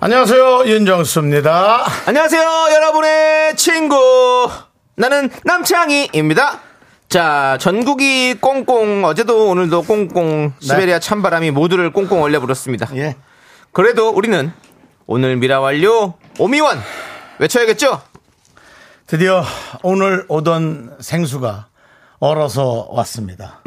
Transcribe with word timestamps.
안녕하세요 0.00 0.64
윤정수입니다. 0.66 1.84
안녕하세요, 2.06 2.40
여러분의 2.72 3.56
친구. 3.56 4.48
나는 4.94 5.28
남창희입니다. 5.44 6.60
자, 7.08 7.58
전국이 7.60 8.34
꽁꽁, 8.34 9.04
어제도 9.04 9.48
오늘도 9.48 9.82
꽁꽁, 9.82 10.52
시베리아 10.60 11.00
찬바람이 11.00 11.50
모두를 11.50 11.92
꽁꽁 11.92 12.22
얼려버렸습니다. 12.22 12.94
예. 12.96 13.16
그래도 13.72 14.10
우리는 14.10 14.52
오늘 15.06 15.36
미라 15.36 15.58
완료, 15.60 16.14
오미원! 16.38 16.78
외쳐야겠죠? 17.40 18.00
드디어 19.08 19.42
오늘 19.82 20.26
오던 20.28 20.98
생수가 21.00 21.66
얼어서 22.20 22.86
왔습니다. 22.90 23.62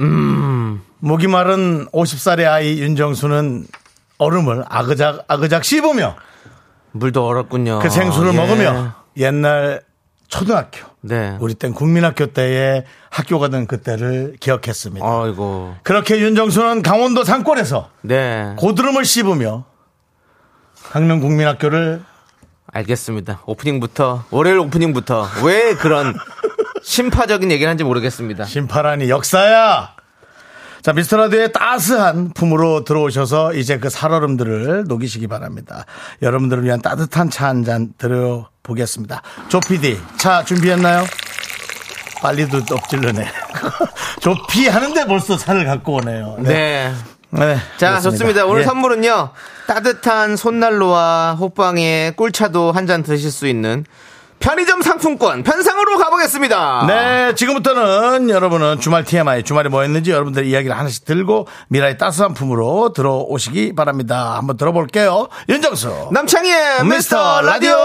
목이 1.00 1.28
마른 1.28 1.88
50살의 1.88 2.48
아이 2.50 2.80
윤정수는 2.80 3.66
얼음을 4.22 4.64
아그작 4.70 5.26
아그작 5.28 5.66
씹으며 5.66 6.16
물도 6.92 7.26
얼었군요. 7.26 7.80
그 7.80 7.90
생수를 7.90 8.34
예. 8.34 8.38
먹으며 8.38 8.94
옛날 9.18 9.82
초등학교 10.28 10.80
네. 11.02 11.38
우리 11.40 11.56
땐 11.56 11.74
국민학교 11.74 12.28
때에 12.28 12.86
학교 13.10 13.40
가던 13.40 13.66
그때를 13.66 14.36
기억했습니다. 14.40 15.04
아이고. 15.04 15.76
그렇게 15.82 16.20
윤정수는 16.20 16.84
강원도 16.84 17.24
산골에서 17.24 17.90
네. 18.02 18.54
고드름을 18.58 19.06
씹으며 19.06 19.66
강릉 20.92 21.20
국민학교를 21.20 22.04
알겠습니다. 22.68 23.42
오프닝부터, 23.46 24.26
월요일 24.30 24.60
오프닝부터 24.60 25.28
왜 25.44 25.74
그런 25.74 26.14
심파적인 26.84 27.52
얘기를 27.52 27.68
하는지 27.68 27.84
모르겠습니다. 27.84 28.46
심파라니 28.46 29.10
역사야. 29.10 29.96
자, 30.82 30.94
미스터 30.94 31.18
라디오의 31.18 31.52
따스한 31.54 32.32
품으로 32.34 32.84
들어오셔서 32.84 33.54
이제 33.54 33.78
그 33.78 33.90
살얼음들을 33.90 34.86
녹이시기 34.88 35.28
바랍니다. 35.28 35.86
여러분들을 36.24 36.64
위한 36.64 36.82
따뜻한 36.82 37.30
차 37.30 37.46
한 37.46 37.64
잔 37.64 37.94
드려보겠습니다. 38.00 39.22
조피디, 39.50 40.00
차 40.18 40.44
준비했나요? 40.44 41.06
빨리도 42.22 42.58
엎질러네. 42.76 43.28
조피 44.22 44.68
하는데 44.68 45.06
벌써 45.06 45.38
차를 45.38 45.66
갖고 45.66 45.96
오네요. 45.96 46.38
네. 46.40 46.92
네, 47.34 47.56
자, 47.78 47.90
그렇습니다. 47.92 48.02
좋습니다. 48.02 48.46
오늘 48.46 48.62
예. 48.62 48.66
선물은요. 48.66 49.30
따뜻한 49.68 50.36
손난로와 50.36 51.38
호빵에 51.40 52.14
꿀차도 52.18 52.72
한 52.72 52.88
잔 52.88 53.04
드실 53.04 53.32
수 53.32 53.48
있는 53.48 53.86
편의점 54.42 54.82
상품권 54.82 55.44
편상으로 55.44 55.98
가보겠습니다. 55.98 56.86
네, 56.88 57.36
지금부터는 57.36 58.30
여러분은 58.30 58.80
주말 58.80 59.06
TMI, 59.06 59.44
주말에 59.44 59.70
뭐 59.70 59.84
했는지 59.84 60.12
여러분들 60.12 60.46
이야기를 60.46 60.78
하나씩 60.78 61.06
들고 61.06 61.48
미라의 61.70 61.98
따스한 61.98 62.34
품으로 62.34 62.92
들어오시기 62.94 63.76
바랍니다. 63.76 64.36
한번 64.36 64.58
들어볼게요. 64.58 65.30
윤정수. 65.48 66.10
남창희의 66.12 66.86
미스터 66.86 67.42
라디오. 67.42 67.78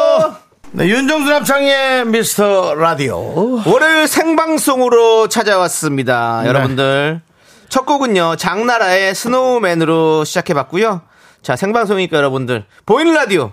네, 0.72 0.88
윤정수 0.88 1.30
남창희의 1.30 2.06
미스터 2.06 2.74
라디오. 2.74 3.62
월요일 3.66 4.08
생방송으로 4.08 5.28
찾아왔습니다. 5.28 6.40
네. 6.42 6.48
여러분들. 6.48 7.20
첫 7.68 7.84
곡은요, 7.84 8.36
장나라의 8.36 9.14
Snowman으로 9.14 10.24
시작해봤고요. 10.24 11.02
자, 11.42 11.54
생방송이니까 11.54 12.16
여러분들, 12.16 12.64
보이는 12.86 13.12
라디오 13.12 13.52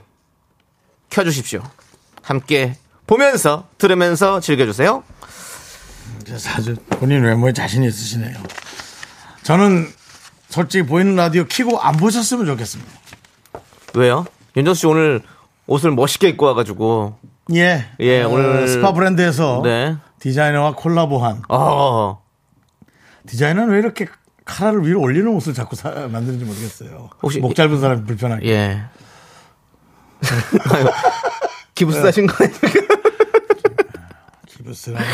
켜주십시오. 1.09 1.61
함께 2.21 2.75
보면서, 3.07 3.67
들으면서 3.77 4.39
즐겨주세요. 4.39 5.03
아주 6.55 6.75
본인 6.89 7.23
외모에 7.23 7.51
자신 7.53 7.83
있으시네요. 7.83 8.35
저는 9.43 9.87
솔직히 10.49 10.85
보이는 10.85 11.15
라디오 11.15 11.43
키고 11.45 11.79
안 11.79 11.97
보셨으면 11.97 12.45
좋겠습니다. 12.45 12.91
왜요? 13.95 14.25
윤정수 14.55 14.79
씨 14.81 14.87
오늘 14.87 15.21
옷을 15.67 15.91
멋있게 15.91 16.29
입고 16.29 16.45
와가지고. 16.45 17.17
예. 17.55 17.85
예, 17.99 18.23
어, 18.23 18.29
오늘- 18.29 18.67
스파 18.67 18.93
브랜드에서 18.93 19.61
네. 19.63 19.97
디자이너와 20.19 20.75
콜라보한 20.75 21.41
어, 21.49 22.23
디자이너는 23.27 23.73
왜 23.73 23.79
이렇게 23.79 24.07
카라를 24.45 24.85
위로 24.87 25.01
올리는 25.01 25.27
옷을 25.27 25.53
자꾸 25.53 25.75
사- 25.75 25.89
만드는지 25.91 26.45
모르겠어요. 26.45 27.09
혹시 27.21 27.39
목 27.39 27.53
짧은 27.55 27.79
사람이 27.81 28.05
불편하게. 28.05 28.47
예. 28.49 28.83
아유, 30.73 30.85
기분 31.75 31.93
쓰신 32.01 32.27
거 32.27 32.45
아니에요? 32.45 32.92
기부스라는. 34.63 35.05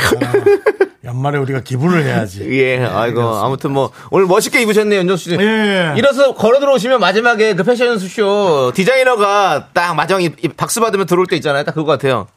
연말에 1.04 1.38
우리가 1.40 1.62
기부를 1.62 2.04
해야지. 2.04 2.46
예, 2.60 2.84
아이고, 2.86 3.22
아무튼 3.22 3.72
뭐, 3.72 3.92
오늘 4.12 4.28
멋있게 4.28 4.62
입으셨네요, 4.62 5.00
윤정수 5.00 5.30
씨. 5.32 5.38
예. 5.40 5.94
일어서 5.98 6.36
걸어 6.36 6.60
들어오시면 6.60 7.00
마지막에 7.00 7.56
그 7.56 7.64
패션 7.64 7.98
쇼 7.98 8.72
디자이너가 8.76 9.70
딱이 9.74 10.30
박수 10.58 10.82
받으면 10.82 11.06
들어올 11.06 11.26
때 11.28 11.36
있잖아요. 11.38 11.64
딱 11.64 11.74
그거 11.74 11.86
같아요. 11.86 12.28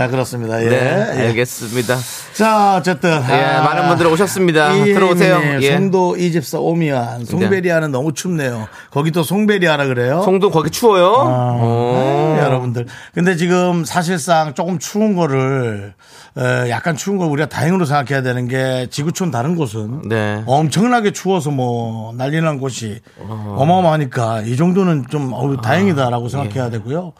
자, 0.00 0.08
그렇습니다. 0.08 0.64
예. 0.64 0.68
네, 0.70 0.76
예. 1.14 1.26
알겠습니다. 1.26 1.94
자, 2.32 2.76
어쨌든. 2.76 3.10
예, 3.10 3.58
많은 3.60 3.86
분들 3.88 4.06
오셨습니다. 4.06 4.72
들어오세요. 4.72 5.40
예. 5.42 5.58
예. 5.60 5.72
송도 5.72 6.16
이집사 6.16 6.58
오미안. 6.58 7.26
송베리아는 7.26 7.92
너무 7.92 8.14
춥네요. 8.14 8.66
거기 8.90 9.10
또 9.10 9.22
송베리아라 9.22 9.84
그래요. 9.88 10.22
송도 10.22 10.52
거기 10.52 10.70
추워요? 10.70 11.12
어. 11.18 12.34
네, 12.34 12.42
여러분들. 12.42 12.86
근데 13.12 13.36
지금 13.36 13.84
사실상 13.84 14.54
조금 14.54 14.78
추운 14.78 15.14
거를 15.14 15.92
에, 16.38 16.70
약간 16.70 16.96
추운 16.96 17.18
걸 17.18 17.28
우리가 17.28 17.50
다행으로 17.50 17.84
생각해야 17.84 18.22
되는 18.22 18.48
게 18.48 18.86
지구촌 18.90 19.30
다른 19.30 19.54
곳은 19.54 20.08
네. 20.08 20.42
엄청나게 20.46 21.12
추워서 21.12 21.50
뭐 21.50 22.14
난리 22.16 22.40
난 22.40 22.58
곳이 22.58 23.00
어 23.18 23.64
마어마하니까 23.68 24.42
이 24.46 24.56
정도는 24.56 25.04
좀 25.10 25.34
어우, 25.34 25.60
다행이다라고 25.60 26.30
생각해야 26.30 26.70
되고요. 26.70 27.12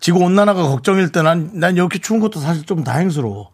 지구 0.00 0.20
온난화가 0.20 0.62
걱정일 0.62 1.10
때 1.10 1.22
난, 1.22 1.50
난 1.54 1.74
이렇게 1.74 1.98
추운 1.98 2.20
것도 2.20 2.38
사실 2.38 2.64
좀 2.64 2.84
다행스러워. 2.84 3.50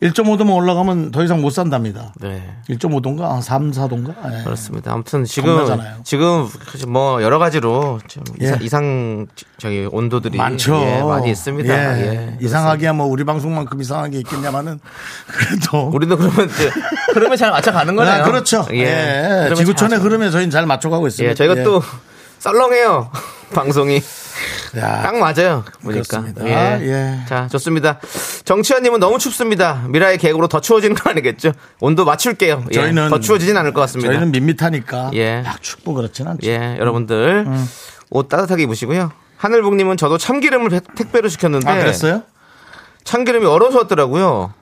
1.5도만 0.00 0.54
올라가면 0.54 1.10
더 1.10 1.22
이상 1.24 1.40
못 1.42 1.50
산답니다. 1.50 2.12
네. 2.20 2.56
1.5도인가? 2.70 3.42
3, 3.42 3.70
4도인가? 3.72 4.14
예. 4.38 4.44
그렇습니다. 4.44 4.92
아무튼 4.92 5.24
지금 5.24 5.56
겁나잖아요. 5.56 5.96
지금 6.04 6.46
뭐 6.88 7.22
여러 7.22 7.38
가지로 7.38 7.98
좀 8.08 8.22
예. 8.40 8.56
이상, 8.62 9.26
저기 9.58 9.86
온도들이 9.90 10.38
많죠. 10.38 10.74
예, 10.76 11.02
많이 11.02 11.30
있습니다. 11.30 11.98
예. 11.98 12.00
예, 12.06 12.38
이상하게야 12.40 12.92
뭐 12.94 13.06
우리 13.06 13.24
방송만큼 13.24 13.80
이상한 13.80 14.10
게 14.10 14.18
있겠냐마는 14.18 14.78
그래도 15.26 15.88
우리도 15.92 16.16
그러면 16.16 16.48
이제 16.48 16.70
흐름에 17.14 17.36
잘 17.36 17.50
맞춰가는 17.50 17.94
거네요. 17.94 18.14
아, 18.14 18.22
그렇죠. 18.24 18.64
예. 18.72 19.42
흐름에 19.42 19.54
지구촌의 19.56 19.98
잘 19.98 20.06
흐름에 20.06 20.30
저희는 20.30 20.50
잘 20.50 20.64
맞춰가고 20.66 21.02
맞춰- 21.02 21.08
있습니다. 21.24 21.30
예, 21.30 21.34
저희가 21.34 21.58
예. 21.58 21.62
또 21.64 21.82
썰렁해요. 22.40 23.10
방송이 23.54 24.00
야, 24.76 25.02
딱 25.02 25.16
맞아요. 25.16 25.64
보니까. 25.82 26.02
그렇습니다. 26.22 26.80
예. 26.82 27.20
자, 27.28 27.48
좋습니다. 27.48 27.98
정치현님은 28.44 29.00
너무 29.00 29.18
춥습니다. 29.18 29.84
미라의 29.88 30.18
계획으로 30.18 30.46
더 30.46 30.60
추워지는 30.60 30.94
건 30.94 31.10
아니겠죠? 31.12 31.52
온도 31.80 32.04
맞출게요. 32.04 32.64
예, 32.70 32.74
저희는 32.74 33.08
더 33.10 33.18
추워지진 33.18 33.56
않을 33.56 33.72
것 33.74 33.80
같습니다. 33.82 34.10
저희는 34.12 34.30
밋밋하니까 34.30 35.10
예. 35.14 35.42
막 35.42 35.60
춥고 35.60 35.94
그렇진 35.94 36.28
않죠. 36.28 36.46
예, 36.48 36.76
여러분들 36.78 37.44
음. 37.46 37.68
옷 38.10 38.28
따뜻하게 38.28 38.62
입으시고요. 38.64 39.10
하늘복님은 39.36 39.96
저도 39.96 40.16
참기름을 40.18 40.68
배- 40.70 40.80
택배로 40.96 41.28
시켰는데 41.28 41.68
아, 41.68 41.78
그랬어요? 41.78 42.22
참기름이 43.04 43.46
얼어서 43.46 43.78
왔더라고요. 43.78 44.54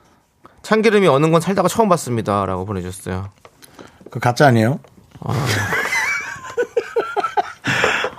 참기름이 0.63 1.07
어는 1.09 1.31
건 1.31 1.41
살다가 1.43 1.69
처음 1.69 1.89
봤습니다라고 1.91 2.65
보내주셨어요. 2.65 3.29
그 4.11 4.19
가짜 4.21 4.47
아니에요? 4.47 4.81
아 5.21 5.35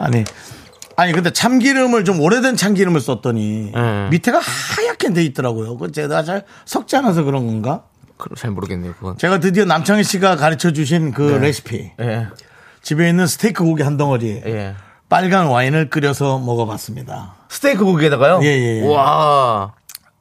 니. 0.10 0.24
아니 0.96 1.14
근데 1.14 1.30
참기름을 1.30 2.04
좀 2.04 2.20
오래된 2.20 2.58
참기름을 2.58 3.00
썼더니 3.00 3.72
예. 3.76 4.08
밑에가 4.10 4.40
하얗게 4.40 5.14
돼 5.14 5.24
있더라고요. 5.24 5.78
그 5.78 5.92
제가 5.92 6.24
잘 6.24 6.44
섞지 6.66 6.98
않아서 6.98 7.24
그런 7.24 7.48
건가? 7.48 7.84
잘 8.36 8.52
모르겠네요. 8.52 8.94
그건. 8.96 9.18
제가 9.18 9.40
드디어 9.40 9.64
남창희 9.64 10.04
씨가 10.04 10.36
가르쳐 10.36 10.72
주신 10.72 11.14
그 11.14 11.22
레시피. 11.22 11.92
예, 12.02 12.28
집에 12.82 13.08
있는 13.08 13.28
스테이크 13.28 13.64
고기 13.64 13.82
한 13.82 13.96
덩어리에 13.96 14.44
예. 14.46 14.76
빨간 15.08 15.48
와인을 15.48 15.90
끓여서 15.90 16.40
먹어봤습니다. 16.40 17.36
스테이크 17.48 17.86
고기에다가요? 17.86 18.42
예, 18.44 18.48
예, 18.48 18.82
예. 18.82 18.88
와, 18.88 19.72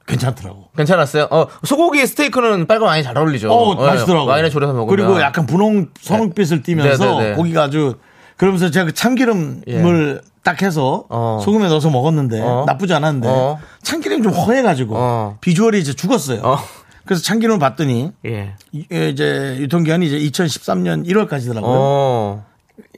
괜찮더라고. 0.07 0.69
괜찮았어요? 0.77 1.27
어, 1.31 1.49
소고기 1.65 2.07
스테이크는 2.07 2.67
빨간 2.69 2.87
와인이 2.89 3.03
잘 3.03 3.19
어울리죠. 3.19 3.53
어, 3.53 3.77
예, 3.83 3.87
맛있더라고. 3.87 4.27
와인에 4.27 4.49
졸여서 4.49 4.73
먹으면. 4.75 4.89
그리고 4.89 5.21
약간 5.21 5.45
분홍, 5.45 5.89
선홍빛을 6.01 6.63
띠면서 6.63 7.05
네, 7.05 7.19
네, 7.19 7.31
네. 7.31 7.35
고기가 7.35 7.65
아주 7.65 7.97
그러면서 8.39 8.71
제가 8.71 8.87
그 8.87 8.95
참기름을 8.95 10.23
딱 10.43 10.63
해서 10.63 11.05
어. 11.11 11.41
소금에 11.45 11.69
넣어서 11.69 11.91
먹었는데 11.91 12.41
어. 12.41 12.65
나쁘지 12.67 12.95
않았는데 12.95 13.29
어. 13.29 13.59
참기름이 13.83 14.23
좀 14.23 14.33
허해가지고 14.33 14.95
어. 14.97 15.37
비주얼이 15.43 15.79
이제 15.81 15.93
죽었어요. 15.93 16.41
어. 16.43 16.57
그래서 17.05 17.23
참기름을 17.23 17.59
봤더니 17.59 18.13
예. 18.27 18.55
이- 18.73 18.87
이제 18.91 19.57
유통기한이 19.59 20.07
이제 20.07 20.19
2013년 20.19 21.07
1월까지더라고요. 21.07 21.63
어. 21.65 22.47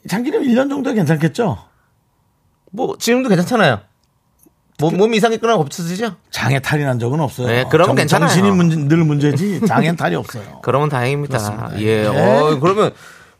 참기름 0.08 0.42
1년 0.42 0.68
정도 0.68 0.92
괜찮겠죠? 0.92 1.58
뭐, 2.72 2.96
지금도 2.98 3.28
괜찮잖아요. 3.28 3.80
몸, 4.78 4.96
몸 4.96 5.12
이상했거나 5.14 5.56
없으시죠? 5.56 6.16
장에 6.30 6.60
탈이 6.60 6.84
난 6.84 6.98
적은 6.98 7.20
없어요. 7.20 7.46
네, 7.48 7.64
그러면 7.70 7.96
괜찮아요. 7.96 8.28
정신이 8.28 8.50
문제, 8.50 8.76
늘 8.76 9.04
문제지 9.04 9.60
장엔 9.66 9.96
탈이 9.96 10.14
없어요. 10.16 10.60
그러면 10.62 10.88
다행입니다. 10.88 11.38
그렇습니다. 11.38 11.80
예. 11.80 12.02
네. 12.02 12.06
어, 12.08 12.58
그러면 12.60 12.92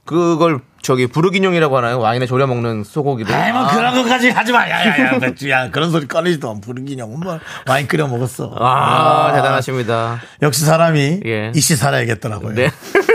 그걸 0.05 0.61
저기 0.83 1.07
부르기뇽이라고 1.07 1.77
하나요? 1.77 1.99
와인에 1.99 2.27
졸여 2.27 2.47
먹는 2.47 2.85
소고기를. 2.85 3.35
아이 3.35 3.53
뭐 3.53 3.67
그런 3.69 3.95
것까지 3.95 4.31
하지 4.31 4.53
마. 4.53 4.69
야야야, 4.69 5.19
맥주야 5.21 5.71
그런 5.71 5.91
소리 5.91 6.07
꺼내지도 6.09 6.49
않고 6.49 6.61
부르기냐고 6.61 7.17
뭐 7.17 7.39
와인 7.67 7.87
끓여 7.87 8.07
먹었어. 8.07 8.55
아, 8.59 9.33
대단하십니다. 9.35 10.21
역시 10.43 10.65
사람이 10.65 11.21
예. 11.27 11.53
이씨 11.55 11.77
살아야겠더라고요. 11.77 12.55
네. 12.55 12.71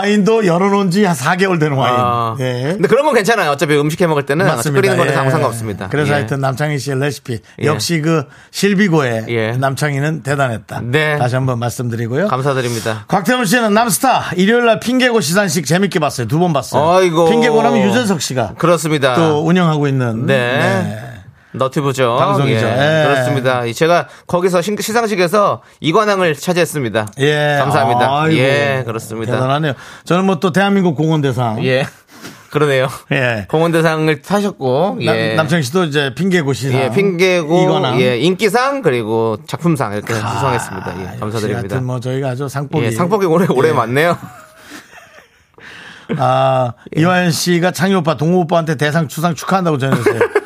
와인도 0.00 0.46
열어놓은 0.46 0.90
지 0.90 1.04
한 1.04 1.14
4개월 1.14 1.58
되는 1.60 1.76
와인. 1.76 1.94
아. 1.98 2.36
예. 2.40 2.72
근데 2.72 2.86
그런 2.88 3.04
건 3.04 3.14
괜찮아요. 3.14 3.50
어차피 3.50 3.74
음식 3.76 4.00
해 4.00 4.06
먹을 4.06 4.24
때는 4.26 4.46
끓이는 4.62 4.96
거는 4.96 5.16
아무 5.16 5.30
상관없습니다. 5.30 5.88
그래서 5.88 6.10
예. 6.10 6.14
하여튼 6.14 6.40
남창희 6.40 6.78
씨의 6.78 6.98
레시피 7.00 7.38
예. 7.62 7.66
역시 7.66 8.00
그 8.00 8.24
실비고의 8.50 9.24
예. 9.28 9.52
남창희는 9.52 10.22
대단했다. 10.22 10.80
네. 10.84 11.16
다시 11.18 11.34
한번 11.36 11.58
말씀드리고요. 11.58 12.28
감사드립니다. 12.28 13.04
곽태훈 13.08 13.44
씨는 13.44 13.72
남스타 13.74 14.32
일요일 14.36 14.66
날 14.66 14.78
핑계고 14.80 15.20
시상식 15.20 15.66
재밌게 15.66 15.98
봤어요. 16.00 16.26
두 16.28 16.40
번 16.40 16.52
봤어요. 16.54 16.96
아이고. 16.98 17.28
핑계고라면 17.28 17.82
유재석 17.88 18.22
씨가 18.22 18.54
그렇습니다. 18.56 19.14
또 19.14 19.44
운영하고 19.46 19.86
있는 19.88 20.24
네. 20.26 21.09
너튜브죠. 21.52 22.16
방송이죠. 22.16 22.66
예, 22.66 22.70
예. 22.70 23.04
그렇습니다. 23.08 23.70
제가 23.72 24.08
거기서 24.26 24.62
신- 24.62 24.76
시상식에서 24.80 25.62
이관왕을 25.80 26.34
차지했습니다. 26.36 27.08
예. 27.18 27.56
감사합니다. 27.60 28.22
아이고, 28.22 28.36
예, 28.38 28.82
그렇습니다. 28.86 29.32
대단하네요. 29.32 29.72
저는 30.04 30.24
뭐 30.26 30.40
또 30.40 30.52
대한민국 30.52 30.94
공원대상. 30.94 31.64
예. 31.64 31.84
그러네요. 32.50 32.88
예. 33.12 33.46
공원대상을 33.48 34.22
타셨고, 34.22 34.98
예. 35.02 35.34
남, 35.34 35.46
창희 35.46 35.62
씨도 35.62 35.84
이제 35.84 36.12
핑계고 36.16 36.52
시상. 36.52 36.80
예, 36.80 36.90
핑계고, 36.90 37.62
이거나. 37.62 38.00
예, 38.00 38.18
인기상, 38.18 38.82
그리고 38.82 39.36
작품상 39.46 39.92
이렇게 39.92 40.14
수상했습니다. 40.14 40.94
예, 41.02 41.06
아, 41.08 41.16
감사드립니다. 41.20 41.58
하여튼 41.58 41.84
뭐 41.84 42.00
저희가 42.00 42.30
아주 42.30 42.48
상복이. 42.48 42.86
예, 42.86 42.90
상복이 42.90 43.26
올해, 43.26 43.46
올해 43.50 43.68
예. 43.68 43.72
많네요. 43.72 44.18
아, 46.18 46.72
이화연 46.96 47.30
씨가 47.30 47.70
창희 47.70 47.94
오빠, 47.94 48.16
동호 48.16 48.40
오빠한테 48.40 48.74
대상 48.76 49.06
추상 49.06 49.36
축하한다고 49.36 49.78
전해주세요. 49.78 50.18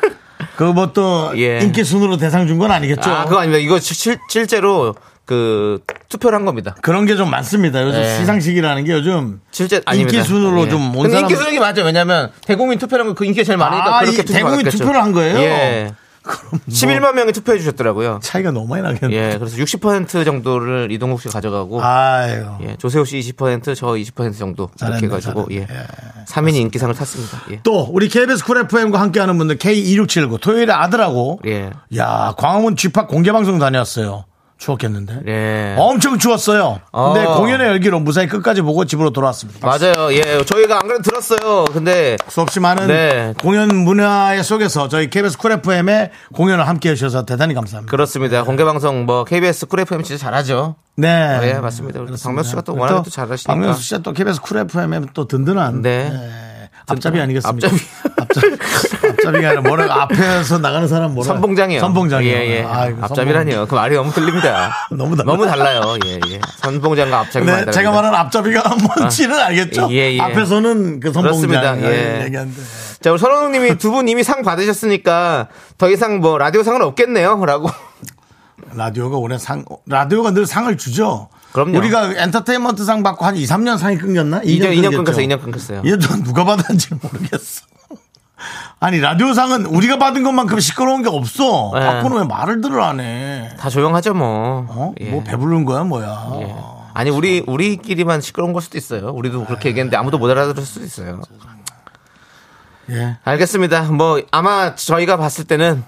그거 0.55 0.73
뭐또 0.73 1.33
예. 1.37 1.59
인기 1.59 1.83
순으로 1.83 2.17
대상 2.17 2.47
준 2.47 2.57
건 2.59 2.71
아니겠죠? 2.71 3.09
아, 3.11 3.25
그거 3.25 3.39
아닙니다. 3.39 3.59
이거 3.63 3.79
실, 3.79 4.17
실제로 4.29 4.95
그 5.25 5.79
투표를 6.09 6.37
한 6.37 6.45
겁니다. 6.45 6.75
그런 6.81 7.05
게 7.05 7.15
좀 7.15 7.29
많습니다. 7.31 7.83
요즘 7.83 7.99
예. 7.99 8.17
시상식이라는 8.17 8.83
게 8.85 8.91
요즘 8.93 9.39
실제 9.51 9.81
아닙니다. 9.85 10.17
인기 10.17 10.27
순으로 10.27 10.65
예. 10.65 10.69
좀온 10.69 11.09
사람 11.09 11.23
인기 11.23 11.35
순위 11.35 11.59
맞죠. 11.59 11.83
왜냐면 11.83 12.31
대국민 12.45 12.77
투표라는 12.79 13.15
그 13.15 13.25
인기가 13.25 13.43
제일 13.43 13.57
많으니까 13.57 13.97
아, 13.97 13.99
그렇게 14.01 14.21
이 14.21 14.25
투표 14.25 14.33
대국민. 14.33 14.69
투표를 14.69 15.01
한 15.01 15.11
거예요? 15.11 15.39
예. 15.39 15.93
뭐 16.25 16.59
11만 16.67 17.13
명이 17.13 17.31
투표해 17.31 17.59
주셨더라고요. 17.59 18.19
차이가 18.21 18.51
너무 18.51 18.67
많이 18.67 18.81
나겠네. 18.83 19.15
예, 19.15 19.37
그래서 19.37 19.57
60% 19.57 20.25
정도를 20.25 20.91
이동국 20.91 21.21
씨가 21.21 21.33
가져가고, 21.33 21.81
아유. 21.83 22.45
예, 22.61 22.75
조세호 22.77 23.05
씨 23.05 23.19
20%, 23.19 23.75
저 23.75 23.87
20% 23.87 24.37
정도 24.37 24.69
이렇게 24.81 25.05
해가지고, 25.05 25.47
잘했네. 25.49 25.67
예, 25.73 26.25
3인이 26.27 26.55
인기상을 26.55 26.93
탔습니다. 26.95 27.41
예, 27.51 27.59
또 27.63 27.87
우리 27.91 28.09
KBS 28.09 28.45
쿨 28.45 28.57
FM과 28.59 28.99
함께하는 28.99 29.37
분들 29.37 29.57
K2679 29.57 30.41
토요일에 30.41 30.73
아들하고 30.73 31.39
예, 31.45 31.71
야 31.97 32.33
광화문 32.37 32.75
쥐팍 32.75 33.07
공개 33.07 33.31
방송 33.31 33.59
다녔어요. 33.59 34.25
추웠겠는데. 34.57 35.21
예. 35.27 35.75
엄청 35.77 36.17
추웠어요. 36.17 36.79
근데 36.91 37.25
어. 37.25 37.37
공연의 37.37 37.67
열기로 37.67 37.99
무사히 37.99 38.27
끝까지 38.27 38.61
보고 38.61 38.85
집으로 38.85 39.11
돌아왔습니다. 39.11 39.65
맞아요. 39.65 40.13
예, 40.13 40.43
저희가 40.43 40.75
안 40.75 40.87
그래도 40.87 41.03
들었어요. 41.03 41.65
근데 41.65 42.15
수없이 42.29 42.59
많은 42.59 42.87
네. 42.87 43.33
공연 43.41 43.75
문화 43.75 44.41
속에서 44.41 44.87
저희 44.87 45.09
KBS 45.09 45.37
쿨 45.37 45.51
FM의 45.53 46.11
공연을 46.33 46.67
함께 46.67 46.91
해주셔서 46.91 47.25
대단히 47.25 47.53
감사합니다. 47.53 47.91
그렇습니다. 47.91 48.43
공개 48.43 48.63
방송 48.63 49.05
뭐 49.05 49.23
KBS 49.25 49.65
쿨 49.67 49.81
FM 49.81 50.03
진짜 50.03 50.25
잘하죠. 50.25 50.75
네. 50.97 51.39
예, 51.43 51.53
맞습니다. 51.55 51.99
박명수 52.23 52.51
씨가 52.51 52.61
또 52.61 52.75
워낙에 52.75 53.01
또 53.03 53.09
잘하시니까. 53.09 53.53
박명수 53.53 53.81
씨가 53.81 53.99
또 53.99 54.13
KBS 54.13 54.41
쿨 54.41 54.57
FM에 54.59 55.01
또 55.13 55.27
든든한 55.27 55.81
네. 55.81 56.09
네. 56.09 56.44
앞잡이 56.87 57.19
아니겠습니까? 57.19 57.67
앞잡이. 57.67 57.85
앞잡이. 58.21 58.53
앞잡이가 59.09 59.47
아니라 59.49 59.61
뭐라 59.61 60.01
앞에서 60.03 60.59
나가는 60.59 60.87
사람 60.87 61.13
뭐라 61.15 61.27
선봉장이요. 61.27 61.79
선봉장이요. 61.79 62.31
예, 62.31 62.57
예. 62.57 62.63
아이고, 62.63 63.03
앞잡이라니요. 63.03 63.65
그 63.67 63.75
말이 63.75 63.95
너무 63.95 64.11
틀립니다. 64.13 64.71
너무 64.91 65.15
달라요. 65.15 65.35
너무 65.35 65.45
달라요. 65.47 65.97
예, 66.05 66.19
예. 66.29 66.39
선봉장과 66.57 67.19
앞잡이 67.19 67.45
네, 67.45 67.65
제가. 67.71 67.91
말하는 67.91 68.17
앞잡이가 68.19 68.75
뭔지는 68.97 69.39
알겠죠? 69.39 69.87
예, 69.91 70.13
예. 70.13 70.19
앞에서는 70.21 70.99
그 70.99 71.11
선봉장. 71.11 71.81
예. 71.83 72.23
얘기하는데. 72.25 72.61
자, 73.01 73.11
우리 73.11 73.19
선호님이 73.19 73.77
두 73.77 73.91
분 73.91 74.07
이미 74.07 74.23
상 74.23 74.41
받으셨으니까 74.43 75.47
더 75.77 75.89
이상 75.89 76.19
뭐 76.19 76.37
라디오 76.37 76.63
상은 76.63 76.81
없겠네요. 76.81 77.43
라고. 77.45 77.69
라디오가 78.73 79.17
올해 79.17 79.37
상, 79.37 79.63
라디오가 79.85 80.31
늘 80.31 80.45
상을 80.45 80.75
주죠. 80.77 81.29
그럼요. 81.55 81.77
우리가 81.77 82.11
엔터테인먼트 82.17 82.83
상 82.83 83.01
받고 83.01 83.23
한 83.23 83.37
2, 83.37 83.45
3년 83.45 83.77
상이 83.77 83.97
끊겼나? 83.97 84.41
2년, 84.41 84.75
2년 84.75 84.91
끊겼죠. 84.91 84.97
끊겼어요. 84.97 85.27
2년 85.27 85.41
끊겼어요. 85.41 85.81
또 85.81 86.23
누가 86.23 86.43
받았는지 86.43 86.89
모르겠어. 87.01 87.65
아니, 88.81 88.99
라디오상은 88.99 89.65
우리가 89.65 89.97
받은 89.97 90.23
것만큼 90.23 90.59
시끄러운 90.59 91.01
게 91.01 91.07
없어. 91.07 91.71
네. 91.73 91.79
바꾸는 91.79 92.17
왜 92.17 92.23
말을 92.25 92.59
들을 92.59 92.81
안 92.81 92.99
해? 92.99 93.51
다 93.57 93.69
조용하죠, 93.69 94.13
뭐. 94.15 94.65
어? 94.67 94.93
예. 94.99 95.09
뭐 95.11 95.23
배부른 95.23 95.63
거야, 95.63 95.85
뭐야. 95.85 96.31
예. 96.41 96.55
아니, 96.93 97.09
우리, 97.09 97.41
우리끼리만 97.47 98.19
시끄러운 98.19 98.51
걸 98.51 98.61
수도 98.61 98.77
있어요. 98.77 99.11
우리도 99.11 99.45
그렇게 99.45 99.69
얘기했는데 99.69 99.95
아무도 99.95 100.17
못 100.17 100.29
알아들을 100.29 100.61
수도 100.61 100.83
있어요. 100.83 101.21
예. 102.89 103.17
알겠습니다. 103.23 103.83
뭐, 103.93 104.21
아마 104.31 104.75
저희가 104.75 105.15
봤을 105.15 105.45
때는 105.45 105.85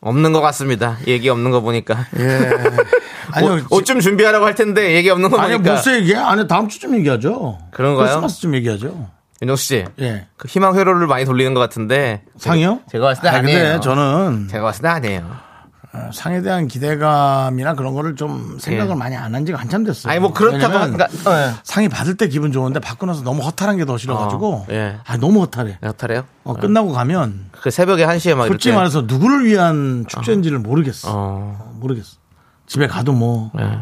없는 0.00 0.32
것 0.32 0.40
같습니다. 0.40 0.98
얘기 1.06 1.28
없는 1.28 1.50
거 1.50 1.60
보니까. 1.60 2.06
예. 2.18 2.50
아니요. 3.32 3.52
옷, 3.70 3.72
옷좀 3.72 4.00
준비하라고 4.00 4.44
할 4.44 4.54
텐데 4.54 4.94
얘기 4.94 5.10
없는 5.10 5.30
거 5.30 5.38
아니, 5.38 5.54
보니까. 5.54 5.74
벌써 5.74 5.94
얘기해? 5.96 6.16
아니, 6.16 6.46
다음 6.46 6.68
주쯤 6.68 6.94
얘기하죠. 6.98 7.58
그런가요? 7.72 8.06
크리스마스쯤 8.06 8.54
얘기하죠. 8.56 9.08
윤정수 9.42 9.64
씨. 9.64 9.84
예. 10.00 10.26
그 10.36 10.48
희망 10.48 10.76
회로를 10.76 11.06
많이 11.06 11.24
돌리는 11.24 11.52
것 11.54 11.60
같은데. 11.60 12.22
상이요? 12.38 12.80
제가 12.90 13.08
봤을 13.08 13.22
때 13.22 13.28
아니, 13.28 13.38
아니에요. 13.52 13.62
근데 13.72 13.80
저는 13.80 14.48
제가 14.50 14.64
봤을 14.64 14.82
때 14.82 14.88
아니에요. 14.88 15.36
어, 15.96 16.10
상에 16.12 16.42
대한 16.42 16.68
기대감이나 16.68 17.74
그런 17.74 17.94
거를 17.94 18.14
좀 18.16 18.58
생각을 18.60 18.92
예. 18.92 18.98
많이 18.98 19.16
안 19.16 19.34
한 19.34 19.46
지가 19.46 19.58
한참 19.58 19.84
됐어요. 19.84 20.10
아니, 20.10 20.20
뭐 20.20 20.32
그렇다고 20.32 20.74
왜냐면 20.74 21.00
하니까. 21.00 21.30
어, 21.30 21.34
예. 21.34 21.52
상이 21.62 21.88
받을 21.88 22.16
때 22.16 22.28
기분 22.28 22.52
좋은데 22.52 22.80
받고 22.80 23.06
나서 23.06 23.22
너무 23.22 23.42
허탈한 23.42 23.76
게 23.78 23.84
더 23.86 23.96
싫어가지고. 23.98 24.52
어, 24.54 24.66
예. 24.70 24.98
아, 25.06 25.16
너무 25.16 25.40
허탈해. 25.42 25.78
여탈해요? 25.82 26.24
어, 26.44 26.54
끝나고 26.54 26.92
가면 26.92 27.50
그 27.60 27.70
새벽에 27.70 28.04
1시에 28.06 28.34
막 28.34 28.46
솔직히 28.46 28.68
이렇게. 28.70 28.76
말해서 28.76 29.02
누구를 29.02 29.44
위한 29.46 30.04
축제인지를 30.08 30.58
모르겠어. 30.58 31.08
어. 31.10 31.56
어, 31.60 31.72
모르겠어. 31.80 32.16
집에 32.66 32.86
가도 32.86 33.12
뭐, 33.12 33.50
예. 33.60 33.78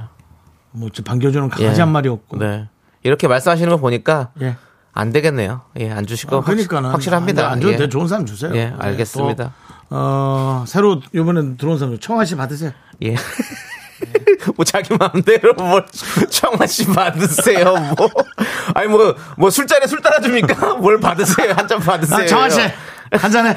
뭐, 0.72 0.90
집 0.92 1.04
반겨주는 1.04 1.48
강아지 1.48 1.76
예. 1.78 1.82
한 1.82 1.90
마리 1.92 2.08
없고. 2.08 2.38
네. 2.38 2.68
이렇게 3.02 3.28
말씀하시는 3.28 3.70
거 3.70 3.76
보니까 3.78 4.30
예. 4.42 4.56
안 4.92 5.10
되겠네요. 5.12 5.62
예, 5.80 5.90
안 5.90 6.06
주실 6.06 6.28
거 6.28 6.38
어, 6.38 6.40
그러니까는. 6.42 6.90
확실, 6.90 7.12
합니다 7.14 7.46
안, 7.46 7.52
안 7.54 7.60
줘도 7.60 7.72
예. 7.72 7.76
돼. 7.76 7.88
좋은 7.88 8.06
사람 8.08 8.26
주세요. 8.26 8.54
예, 8.54 8.72
알겠습니다. 8.78 9.52
또, 9.94 10.00
어, 10.00 10.64
새로 10.66 11.00
이번에 11.14 11.56
들어온 11.56 11.78
사람 11.78 11.96
청아 11.98 12.24
씨 12.24 12.34
받으세요. 12.34 12.72
예. 13.04 13.14
뭐 14.56 14.64
자기 14.64 14.94
마음대로 14.96 15.54
뭘 15.54 15.86
청아 16.30 16.66
씨 16.66 16.84
받으세요. 16.86 17.64
뭐 17.96 18.08
아니 18.74 18.88
뭐뭐 18.88 19.50
술잔에 19.50 19.86
술 19.86 20.00
따라줍니까? 20.02 20.74
뭘 20.82 20.98
받으세요? 20.98 21.52
한 21.56 21.68
잔 21.68 21.78
받으세요. 21.78 22.18
아, 22.18 22.26
청아 22.26 22.48
씨. 22.50 22.60
한 23.12 23.30
잔해. 23.30 23.56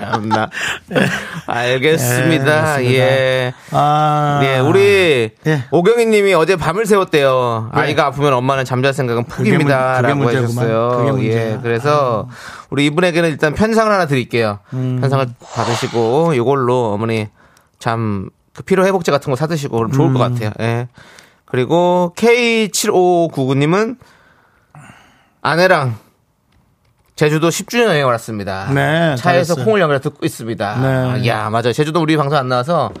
참나. 0.00 0.50
알겠습니다. 1.46 2.84
예, 2.84 2.88
예. 2.90 3.54
아. 3.70 4.40
예, 4.42 4.58
우리 4.58 5.30
예. 5.46 5.64
오경희 5.70 6.06
님이 6.06 6.34
어제 6.34 6.56
밤을 6.56 6.86
새웠대요. 6.86 7.70
아이가 7.72 8.06
아프면 8.06 8.32
엄마는 8.34 8.64
잠잘 8.64 8.92
생각은 8.92 9.24
포기입니다. 9.24 10.00
라고. 10.00 10.26
하셨어요. 10.26 11.18
예, 11.22 11.58
그래서 11.62 12.28
우리 12.70 12.86
이분에게는 12.86 13.28
일단 13.30 13.54
편상을 13.54 13.90
하나 13.90 14.06
드릴게요. 14.06 14.60
음. 14.72 14.98
편상을 15.00 15.26
받으시고 15.54 16.34
이걸로 16.34 16.92
어머니 16.92 17.28
잠그 17.78 18.62
피로 18.64 18.84
회복제 18.86 19.10
같은 19.10 19.30
거 19.30 19.36
사드시고 19.36 19.76
그럼 19.76 19.92
좋을 19.92 20.12
것 20.12 20.24
음. 20.24 20.34
같아요. 20.34 20.50
예. 20.60 20.88
그리고 21.46 22.12
K7599님은 22.16 23.96
아내랑 25.42 25.96
제주도 27.20 27.50
10주년 27.50 27.84
여행을 27.84 28.12
왔습니다. 28.12 28.70
네, 28.72 29.14
차에서 29.16 29.18
잘했어요. 29.18 29.64
콩을 29.66 29.82
연결해 29.82 30.00
듣고 30.00 30.24
있습니다. 30.24 30.78
네. 30.80 30.86
아, 30.86 31.26
야, 31.26 31.50
맞아요. 31.50 31.74
제주도 31.74 32.00
우리 32.00 32.16
방송 32.16 32.38
안 32.38 32.48
나와서 32.48 32.92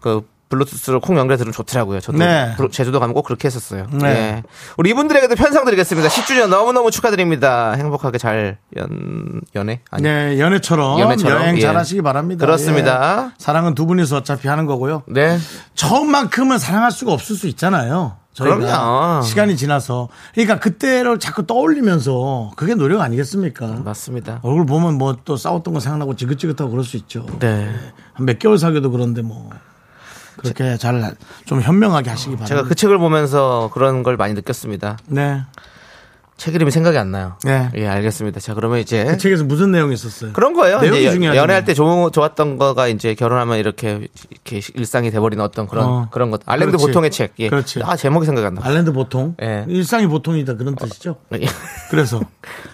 그 0.00 0.26
블루투스로 0.48 1.00
콩 1.02 1.18
연결해 1.18 1.36
들으면 1.36 1.52
좋더라고요. 1.52 2.00
저도 2.00 2.16
네. 2.16 2.56
제주도 2.72 2.98
가면 2.98 3.12
꼭 3.12 3.24
그렇게 3.26 3.46
했었어요. 3.46 3.86
네. 3.92 4.08
예. 4.08 4.42
우리 4.78 4.88
이분들에게도 4.88 5.34
편상 5.34 5.66
드리겠습니다. 5.66 6.08
10주년 6.08 6.48
너무너무 6.48 6.90
축하드립니다. 6.90 7.72
행복하게 7.72 8.16
잘 8.16 8.56
연, 8.78 9.42
연애? 9.54 9.80
아니. 9.90 10.02
네, 10.02 10.38
연애처럼, 10.38 10.98
연애처럼, 11.00 11.42
여행 11.42 11.58
예. 11.58 11.60
잘 11.60 11.76
하시기 11.76 12.00
바랍니다. 12.00 12.46
그렇습니다. 12.46 13.32
예. 13.32 13.34
사랑은 13.36 13.74
두 13.74 13.84
분이서 13.84 14.16
어차피 14.16 14.48
하는 14.48 14.64
거고요. 14.64 15.02
네. 15.08 15.38
처음만큼은 15.74 16.56
사랑할 16.56 16.90
수가 16.90 17.12
없을 17.12 17.36
수 17.36 17.46
있잖아요. 17.48 18.16
저희가 18.44 18.56
그럼요. 18.56 19.22
시간이 19.22 19.56
지나서. 19.56 20.08
그러니까 20.34 20.58
그때를 20.60 21.18
자꾸 21.18 21.46
떠올리면서 21.46 22.52
그게 22.56 22.74
노력 22.74 23.00
아니겠습니까? 23.00 23.66
맞습니다. 23.84 24.40
얼굴 24.42 24.66
보면 24.66 24.94
뭐 24.98 25.16
또 25.24 25.36
싸웠던 25.36 25.74
거 25.74 25.80
생각나고 25.80 26.14
지긋지긋하고 26.16 26.70
그럴 26.70 26.84
수 26.84 26.96
있죠. 26.96 27.26
네. 27.40 27.68
한 28.14 28.26
몇 28.26 28.38
개월 28.38 28.56
사귀어도 28.58 28.90
그런데 28.90 29.22
뭐 29.22 29.50
그렇게 30.36 30.76
잘 30.76 31.14
좀 31.46 31.60
현명하게 31.60 32.10
하시기 32.10 32.32
바랍니다. 32.36 32.46
제가 32.54 32.68
그 32.68 32.74
책을 32.74 32.98
보면서 32.98 33.70
그런 33.74 34.02
걸 34.02 34.16
많이 34.16 34.34
느꼈습니다. 34.34 34.98
네. 35.06 35.42
책 36.38 36.54
이름이 36.54 36.70
생각이 36.70 36.96
안 36.96 37.10
나요. 37.10 37.34
네. 37.42 37.68
예, 37.74 37.88
알겠습니다. 37.88 38.38
자, 38.38 38.54
그러면 38.54 38.78
이제 38.78 39.04
그 39.04 39.18
책에서 39.18 39.42
무슨 39.42 39.72
내용이 39.72 39.92
있었어요? 39.94 40.32
그런 40.32 40.54
거예요. 40.54 40.78
내용이 40.78 41.00
이제 41.00 41.10
중요하죠. 41.10 41.36
연애할 41.38 41.64
때 41.64 41.74
좋, 41.74 42.10
좋았던 42.12 42.58
거가 42.58 42.86
이제 42.86 43.14
결혼하면 43.14 43.58
이렇게 43.58 44.08
이렇게 44.30 44.60
일상이 44.76 45.10
돼버리는 45.10 45.44
어떤 45.44 45.66
그런 45.66 45.84
어. 45.84 46.08
그런 46.12 46.30
것. 46.30 46.40
알랜드 46.46 46.76
그렇지. 46.76 46.86
보통의 46.86 47.10
책. 47.10 47.34
예. 47.40 47.48
그렇지. 47.48 47.80
아 47.82 47.96
제목이 47.96 48.24
생각이 48.24 48.46
안 48.46 48.54
나. 48.54 48.62
알랜드 48.64 48.92
보통? 48.92 49.34
예. 49.42 49.64
일상이 49.68 50.06
보통이다 50.06 50.54
그런 50.54 50.76
뜻이죠? 50.76 51.16
그래서 51.90 52.20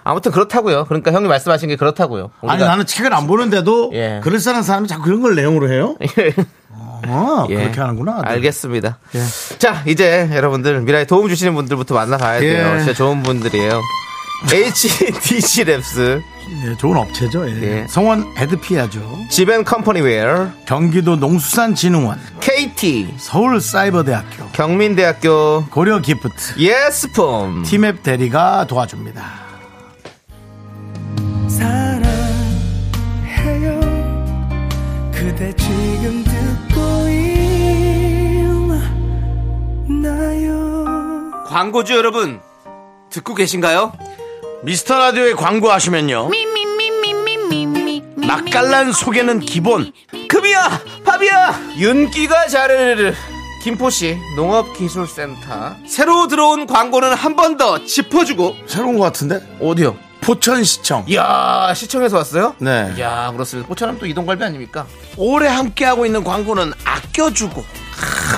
아무튼 0.05 0.31
그렇다고요. 0.31 0.85
그러니까 0.85 1.13
형님 1.13 1.31
말씀하신 1.31 1.71
게 1.71 1.77
그렇다고요. 1.77 2.33
아니 2.43 2.63
나는 2.63 2.85
책을 2.85 3.15
안 3.15 3.27
보는데도 3.27 3.93
예. 3.95 4.21
쓰는 4.45 4.63
사람이 4.63 4.89
자꾸 4.89 5.05
그런 5.05 5.23
걸 5.23 5.35
내용으로 5.37 5.73
해요? 5.73 5.97
어, 6.69 6.94
예. 7.51 7.55
그렇게 7.57 7.81
하는구나. 7.81 8.21
알겠습니다. 8.25 8.99
예. 9.15 9.59
자, 9.59 9.83
이제 9.87 10.29
여러분들 10.33 10.81
미라에 10.83 11.05
도움 11.07 11.29
주시는 11.29 11.55
분들부터 11.55 11.95
만나봐야 11.95 12.41
돼요. 12.41 12.73
예. 12.75 12.79
진짜 12.79 12.93
좋은 12.95 13.23
분들이에요. 13.23 13.81
HDC 14.53 15.65
랩스, 15.65 16.21
예, 16.67 16.77
좋은 16.77 16.97
업체죠. 16.99 17.49
예. 17.49 17.63
예. 17.63 17.87
성원 17.89 18.27
에드피아죠. 18.37 19.01
지벤 19.31 19.65
컴퍼니웨어, 19.65 20.51
경기도 20.67 21.17
농수산진흥원, 21.17 22.19
KT, 22.41 23.15
서울사이버대학교, 23.17 24.49
경민대학교, 24.53 25.65
고려기프트, 25.71 26.59
예스폼, 26.59 27.63
티맵 27.65 28.03
대리가 28.03 28.67
도와줍니다. 28.67 29.45
사랑해요 31.49 32.11
그대 35.13 35.53
지 35.57 35.74
광고주 41.59 41.95
여러분 41.95 42.41
듣고 43.11 43.37
계신가요? 43.37 43.93
미스터 44.65 44.99
라디오에 44.99 45.35
광고하시면요. 45.35 46.29
맛깔난 48.17 48.91
소개는 48.91 49.39
기본. 49.39 49.93
금이야 50.29 50.81
밥이야 51.07 51.61
윤기가 51.79 52.49
자르르 52.49 53.15
김포시 53.63 54.19
농업기술센터 54.35 55.77
새로 55.87 56.27
들어온 56.27 56.67
광고는 56.67 57.15
한 57.15 57.37
번 57.37 57.57
더 57.57 57.85
짚어주고 57.85 58.57
새로운 58.67 58.99
것 58.99 59.05
같은데? 59.05 59.41
어디요? 59.61 59.97
포천시청. 60.23 61.05
이야 61.07 61.73
시청에서 61.73 62.17
왔어요? 62.17 62.57
네. 62.59 62.93
이야 62.99 63.31
그렇습니다 63.31 63.69
포천하면 63.69 64.01
또 64.01 64.07
이동갈비 64.07 64.43
아닙니까? 64.43 64.87
오래 65.17 65.47
함께하고 65.47 66.05
있는 66.05 66.25
광고는 66.25 66.73
아껴주고. 66.85 67.65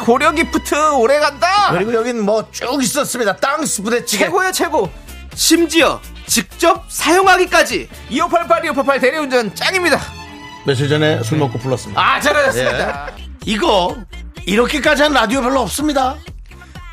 고려 0.07 0.31
기프트 0.31 0.93
오래 0.93 1.19
간다 1.19 1.73
그리고 1.73 1.93
여기는 1.93 2.25
뭐쭉 2.25 2.81
있었습니다. 2.81 3.35
땅스 3.39 3.83
부대찌개. 3.83 4.25
최고야 4.27 4.53
최고 4.53 4.89
심지어 5.35 6.01
직접 6.29 6.85
사용하기까지 6.89 7.89
2588 8.09 8.65
2588 8.67 9.01
대리운전 9.01 9.53
짱입니다 9.57 10.01
며칠 10.65 10.89
전에 10.89 11.21
술 11.25 11.39
먹고 11.39 11.59
불렀습니다. 11.59 12.01
아 12.01 12.21
잘하셨습니다 12.21 13.11
이거 13.47 13.97
이렇게까지 14.47 15.03
한 15.03 15.13
라디오 15.13 15.41
별로 15.43 15.61
없습니다. 15.63 16.17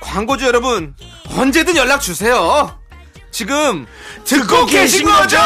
광고주 0.01 0.46
여러분 0.48 0.96
언제든 1.38 1.75
연락 1.77 2.01
주세요 2.01 2.75
지금 3.29 3.86
듣고 4.25 4.65
계신 4.65 5.05
거죠? 5.05 5.38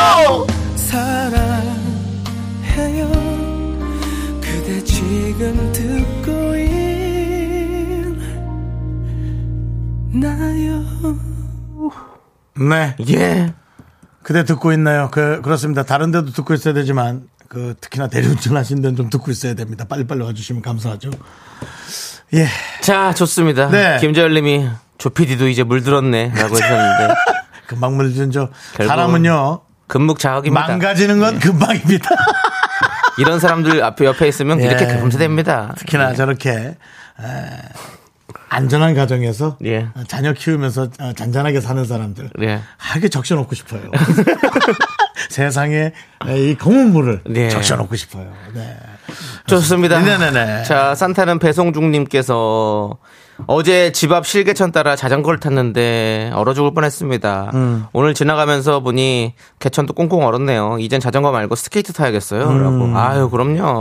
사랑해요 0.76 1.68
그대 4.42 4.82
지금 4.86 5.72
듣고 5.74 6.07
나요 10.14 10.84
네. 12.56 12.96
예 13.10 13.54
그대 14.28 14.44
듣고 14.44 14.74
있나요? 14.74 15.08
그, 15.10 15.42
그렇습니다. 15.42 15.84
다른 15.84 16.12
데도 16.12 16.34
듣고 16.34 16.54
있어야 16.54 16.74
되지만, 16.74 17.30
그, 17.48 17.76
특히나 17.80 18.10
대리운전 18.10 18.58
하신 18.58 18.82
데는 18.82 18.98
좀 18.98 19.10
듣고 19.10 19.32
있어야 19.32 19.54
됩니다. 19.54 19.86
빨리빨리 19.88 20.22
와주시면 20.22 20.62
감사하죠. 20.64 21.12
예. 22.34 22.46
자, 22.82 23.14
좋습니다. 23.14 23.70
네. 23.70 23.98
김재열 24.02 24.34
님이 24.34 24.68
조피디도 24.98 25.48
이제 25.48 25.64
물들었네. 25.64 26.34
라고 26.36 26.56
하셨는데. 26.58 27.14
금방 27.68 27.96
물든 27.96 28.32
저, 28.32 28.50
결국 28.74 28.90
사람은요, 28.90 29.62
금묵 29.88 30.20
자학입니다. 30.20 30.68
망가지는 30.68 31.20
건 31.20 31.40
금방입니다. 31.40 32.10
이런 33.20 33.40
사람들 33.40 33.82
앞에 33.82 34.04
옆에 34.04 34.28
있으면 34.28 34.60
예. 34.60 34.66
이렇게 34.66 34.88
금세됩니다. 34.88 35.74
특히나 35.78 36.16
저렇게, 36.16 36.52
에, 36.52 36.76
안전한 38.50 38.94
가정에서 38.94 39.58
예. 39.66 39.88
자녀 40.08 40.34
키우면서 40.34 40.88
어, 41.00 41.14
잔잔하게 41.16 41.62
사는 41.62 41.84
사람들. 41.84 42.30
예. 42.42 42.62
하게 42.78 43.10
적셔놓고 43.10 43.56
싶어요. 43.56 43.82
세상에 45.30 45.92
이 46.28 46.56
검은 46.58 46.92
물을 46.94 47.22
네. 47.26 47.50
적셔놓고 47.50 47.96
싶어요. 47.96 48.32
네. 48.54 48.78
좋습니다. 49.48 50.00
네네네. 50.00 50.64
자, 50.64 50.96
산타는 50.96 51.40
배송중님께서 51.40 52.98
어제 53.46 53.92
집 53.92 54.12
앞 54.12 54.26
실개천 54.26 54.72
따라 54.72 54.96
자전거를 54.96 55.40
탔는데 55.40 56.32
얼어 56.34 56.54
죽을 56.56 56.74
뻔했습니다. 56.74 57.52
음. 57.54 57.86
오늘 57.94 58.14
지나가면서 58.16 58.80
보니 58.80 59.34
개천도 59.60 59.94
꽁꽁 59.94 60.26
얼었네요. 60.26 60.78
이젠 60.80 61.00
자전거 61.00 61.32
말고 61.32 61.56
스케이트 61.56 61.94
타야겠어요. 61.94 62.48
음. 62.48 62.64
라고. 62.64 62.98
아유, 62.98 63.30
그럼요. 63.30 63.80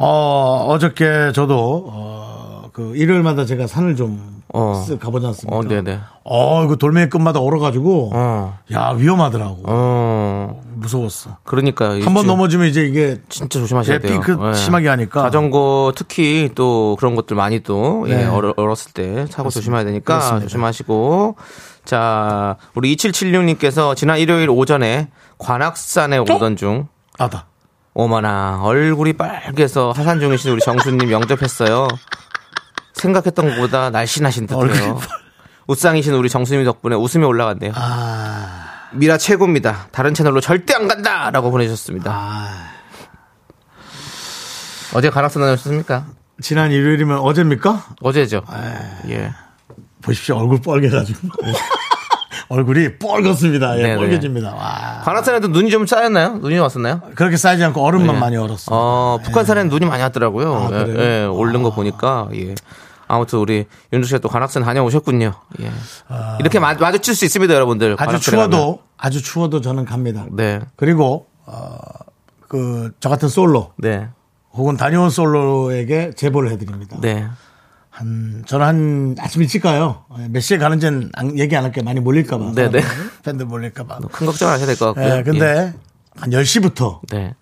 어, 0.00 0.66
어저께 0.70 1.30
저도, 1.34 1.84
어, 1.92 2.35
그, 2.76 2.92
일요일마다 2.94 3.46
제가 3.46 3.66
산을 3.66 3.96
좀, 3.96 4.42
어. 4.52 4.84
쓱 4.86 4.98
가보지 5.00 5.26
않습니까? 5.28 5.56
어, 5.56 5.62
네네. 5.62 5.98
어, 6.24 6.62
이거 6.64 6.76
돌멩이 6.76 7.08
끝마다 7.08 7.40
얼어가지고, 7.40 8.10
어. 8.12 8.58
야, 8.70 8.90
위험하더라고. 8.90 9.62
어. 9.64 10.62
무서웠어. 10.74 11.38
그러니까 11.44 11.92
한 12.02 12.12
번 12.12 12.26
넘어지면 12.26 12.66
이제 12.68 12.82
이게, 12.82 13.16
진짜 13.30 13.58
조심하셔야 13.58 13.98
돼요. 13.98 14.20
삐끗 14.20 14.38
예. 14.50 14.52
심하게 14.52 14.88
하니까. 14.88 15.22
자전거 15.22 15.94
특히 15.96 16.50
또 16.54 16.96
그런 16.98 17.16
것들 17.16 17.34
많이 17.34 17.60
또 17.62 18.04
네. 18.06 18.20
예, 18.20 18.24
얼, 18.26 18.52
얼었을 18.54 18.92
때 18.92 19.24
사고 19.30 19.48
조심해야 19.48 19.84
되니까 19.84 20.14
그렇습니다. 20.18 20.44
조심하시고 20.46 21.36
자 21.86 22.56
우리 22.74 22.94
2776님께서 22.94 23.96
지난 23.96 24.18
일요일 24.18 24.50
오전에 24.50 25.08
관악산에 25.38 26.18
오던 26.18 26.56
중 26.56 26.88
아다. 27.18 27.46
어머나 27.94 28.60
얼굴이 28.62 29.14
빨개서 29.14 29.92
하산 29.92 30.20
중이신 30.20 30.52
우리 30.52 30.60
정수님 30.60 31.10
영접했어요. 31.10 31.88
생각했던 33.00 33.50
것보다 33.50 33.90
날씬하신 33.90 34.46
듯해요. 34.46 34.60
얼굴이 34.60 35.00
웃상이신 35.68 36.14
우리 36.14 36.28
정수님 36.28 36.64
덕분에 36.64 36.96
웃음이 36.96 37.24
올라갔네요. 37.24 37.72
아, 37.74 38.88
미라 38.92 39.18
최고입니다. 39.18 39.88
다른 39.92 40.14
채널로 40.14 40.40
절대 40.40 40.74
안 40.74 40.88
간다 40.88 41.30
라고 41.30 41.50
보내주셨습니다. 41.50 42.10
아. 42.12 42.70
어제 44.94 45.10
관악산 45.10 45.42
다녀오셨습니까? 45.42 46.06
지난 46.40 46.70
일요일이면 46.70 47.18
어제입니까? 47.18 47.84
어제죠. 48.00 48.42
아. 48.46 49.00
예. 49.08 49.32
보십시오. 50.02 50.36
얼굴 50.36 50.60
뻘개가지고. 50.60 51.28
얼굴이 52.48 52.98
뻘겋습니다. 52.98 53.76
예. 53.80 53.96
뻘개집니다. 53.96 54.54
와. 54.54 55.00
관악산에도 55.04 55.48
눈이 55.48 55.70
좀 55.70 55.84
쌓였나요? 55.86 56.36
눈이 56.36 56.58
왔었나요? 56.58 57.02
그렇게 57.16 57.36
쌓이지 57.36 57.64
않고 57.64 57.82
얼음만 57.84 58.14
예. 58.16 58.20
많이 58.20 58.36
얼었어. 58.36 58.66
어, 58.70 59.18
북한산에는 59.24 59.68
눈이 59.68 59.84
많이 59.86 60.02
왔더라고요. 60.04 60.54
아, 60.54 60.70
예? 60.72 60.94
예, 61.22 61.24
오른 61.24 61.64
거 61.64 61.70
보니까, 61.74 62.28
예. 62.34 62.54
아무튼 63.08 63.38
우리 63.38 63.66
윤주 63.92 64.06
씨가 64.08 64.18
또 64.18 64.28
관악산 64.28 64.62
다녀오셨군요. 64.64 65.32
예. 65.60 65.70
이렇게 66.40 66.58
마, 66.58 66.74
마주칠 66.74 67.14
수 67.14 67.24
있습니다, 67.24 67.52
여러분들. 67.54 67.96
아. 67.98 68.02
아주 68.02 68.20
추워도 68.20 68.58
가면. 68.58 68.78
아주 68.96 69.22
추워도 69.22 69.60
저는 69.60 69.84
갑니다. 69.84 70.26
네. 70.32 70.60
그리고 70.76 71.26
어, 71.44 71.76
그 72.48 72.92
저 73.00 73.08
같은 73.08 73.28
솔로 73.28 73.72
네. 73.76 74.08
혹은 74.52 74.76
다녀온 74.76 75.10
솔로에게 75.10 76.12
제보를 76.16 76.50
해드립니다. 76.50 76.96
네. 77.00 77.28
한 77.90 78.42
저는 78.46 78.66
한 78.66 79.16
아침 79.20 79.42
일찍 79.42 79.62
가요. 79.62 80.04
예, 80.18 80.28
몇 80.28 80.40
시에 80.40 80.58
가는지는 80.58 81.10
안- 81.14 81.38
얘기 81.38 81.56
안 81.56 81.64
할게요. 81.64 81.84
많이 81.84 82.00
몰릴까봐. 82.00 82.52
네네. 82.54 82.80
사람들, 82.80 83.10
팬들 83.22 83.46
몰릴까봐. 83.46 83.98
큰 84.12 84.26
걱정 84.26 84.48
안 84.48 84.54
하셔도 84.54 84.66
될것 84.72 84.94
같고요. 84.94 85.16
예, 85.18 85.22
근데 85.22 85.72
한 86.16 86.30
10시부터 86.30 87.00
예. 87.14 87.16
네. 87.16 87.34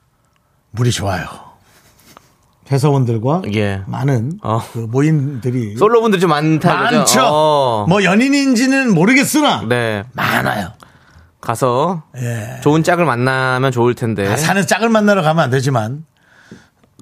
물이 0.72 0.90
좋아요. 0.92 1.26
회사원들과 2.70 3.42
예. 3.54 3.82
많은 3.86 4.38
어. 4.42 4.60
그 4.72 4.78
모임들이 4.78 5.76
솔로분들이 5.76 6.20
좀 6.20 6.30
많다. 6.30 6.74
많죠. 6.74 7.20
어. 7.22 7.86
뭐 7.88 8.04
연인인지는 8.04 8.94
모르겠으나 8.94 9.64
네. 9.68 10.04
많아요. 10.12 10.72
가서 11.40 12.04
예. 12.16 12.60
좋은 12.62 12.82
짝을 12.82 13.04
만나면 13.04 13.70
좋을 13.70 13.94
텐데. 13.94 14.26
아, 14.26 14.36
산에 14.36 14.64
짝을 14.64 14.88
만나러 14.88 15.22
가면 15.22 15.44
안 15.44 15.50
되지만 15.50 16.04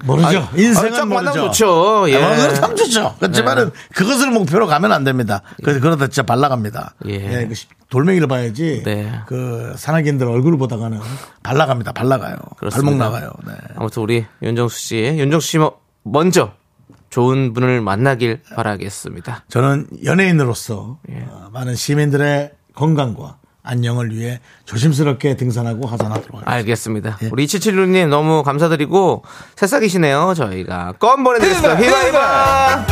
모르죠. 0.03 0.47
인생은 0.55 0.93
아, 0.93 0.95
짝 0.95 1.07
모르죠. 1.07 1.23
만나면 1.25 1.51
좋죠. 1.51 2.09
예. 2.09 2.15
아, 2.23 2.47
그럼 2.53 2.75
좋죠. 2.75 3.15
그렇지만은 3.19 3.71
그것을 3.95 4.31
목표로 4.31 4.67
가면 4.67 4.91
안 4.91 5.03
됩니다. 5.03 5.41
그래서 5.63 5.79
그러다 5.79 6.07
진짜 6.07 6.23
발라갑니다. 6.23 6.95
예. 7.07 7.13
예, 7.41 7.47
그 7.47 7.53
시- 7.53 7.67
돌멩이를 7.89 8.27
봐야지. 8.27 8.81
네. 8.83 9.11
그 9.27 9.73
산악인들 9.77 10.27
얼굴을 10.27 10.57
보다가는 10.57 10.99
발라갑니다. 11.43 11.91
발라가요. 11.91 12.35
그렇습니다. 12.57 13.09
발목 13.09 13.19
나가요. 13.19 13.31
네. 13.45 13.53
아무튼 13.75 14.01
우리 14.03 14.25
윤정수 14.41 14.79
씨, 14.79 14.95
윤정수 14.97 15.47
씨 15.47 15.57
뭐- 15.59 15.79
먼저 16.03 16.53
좋은 17.11 17.53
분을 17.53 17.81
만나길 17.81 18.41
바라겠습니다. 18.55 19.45
저는 19.47 19.87
연예인으로서 20.03 20.97
예. 21.11 21.25
어, 21.29 21.49
많은 21.53 21.75
시민들의 21.75 22.51
건강과 22.73 23.37
안녕을 23.63 24.13
위해 24.13 24.41
조심스럽게 24.65 25.37
등산하고 25.37 25.87
하산하도록 25.87 26.33
하겠습니다. 26.35 26.51
알겠습니다. 26.51 27.17
예. 27.23 27.29
우리 27.31 27.45
2776님 27.45 28.09
너무 28.09 28.43
감사드리고 28.43 29.23
새싹이시네요. 29.55 30.33
저희가 30.35 30.93
껌 30.99 31.23
보내드리겠습니다. 31.23 31.75
휘바휘바! 31.77 32.85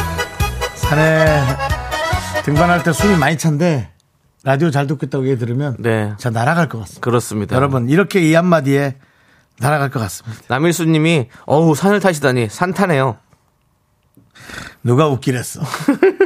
산에 0.76 1.44
등반할 2.46 2.84
때 2.84 2.94
숨이 2.94 3.18
많이 3.18 3.38
찬데 3.38 3.90
라디오 4.44 4.72
잘 4.72 4.88
듣고 4.88 5.06
있다고 5.06 5.28
얘기 5.28 5.38
들으면 5.38 5.76
네. 5.78 6.14
저 6.18 6.30
날아갈 6.30 6.70
것 6.70 6.80
같습니다. 6.80 7.02
그렇습니다. 7.02 7.56
여러분 7.58 7.90
이렇게 7.90 8.22
이 8.22 8.34
한마디에 8.34 8.96
날아갈 9.60 9.90
것 9.92 10.00
같습니다. 10.00 10.42
남일수 10.48 10.86
님이 10.86 11.28
어우 11.46 11.76
산을 11.76 12.00
타시다니 12.00 12.48
산 12.50 12.74
타네요. 12.74 13.18
누가 14.84 15.08
웃기랬어. 15.10 15.60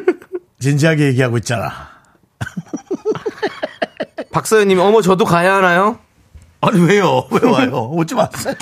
진지하게 0.61 1.07
얘기하고 1.07 1.37
있잖아. 1.39 1.94
박서연님이 4.39 4.81
어머 4.81 5.01
저도 5.01 5.23
가야 5.23 5.55
하나요? 5.55 5.97
아니 6.59 6.81
왜요? 6.81 7.25
왜 7.31 7.49
와요? 7.49 7.89
웃지 7.93 8.15
마세요. 8.15 8.53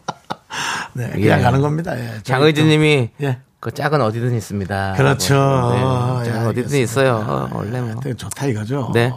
네, 0.94 1.10
그냥 1.10 1.38
예. 1.38 1.42
가는 1.42 1.60
겁니다. 1.60 1.94
예, 2.00 2.06
저희 2.08 2.22
장의진 2.22 2.68
님이 2.68 3.10
또- 3.20 3.26
예. 3.26 3.38
그 3.60 3.70
짝은 3.72 4.00
어디든 4.00 4.34
있습니다. 4.34 4.94
그렇죠. 4.96 5.34
라고. 5.34 6.20
네, 6.22 6.28
예, 6.28 6.32
짝은 6.32 6.46
어디든. 6.48 6.78
있어요. 6.78 7.26
어, 7.28 7.50
원래 7.52 7.82
뭐. 7.82 8.00
되게 8.00 8.14
좋다 8.16 8.46
이거죠. 8.46 8.90
네. 8.94 9.12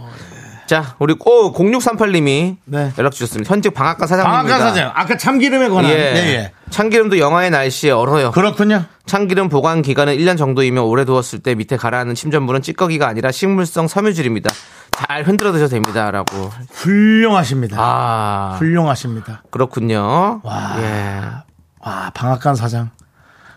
자, 0.70 0.96
우리 1.00 1.16
오 1.20 1.52
0638님이 1.52 2.58
네. 2.66 2.94
연락 3.00 3.12
주셨습니다. 3.14 3.52
현직 3.52 3.74
방앗간 3.74 4.08
사장님입니다. 4.08 4.54
방앗간 4.56 4.70
사장. 4.70 4.92
아까 4.94 5.18
참기름에 5.18 5.68
관한. 5.68 5.90
예. 5.90 5.96
예, 5.96 6.18
예. 6.36 6.52
참기름도 6.70 7.18
영하의 7.18 7.50
날씨에 7.50 7.90
얼어요. 7.90 8.30
그렇군요. 8.30 8.84
참기름 9.08 9.50
보관 9.50 9.82
기간은 9.82 10.16
1년 10.18 10.38
정도이며 10.38 10.84
오래 10.84 11.06
두었을 11.06 11.40
때 11.40 11.56
밑에 11.56 11.76
가라앉는 11.76 12.14
침전물은 12.14 12.62
찌꺼기가 12.62 13.08
아니라 13.08 13.32
식물성 13.32 13.88
섬유질입니다. 13.88 14.52
잘 14.92 15.24
흔들어 15.24 15.52
드셔도 15.52 15.72
됩니다라고. 15.72 16.52
훌륭하십니다. 16.72 17.76
아, 17.80 18.56
훌륭하십니다. 18.60 19.42
그렇군요. 19.50 20.42
와. 20.44 20.76
예. 20.78 21.22
와, 21.80 22.12
방앗간 22.14 22.54
사장. 22.54 22.92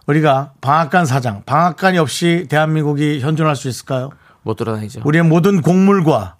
우리가 0.06 0.52
방앗간 0.62 1.04
사장, 1.04 1.42
방앗간이 1.44 1.98
없이 1.98 2.46
대한민국이 2.48 3.20
현존할 3.20 3.54
수 3.54 3.68
있을까요? 3.68 4.08
못 4.40 4.54
돌아다니죠. 4.54 5.02
우리의 5.04 5.24
모든 5.24 5.60
곡물과 5.60 6.36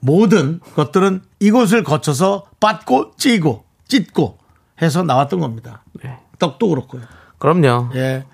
모든 0.00 0.60
것들은 0.74 1.22
이곳을 1.40 1.82
거쳐서 1.82 2.46
빻고 2.60 3.12
찌고 3.16 3.64
찢고 3.88 4.38
해서 4.82 5.02
나왔던 5.02 5.40
겁니다. 5.40 5.82
네. 6.02 6.18
떡도 6.38 6.68
그렇고요. 6.68 7.02
그럼요. 7.38 7.90
예. 7.94 8.24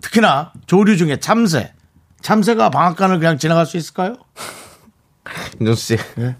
특히나 0.00 0.52
조류 0.66 0.96
중에 0.96 1.18
참새. 1.18 1.72
참새가 2.20 2.70
방앗간을 2.70 3.18
그냥 3.18 3.38
지나갈 3.38 3.66
수 3.66 3.76
있을까요? 3.76 4.16
윤정수 5.60 5.82
씨. 5.82 5.98
예. 6.18 6.36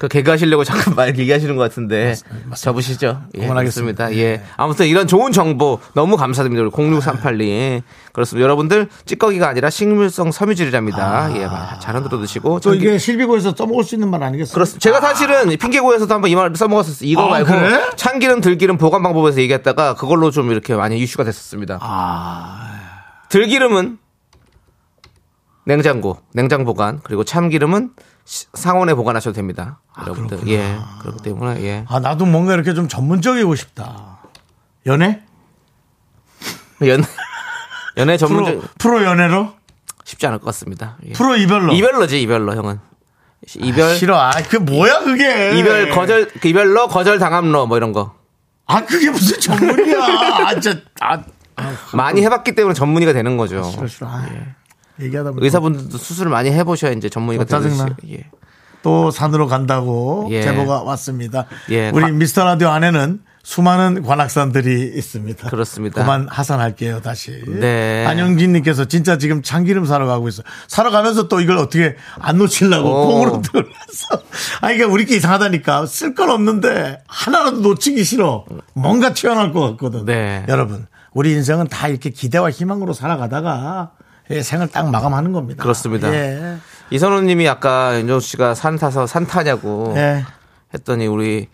그 0.00 0.08
개그 0.08 0.30
하시려고 0.30 0.64
잠깐 0.64 0.94
말 0.96 1.18
얘기하시는 1.18 1.54
것 1.56 1.62
같은데 1.62 2.14
접으시죠? 2.56 3.20
예, 3.34 3.40
그만하겠습니다. 3.42 4.06
그렇습니다. 4.06 4.16
예. 4.26 4.42
아무튼 4.56 4.86
이런 4.86 5.06
좋은 5.06 5.30
정보 5.30 5.78
너무 5.94 6.16
감사드립니다. 6.16 6.62
우리 6.62 6.70
0638님. 6.70 7.82
그렇습니다. 8.14 8.42
여러분들 8.42 8.88
찌꺼기가 9.04 9.46
아니라 9.50 9.68
식물성 9.68 10.32
섬유질이랍니다. 10.32 11.36
예, 11.36 11.46
잘 11.82 11.96
흔들어 11.96 12.18
드시고 12.18 12.60
또 12.60 12.70
참기- 12.70 12.78
이게 12.78 12.96
실비고에서 12.96 13.54
써먹을 13.54 13.84
수 13.84 13.94
있는 13.94 14.08
말 14.08 14.22
아니겠어요? 14.22 14.54
그렇습니다. 14.54 14.80
제가 14.80 15.02
사실은 15.02 15.54
핑계고에서도 15.58 16.14
한번 16.14 16.30
이말 16.30 16.50
써먹었었어요. 16.56 17.06
이거 17.06 17.26
아, 17.26 17.28
말고 17.32 17.46
그래? 17.52 17.90
참기름, 17.96 18.40
들기름 18.40 18.78
보관 18.78 19.02
방법에서 19.02 19.38
얘기했다가 19.42 19.96
그걸로 19.96 20.30
좀 20.30 20.50
이렇게 20.50 20.74
많이 20.74 20.98
이슈가 20.98 21.24
됐었습니다. 21.24 21.78
아, 21.82 22.80
들기름은 23.28 23.98
냉장고, 25.66 26.16
냉장 26.32 26.64
보관, 26.64 27.00
그리고 27.04 27.22
참기름은 27.22 27.90
시- 27.98 28.09
상온에 28.54 28.94
보관하셔도 28.94 29.34
됩니다. 29.34 29.80
여러분들. 30.00 30.38
그렇구나. 30.38 30.52
예. 30.52 30.78
그렇기 31.00 31.22
때문에 31.22 31.62
예. 31.62 31.84
아, 31.88 31.98
나도 31.98 32.26
뭔가 32.26 32.54
이렇게 32.54 32.74
좀 32.74 32.88
전문적이고 32.88 33.54
싶다. 33.56 34.20
연애? 34.86 35.22
연 36.86 37.04
연애 37.96 38.16
프로, 38.16 38.28
전문적 38.28 38.78
프로 38.78 39.04
연애로? 39.04 39.52
쉽지 40.04 40.26
않을 40.26 40.38
것 40.38 40.46
같습니다. 40.46 40.96
예. 41.06 41.12
프로 41.12 41.36
이별로? 41.36 41.72
이별로지 41.72 42.22
이별로 42.22 42.54
형은. 42.54 42.78
이별 43.56 43.96
싫어. 43.96 44.18
아, 44.18 44.30
그 44.48 44.56
뭐야, 44.56 45.00
그게. 45.00 45.58
이별 45.58 45.90
거절 45.90 46.28
그 46.40 46.48
이별로 46.48 46.88
거절 46.88 47.18
당함로 47.18 47.66
뭐 47.66 47.76
이런 47.76 47.92
거. 47.92 48.14
아, 48.66 48.84
그게 48.84 49.10
무슨 49.10 49.40
전문이야. 49.40 49.98
아, 49.98 50.60
진짜. 50.60 50.80
아, 51.00 51.22
아 51.56 51.76
많이 51.94 52.22
해 52.22 52.28
봤기 52.28 52.54
때문에 52.54 52.74
전문의가 52.74 53.12
되는 53.12 53.36
거죠. 53.36 53.62
싫어, 53.64 53.86
싫어. 53.86 54.06
아, 54.08 54.26
얘기하다 55.02 55.30
보니까. 55.30 55.44
의사분들도 55.44 55.96
수술을 55.98 56.30
많이 56.30 56.50
해보셔야 56.50 56.92
이제 56.92 57.08
전문의가. 57.08 57.44
되듯이. 57.44 57.80
예. 58.10 58.26
또 58.82 59.10
산으로 59.10 59.46
간다고 59.46 60.26
예. 60.30 60.42
제보가 60.42 60.82
왔습니다. 60.84 61.46
예, 61.70 61.90
우리 61.90 62.02
과- 62.02 62.08
미스터 62.10 62.44
라디오 62.44 62.68
안에는 62.68 63.20
수많은 63.42 64.02
관악산들이 64.02 64.92
있습니다. 64.96 65.48
그렇습니다. 65.50 66.00
그만 66.02 66.28
하산할게요, 66.30 67.00
다시. 67.00 67.42
네. 67.46 68.04
안영진 68.06 68.52
님께서 68.52 68.84
진짜 68.84 69.18
지금 69.18 69.42
참기름 69.42 69.86
사러 69.86 70.06
가고 70.06 70.28
있어. 70.28 70.42
사러 70.68 70.90
가면서 70.90 71.26
또 71.28 71.40
이걸 71.40 71.56
어떻게 71.58 71.96
안 72.18 72.38
놓치려고 72.38 72.88
오. 72.88 73.06
콩으로 73.08 73.42
들어서. 73.42 74.22
아, 74.60 74.70
이게 74.70 74.84
우리끼리 74.84 75.18
이상하다니까. 75.18 75.86
쓸 75.86 76.14
건 76.14 76.30
없는데 76.30 77.02
하나라도 77.08 77.60
놓치기 77.60 78.04
싫어. 78.04 78.44
뭔가 78.74 79.14
튀어나올 79.14 79.52
것 79.52 79.60
같거든. 79.72 80.04
네. 80.04 80.44
여러분, 80.48 80.86
우리 81.12 81.32
인생은 81.32 81.68
다 81.68 81.88
이렇게 81.88 82.10
기대와 82.10 82.50
희망으로 82.50 82.92
살아가다가 82.92 83.92
예, 84.30 84.42
생을 84.42 84.68
딱 84.68 84.90
마감하는 84.90 85.32
겁니다. 85.32 85.62
그렇습니다. 85.62 86.12
예. 86.14 86.56
이선호님이 86.90 87.48
아까 87.48 87.98
윤정수 87.98 88.28
씨가 88.28 88.54
산 88.54 88.76
타서 88.76 89.06
산 89.06 89.26
타냐고 89.26 89.92
예. 89.96 90.24
했더니 90.74 91.06
우리 91.06 91.48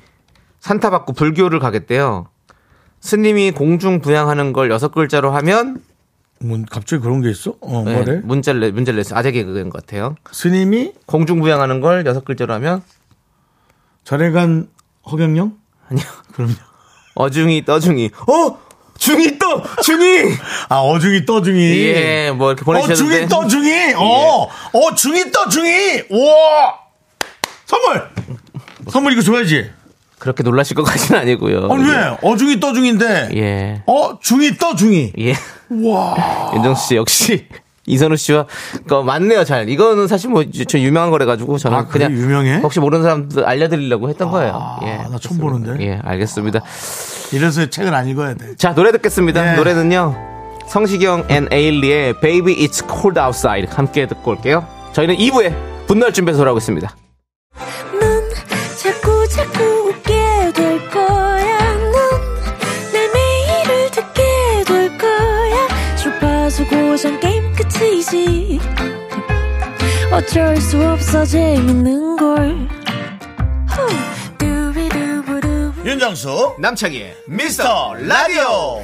산타 0.61 0.91
받고 0.91 1.13
불교를 1.15 1.59
가겠대요. 1.59 2.29
스님이 3.01 3.53
공중 3.53 4.01
부양하는 4.01 4.53
걸 4.53 4.71
여섯 4.71 4.93
글자로 4.93 5.31
하면 5.31 5.83
뭐 6.41 6.59
갑자기 6.71 7.03
그런 7.03 7.23
게 7.23 7.31
있어? 7.31 7.55
어, 7.61 7.83
네, 7.85 7.95
뭐래? 7.95 8.21
문자를 8.25 8.61
내- 8.61 8.71
문자를 8.71 8.99
냈어요. 8.99 9.19
아재 9.19 9.33
개그인 9.33 9.71
것 9.71 9.85
같아요. 9.87 10.17
스님이 10.33 10.93
공중 11.07 11.41
부양하는 11.41 11.81
걸 11.81 12.05
여섯 12.05 12.25
글자로 12.25 12.53
하면 12.55 12.83
절에 14.05 14.31
간 14.33 14.69
허경영? 15.11 15.57
아니요. 15.89 16.05
그럼요. 16.35 16.55
어중이 17.15 17.65
떠중이. 17.65 18.11
어 18.29 18.59
중이 18.99 19.39
떠 19.39 19.63
중이. 19.83 20.35
아, 20.69 20.77
어중이 20.81 21.27
떠 21.27 21.43
중이. 21.43 21.61
예, 21.61 22.31
뭐 22.31 22.53
이렇게 22.53 22.63
어, 22.63 22.65
보내주셨는데. 22.65 23.17
중이 23.17 23.29
떠 23.29 23.47
중이. 23.47 23.95
어, 23.97 24.49
어, 24.73 24.95
중이 24.95 25.31
떠 25.31 25.49
중이. 25.49 26.03
우와. 26.11 26.75
선물. 27.67 28.09
선물 28.91 29.13
이거 29.13 29.23
줘야지. 29.23 29.71
그렇게 30.19 30.43
놀라실 30.43 30.75
것까지는 30.77 31.21
아니고요. 31.21 31.69
아니, 31.71 31.85
왜? 31.89 32.17
어중이떠중인데. 32.23 33.29
예. 33.37 33.83
어중이떠중이. 33.87 35.13
예. 35.19 35.35
와. 35.69 36.53
윤정수 36.55 36.89
씨 36.89 36.97
역시 36.97 37.49
이선우 37.87 38.17
씨와 38.17 38.47
그 38.89 38.95
맞네요 38.95 39.45
잘. 39.45 39.69
이거는 39.69 40.07
사실 40.09 40.31
뭐 40.31 40.45
저 40.69 40.79
유명한 40.79 41.11
거래 41.11 41.25
가지고 41.25 41.57
저는 41.59 41.79
아? 41.79 41.87
그냥 41.87 42.13
유명해? 42.13 42.57
혹시 42.59 42.81
모르는 42.81 43.03
사람들 43.05 43.45
알려드리려고 43.45 44.09
했던 44.09 44.31
거예요. 44.31 44.53
아, 44.55 44.79
예. 44.83 44.97
나 44.97 45.19
처음 45.19 45.39
그렇습니다. 45.39 45.51
보는데. 45.73 45.85
예, 45.87 46.01
알겠습니다. 46.03 46.61
이래서 47.33 47.67
책을 47.67 47.95
안 47.95 48.09
읽어야 48.09 48.35
돼. 48.35 48.57
자 48.57 48.75
노래 48.75 48.91
듣겠습니다. 48.93 49.43
네. 49.43 49.57
노래는요 49.57 50.15
성시경 50.69 51.25
and 51.29 51.47
에일리의 51.53 52.21
Baby 52.21 52.57
It's 52.67 52.85
Cold 52.91 53.19
Outside 53.21 53.69
함께 53.75 54.07
듣고 54.07 54.33
올게요. 54.33 54.67
저희는 54.93 55.17
2부에 55.17 55.55
분노할 55.87 56.13
준비해서 56.13 56.39
돌아오겠습니다. 56.39 56.97
끝이. 67.79 68.59
어쩔 70.13 70.57
수 70.59 70.83
없어 70.83 71.25
재밌는 71.25 72.17
걸. 72.17 72.69
윤정수 75.85 76.57
남창희의 76.59 77.17
미스터 77.29 77.95
라디오. 77.95 78.83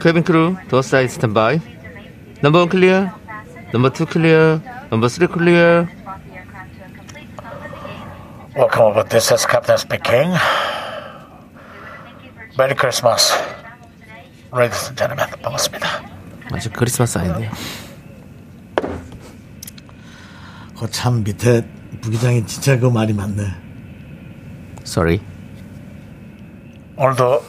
Cabin 0.00 0.22
crew 0.22 0.54
door 0.68 0.82
side 0.82 1.14
standby 1.14 1.73
number 2.44 2.58
one 2.58 2.68
clear 2.68 3.10
number 3.72 3.88
two 3.94 4.04
clear 4.04 4.60
number 4.90 5.08
three 5.08 5.26
clear. 5.26 5.86
Welcome 8.54 8.88
aboard. 8.88 9.08
This 9.08 9.32
is 9.32 9.46
Captain 9.50 9.78
speaking. 9.78 10.36
Merry 12.58 12.76
Christmas. 12.76 13.32
Ladies 14.52 14.88
and 14.88 14.94
gentlemen, 14.94 15.26
반갑습니다. 15.40 15.88
아직 16.52 16.74
크리스마스 16.74 17.16
아닌데 17.16 17.50
거참 20.76 21.24
밑에 21.24 21.66
부기장이 22.02 22.44
진짜 22.44 22.78
그 22.78 22.84
말이 22.90 23.14
맞네. 23.14 23.42
sorry 24.82 25.18
오늘도 26.96 27.42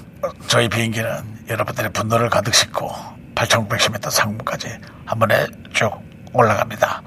저희 0.47 0.69
비행기는 0.69 1.10
여러분들의 1.49 1.91
분노를 1.91 2.29
가득 2.29 2.55
싣고 2.55 3.14
8,910m 3.35 4.09
상공까지 4.09 4.79
한 5.05 5.19
번에 5.19 5.45
쭉 5.73 5.91
올라갑니다. 6.33 7.01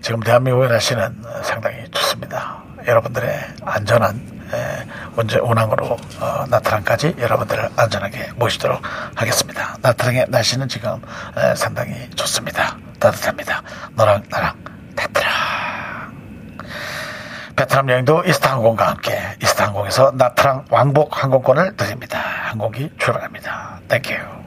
지금 0.00 0.20
대한민국의 0.20 0.68
날씨는 0.68 1.22
상당히 1.42 1.88
좋습니다. 1.90 2.62
여러분들의 2.86 3.40
안전한 3.64 4.34
에, 4.52 4.86
운전 5.16 5.40
운항으로 5.40 5.96
어, 6.20 6.44
나트랑까지 6.48 7.16
여러분들을 7.18 7.70
안전하게 7.76 8.32
모시도록 8.36 8.82
하겠습니다. 9.14 9.76
나트랑의 9.80 10.26
날씨는 10.28 10.68
지금 10.68 11.00
에, 11.36 11.54
상당히 11.54 12.10
좋습니다. 12.10 12.76
따뜻합니다. 12.98 13.62
너랑 13.94 14.22
나랑 14.28 14.54
나트랑. 14.94 15.32
베트남 17.56 17.88
여행도 17.88 18.24
이스타항공과 18.26 18.88
함께 18.88 19.18
이스타항공에서 19.42 20.12
나트랑 20.16 20.66
왕복 20.70 21.22
항공권을 21.22 21.76
드립니다. 21.76 22.18
항공기 22.18 22.90
출발합니다. 22.98 23.80
Thank 23.88 24.19
you. 24.19 24.43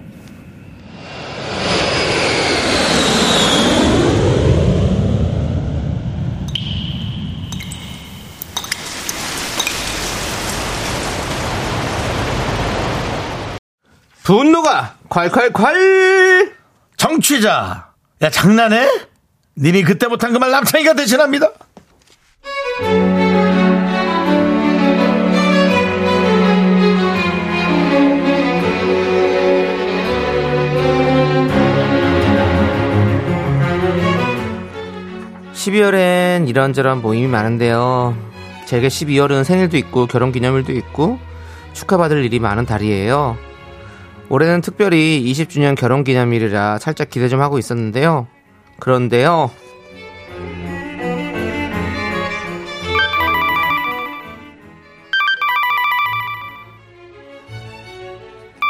분노가 14.27 14.95
콸콸콸 15.07 16.51
청취자, 16.97 17.93
야 18.21 18.29
장난해? 18.29 18.85
님이 19.57 19.83
그때 19.83 20.07
못한 20.07 20.33
그 20.33 20.37
말 20.37 20.51
남창이가 20.51 20.95
대신합니다. 20.95 21.49
십 35.53 35.71
12월엔 35.71 36.49
이런저런 36.49 37.01
모임이 37.01 37.27
많은데요. 37.27 38.17
제게 38.65 38.89
12월은 38.89 39.45
생일도 39.45 39.77
있고 39.77 40.05
결혼기념일도 40.05 40.73
있고 40.73 41.17
축하받을 41.71 42.25
일이 42.25 42.39
많은 42.39 42.65
달이에요. 42.65 43.46
올해는 44.29 44.61
특별히 44.61 45.23
20주년 45.25 45.75
결혼 45.75 46.03
기념일이라 46.03 46.79
살짝 46.79 47.09
기대 47.09 47.29
좀 47.29 47.41
하고 47.41 47.57
있었는데요. 47.57 48.27
그런데요. 48.79 49.49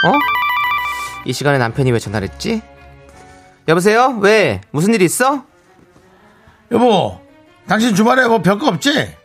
어? 0.05 0.11
이 1.25 1.33
시간에 1.33 1.57
남편이 1.57 1.91
왜 1.91 1.99
전화를 1.99 2.29
했지? 2.29 2.61
여보세요? 3.67 4.17
왜? 4.21 4.61
무슨 4.71 4.93
일 4.93 5.01
있어? 5.01 5.43
여보, 6.71 7.19
당신 7.67 7.95
주말에 7.95 8.27
뭐 8.27 8.41
별거 8.41 8.67
없지? 8.67 9.15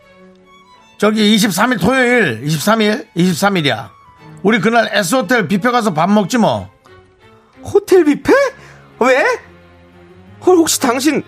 저기 0.96 1.36
23일 1.36 1.80
토요일, 1.80 2.42
23일, 2.44 3.06
23일이야. 3.14 4.01
우리 4.42 4.60
그날 4.60 4.90
S호텔 4.92 5.46
뷔페 5.48 5.70
가서 5.70 5.94
밥 5.94 6.10
먹지 6.10 6.38
뭐. 6.38 6.68
호텔 7.62 8.04
뷔페? 8.04 8.32
왜? 9.00 9.24
헐, 10.44 10.56
혹시 10.56 10.80
당신 10.80 11.22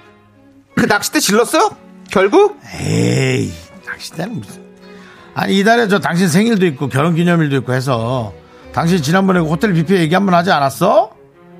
그 0.76 0.86
낚싯대 0.86 1.20
질렀어? 1.20 1.70
결국? 2.10 2.58
에이, 2.80 3.52
낚시대는 3.86 4.40
무슨. 4.40 4.64
아니, 5.34 5.58
이달에 5.58 5.88
저 5.88 6.00
당신 6.00 6.28
생일도 6.28 6.66
있고 6.66 6.88
결혼 6.88 7.14
기념일도 7.14 7.56
있고 7.56 7.72
해서 7.72 8.32
당신 8.72 9.00
지난번에 9.02 9.40
그 9.40 9.46
호텔 9.46 9.72
뷔페 9.72 9.98
얘기 10.00 10.14
한 10.14 10.26
번 10.26 10.34
하지 10.34 10.50
않았어? 10.50 11.10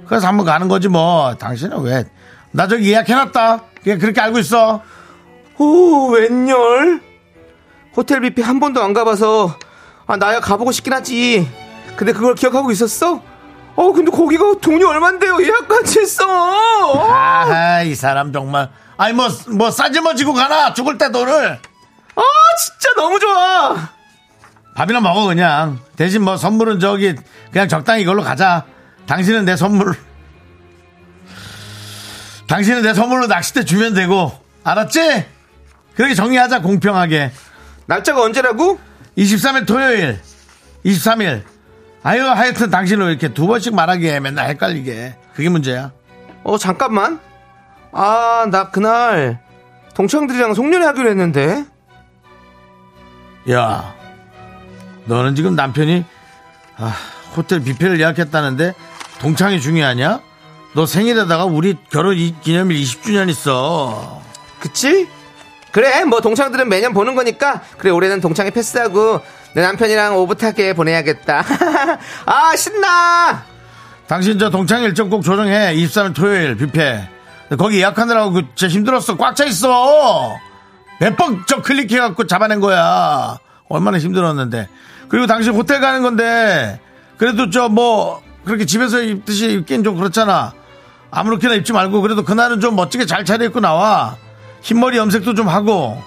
그래서 0.07 0.27
한번 0.27 0.47
가는 0.47 0.67
거지 0.69 0.89
뭐. 0.89 1.35
당신은 1.39 1.81
왜? 1.83 2.05
나 2.51 2.67
저기 2.69 2.91
예약해놨다. 2.91 3.63
그냥 3.83 3.99
그렇게 3.99 4.21
알고 4.21 4.39
있어. 4.41 4.83
오, 5.59 6.09
웬열? 6.11 7.01
호텔 7.97 8.21
뷔페 8.21 8.43
한 8.43 8.59
번도 8.59 8.83
안 8.83 8.93
가봐서 8.93 9.57
아, 10.07 10.17
나야 10.17 10.41
가보고 10.41 10.73
싶긴 10.73 10.93
하지. 10.93 11.51
근데 11.97 12.13
그걸 12.13 12.35
기억하고 12.35 12.71
있었어? 12.71 13.23
어, 13.77 13.93
근데 13.93 14.11
거기가 14.11 14.45
돈이 14.61 14.85
얼만데요? 14.85 15.43
예약까지 15.43 16.01
했어. 16.01 16.25
아, 17.11 17.83
이 17.83 17.95
사람 17.95 18.33
정말. 18.33 18.71
아니, 18.97 19.13
뭐, 19.13 19.29
뭐, 19.57 19.71
싸지머지고 19.71 20.33
가나? 20.35 20.75
죽을 20.75 20.99
때 20.99 21.11
돈을. 21.11 21.59
아, 22.17 22.23
진짜 22.59 22.95
너무 22.97 23.19
좋아. 23.19 23.77
밥이나 24.77 25.01
먹어, 25.01 25.25
그냥. 25.27 25.81
대신 25.97 26.23
뭐, 26.23 26.37
선물은 26.37 26.79
저기, 26.79 27.15
그냥 27.51 27.69
적당히 27.69 28.03
이걸로 28.03 28.23
가자. 28.23 28.65
당신은 29.07 29.45
내 29.45 29.57
선물. 29.57 29.97
당신은 32.47 32.83
내 32.83 32.95
선물로 32.95 33.27
낚싯대 33.27 33.65
주면 33.65 33.95
되고. 33.95 34.33
알았지? 34.63 35.27
그렇게 35.97 36.15
정리하자, 36.15 36.61
공평하게. 36.63 37.33
날짜가 37.87 38.23
언제라고? 38.23 38.79
23일 39.17 39.67
토요일. 39.67 40.21
23일. 40.85 41.43
아유, 42.03 42.23
하여튼 42.27 42.71
당신은 42.71 43.07
왜 43.07 43.13
이렇게 43.13 43.29
두 43.33 43.47
번씩 43.47 43.75
말하게 43.75 44.15
해. 44.15 44.21
맨날 44.21 44.49
헷갈리게. 44.51 45.17
그게 45.35 45.49
문제야. 45.49 45.93
어, 46.43 46.59
잠깐만. 46.59 47.21
아, 47.93 48.47
나 48.51 48.71
그날 48.71 49.41
동창들이랑 49.95 50.55
송년회 50.55 50.85
하기로 50.87 51.09
했는데. 51.11 51.65
야, 53.51 53.95
너는 55.05 55.35
지금 55.35 55.55
남편이 55.55 56.05
아, 56.79 56.95
호텔 57.37 57.61
뷔페를 57.61 58.01
예약했다는데 58.01 58.75
동창이 59.21 59.61
중요하냐? 59.61 60.21
너 60.75 60.87
생일에다가 60.87 61.45
우리 61.45 61.77
결혼 61.91 62.17
이- 62.17 62.35
기념일 62.41 62.79
20주년 62.83 63.29
있어. 63.29 64.21
그치? 64.61 65.09
그래, 65.75 66.05
뭐 66.05 66.21
동창들은 66.21 66.69
매년 66.69 66.93
보는 66.95 67.17
거니까 67.17 67.61
그래 67.79 67.91
올해는 67.91 68.21
동창회 68.21 68.51
패스하고 68.53 69.21
내 69.55 69.63
남편이랑 69.63 70.17
오붓하게 70.17 70.73
보내야겠다. 70.75 71.43
아 72.27 72.55
신나. 72.57 73.43
당신 74.07 74.39
저 74.39 74.51
동창 74.51 74.85
일정 74.85 75.11
꼭 75.11 75.23
조정해. 75.25 75.75
23일 75.75 76.15
토요일 76.15 76.57
뷔페. 76.57 77.09
거기 77.59 77.79
예약하느라고 77.79 78.31
그 78.35 78.43
진짜 78.55 78.73
힘들었어. 78.73 79.17
꽉 79.17 79.35
차 79.35 79.45
있어. 79.47 80.37
몇 81.01 81.17
번 81.17 81.43
저 81.49 81.61
클릭해갖고 81.61 82.29
잡아낸 82.29 82.61
거야. 82.61 83.37
얼마나 83.69 83.99
힘들었는데. 83.99 84.69
그리고 85.09 85.27
당신 85.27 85.55
호텔 85.55 85.81
가는 85.81 86.03
건데 86.03 86.79
그래도 87.19 87.51
저 87.51 87.69
뭐 87.69 88.23
그렇게 88.45 88.65
집에서 88.65 89.01
입듯이 89.03 89.51
입긴 89.55 89.83
좀 89.83 89.97
그렇잖아. 89.97 90.53
아무렇게나 91.11 91.55
입지 91.55 91.73
말고 91.73 92.01
그래도 92.01 92.23
그날은 92.23 92.61
좀 92.61 92.77
멋지게 92.77 93.07
잘 93.07 93.25
차려입고 93.25 93.59
나와. 93.59 94.17
흰머리 94.65 94.97
염색도 94.97 95.35
좀 95.35 95.47
하고. 95.49 96.03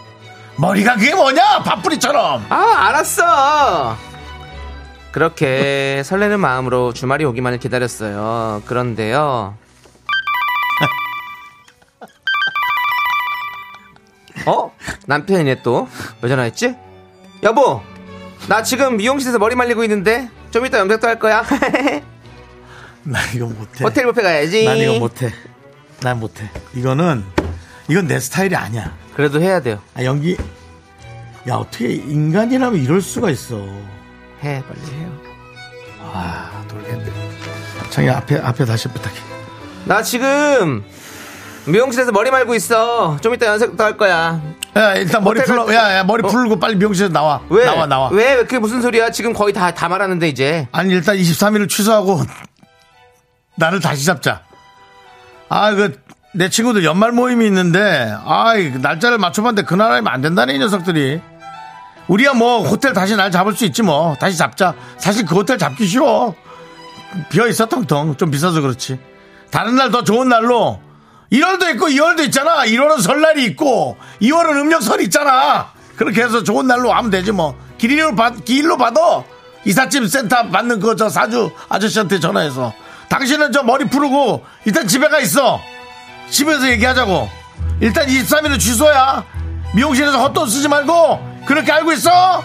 머리가 0.58 0.96
그게 0.96 1.13
뭐냐? 1.13 1.62
밥풀이처럼. 1.63 2.48
아 2.50 2.88
알았어. 2.88 3.96
그렇게 5.12 6.02
설레는 6.04 6.39
마음으로 6.39 6.91
주말이 6.91 7.24
오기만을 7.26 7.60
기다렸어요. 7.60 8.63
그런데요. 8.65 9.56
어? 14.48 14.72
남편이네 15.06 15.62
또. 15.62 15.88
왜 16.22 16.30
전화했지? 16.30 16.76
여보, 17.43 17.82
나 18.50 18.63
지금 18.63 18.98
미용실에서 18.98 19.38
머리 19.38 19.56
말리고 19.56 19.84
있는데 19.84 20.30
좀 20.50 20.65
이따 20.65 20.80
염색도 20.80 21.08
할 21.08 21.20
거야. 21.20 21.43
나 23.04 23.20
이거 23.36 23.46
못해. 23.46 23.84
호텔 23.84 24.06
뷔페 24.06 24.22
가야지. 24.24 24.65
난 24.65 24.78
이거 24.78 24.93
못해. 24.98 25.32
난 26.02 26.20
못해. 26.20 26.50
이거는 26.74 27.24
이건 27.89 28.08
내 28.08 28.19
스타일이 28.19 28.56
아니야. 28.56 28.93
그래도 29.15 29.41
해야 29.41 29.60
돼요. 29.62 29.80
아, 29.95 30.04
연기. 30.04 30.38
야, 31.47 31.56
어떻게 31.56 31.93
인간이라면 31.93 32.82
이럴 32.82 33.02
수가 33.02 33.30
있어. 33.30 33.56
해 34.43 34.62
빨리 34.67 34.95
해요. 34.95 35.12
아, 36.02 36.63
돌겠네. 36.67 37.06
창이 37.89 38.10
앞에, 38.10 38.39
앞에 38.39 38.65
다시 38.65 38.88
부탁해. 38.89 39.15
나 39.86 40.02
지금 40.04 40.84
미용실에서 41.65 42.12
머리 42.12 42.30
말고 42.30 42.54
있어. 42.56 43.17
좀 43.21 43.34
이따 43.34 43.45
연습도 43.47 43.82
할 43.84 43.95
거야. 43.97 44.41
야, 44.76 44.93
일단 44.95 45.23
머리. 45.23 45.39
갈- 45.41 45.58
야, 45.73 45.97
야, 45.97 46.04
머리 46.04 46.23
어? 46.23 46.28
풀고 46.28 46.60
빨리 46.60 46.76
미용실에서 46.76 47.12
나와. 47.13 47.41
왜? 47.50 47.65
나와, 47.65 47.86
나와. 47.88 48.10
왜? 48.10 48.36
그게 48.38 48.60
무슨 48.60 48.82
소리야? 48.82 49.12
지금 49.12 49.34
거의 49.34 49.54
다, 49.54 49.71
다 49.73 49.88
말하는데, 49.89 50.28
이제. 50.28 50.67
아니, 50.73 50.93
일단 50.93 51.15
23일을 51.17 51.69
취소하고 51.69 52.21
나를 53.56 53.80
다시 53.80 54.06
잡자. 54.06 54.41
아, 55.50 55.71
그, 55.73 56.00
내 56.38 56.50
친구들 56.50 56.84
연말 56.86 57.12
모임이 57.12 57.47
있는데, 57.47 58.13
아, 58.23 58.56
이 58.56 58.69
날짜를 58.78 59.17
맞춰봤는데 59.17 59.67
그날 59.67 59.91
하면 59.91 60.08
안 60.08 60.21
된다네, 60.21 60.54
이 60.54 60.60
녀석들이. 60.60 61.19
우리야 62.08 62.34
뭐 62.36 62.62
호텔 62.62 62.93
다시 62.93 63.15
날 63.15 63.32
잡을 63.32 63.54
수 63.56 63.65
있지 63.65 63.82
뭐. 63.82 64.15
다시 64.19 64.38
잡자. 64.38 64.76
사실 64.97 65.26
그 65.26 65.34
호텔 65.36 65.58
잡기 65.58 65.88
쉬워. 65.88 66.36
비어 67.30 67.47
있어 67.47 67.65
텅텅. 67.65 68.15
좀 68.17 68.30
비싸서 68.30 68.62
그렇지. 68.62 69.00
다른 69.50 69.76
날 69.76 69.89
더 69.91 70.04
좋은 70.04 70.30
날로 70.30 70.80
1월도 71.34 71.73
있고 71.73 71.88
2월도 71.88 72.19
있잖아. 72.26 72.65
1월은 72.65 73.02
설날이 73.02 73.43
있고 73.45 73.97
2월은 74.21 74.62
음력설이 74.62 75.04
있잖아. 75.06 75.71
그렇게 75.97 76.21
해서 76.23 76.43
좋은 76.43 76.67
날로 76.67 76.93
하면 76.93 77.10
되지 77.12 77.32
뭐. 77.34 77.58
길이로 77.80 78.15
받 78.15 78.45
길로 78.45 78.78
받아. 78.78 79.23
이삿짐 79.65 80.08
센터 80.08 80.47
받는 80.50 80.80
그 80.80 80.95
저 80.95 81.10
사주 81.10 81.52
아저씨한테 81.67 82.19
전화해서 82.21 82.73
당신은 83.10 83.52
저 83.52 83.63
머리 83.63 83.84
풀고 83.86 84.45
일단 84.65 84.88
집에 84.88 85.10
가 85.10 85.19
있어. 85.19 85.60
집에서 86.30 86.70
얘기하자고. 86.70 87.30
일단 87.80 88.08
23일은 88.08 88.60
취소야. 88.60 89.24
미용실에서 89.76 90.20
헛돈 90.24 90.50
쓰지 90.50 90.68
말고 90.68 91.44
그렇게 91.46 91.72
알고 91.72 91.92
있어? 91.94 92.42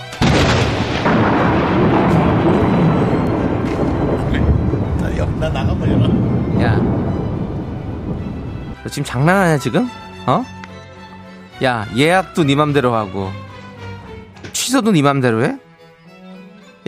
나, 5.00 5.16
여- 5.16 5.26
나 5.38 5.48
나가면 5.48 6.60
야. 6.62 6.76
너 8.82 8.88
지금 8.88 9.04
장난하냐, 9.04 9.58
지금? 9.58 9.88
어? 10.26 10.44
야, 11.62 11.86
예약도 11.96 12.44
네 12.44 12.54
맘대로 12.56 12.94
하고, 12.94 13.30
취소도 14.52 14.90
네 14.92 15.02
맘대로 15.02 15.44
해? 15.44 15.56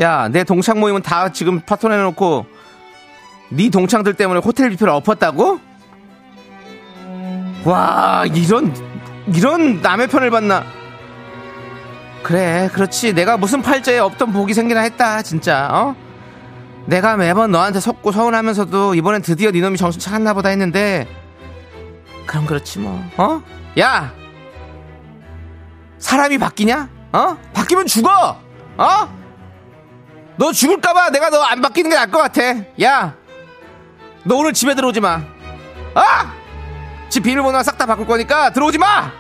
야, 0.01 0.29
내 0.29 0.43
동창 0.43 0.81
모임은 0.81 1.03
다 1.03 1.31
지금 1.31 1.61
파토내놓고, 1.61 2.47
네 3.51 3.71
동창들 3.71 4.15
때문에 4.15 4.41
호텔 4.41 4.71
뷔페를 4.71 4.93
엎었다고? 4.93 5.61
와, 7.65 8.25
이런, 8.35 8.75
이런 9.35 9.81
남의 9.81 10.09
편을 10.09 10.31
봤나? 10.31 10.65
그래, 12.23 12.69
그렇지. 12.73 13.13
내가 13.15 13.37
무슨 13.37 13.63
팔자에 13.63 13.99
없던 13.99 14.33
복이 14.33 14.55
생기나 14.55 14.81
했다, 14.81 15.23
진짜, 15.23 15.69
어? 15.71 15.95
내가 16.87 17.17
매번 17.17 17.51
너한테 17.51 17.81
속고 17.81 18.13
서운하면서도 18.13 18.95
이번엔 18.95 19.23
드디어 19.23 19.51
네 19.51 19.61
놈이 19.61 19.79
정신 19.79 19.99
차렸나 19.99 20.35
보다 20.35 20.51
했는데 20.51 21.09
그럼 22.27 22.45
그렇지 22.45 22.79
뭐 22.79 23.03
어? 23.17 23.41
야 23.81 24.13
사람이 25.99 26.37
바뀌냐? 26.37 26.91
어? 27.15 27.39
바뀌면 27.55 27.87
죽어 27.87 28.39
어? 28.77 29.09
너 30.37 30.53
죽을까봐 30.53 31.09
내가 31.09 31.31
너 31.31 31.43
안 31.43 31.63
바뀌는 31.63 31.89
게 31.89 31.97
나을 31.97 32.11
것 32.11 32.19
같아 32.19 32.43
야 32.83 33.15
너 34.25 34.37
오늘 34.37 34.53
집에 34.53 34.75
들어오지 34.75 35.01
마 35.01 35.23
어? 35.95 36.03
집 37.15 37.23
비밀번호 37.23 37.63
싹 37.63 37.79
다 37.79 37.87
바꿀 37.87 38.07
거니까 38.09 38.51
들어오지 38.51 38.77
마! 38.79 39.13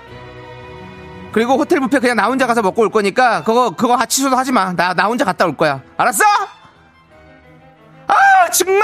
그리고 1.31 1.53
호텔 1.57 1.79
뷔페 1.79 2.01
그냥 2.01 2.17
나 2.17 2.27
혼자 2.27 2.45
가서 2.45 2.61
먹고 2.61 2.83
올 2.83 2.91
거니까 2.91 3.45
그거 3.45 3.71
그거 3.71 3.95
하- 3.95 4.05
취소도 4.05 4.37
하지 4.37 4.51
마 4.51 4.73
나 4.75 4.95
나 4.95 5.05
혼자 5.07 5.25
갔다 5.25 5.45
올 5.47 5.57
거야. 5.57 5.81
알았어? 5.97 6.25
아 8.09 8.51
정말! 8.51 8.83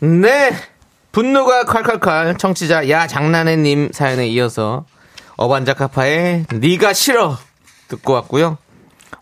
네. 0.00 0.50
분노가 1.12 1.64
콸콸콸 1.64 2.38
청취자 2.38 2.90
야 2.90 3.06
장난해 3.06 3.56
님 3.56 3.88
사연에 3.94 4.26
이어서 4.28 4.84
어반자카파의 5.36 6.44
니가 6.52 6.92
싫어 6.92 7.38
듣고 7.88 8.12
왔고요 8.12 8.58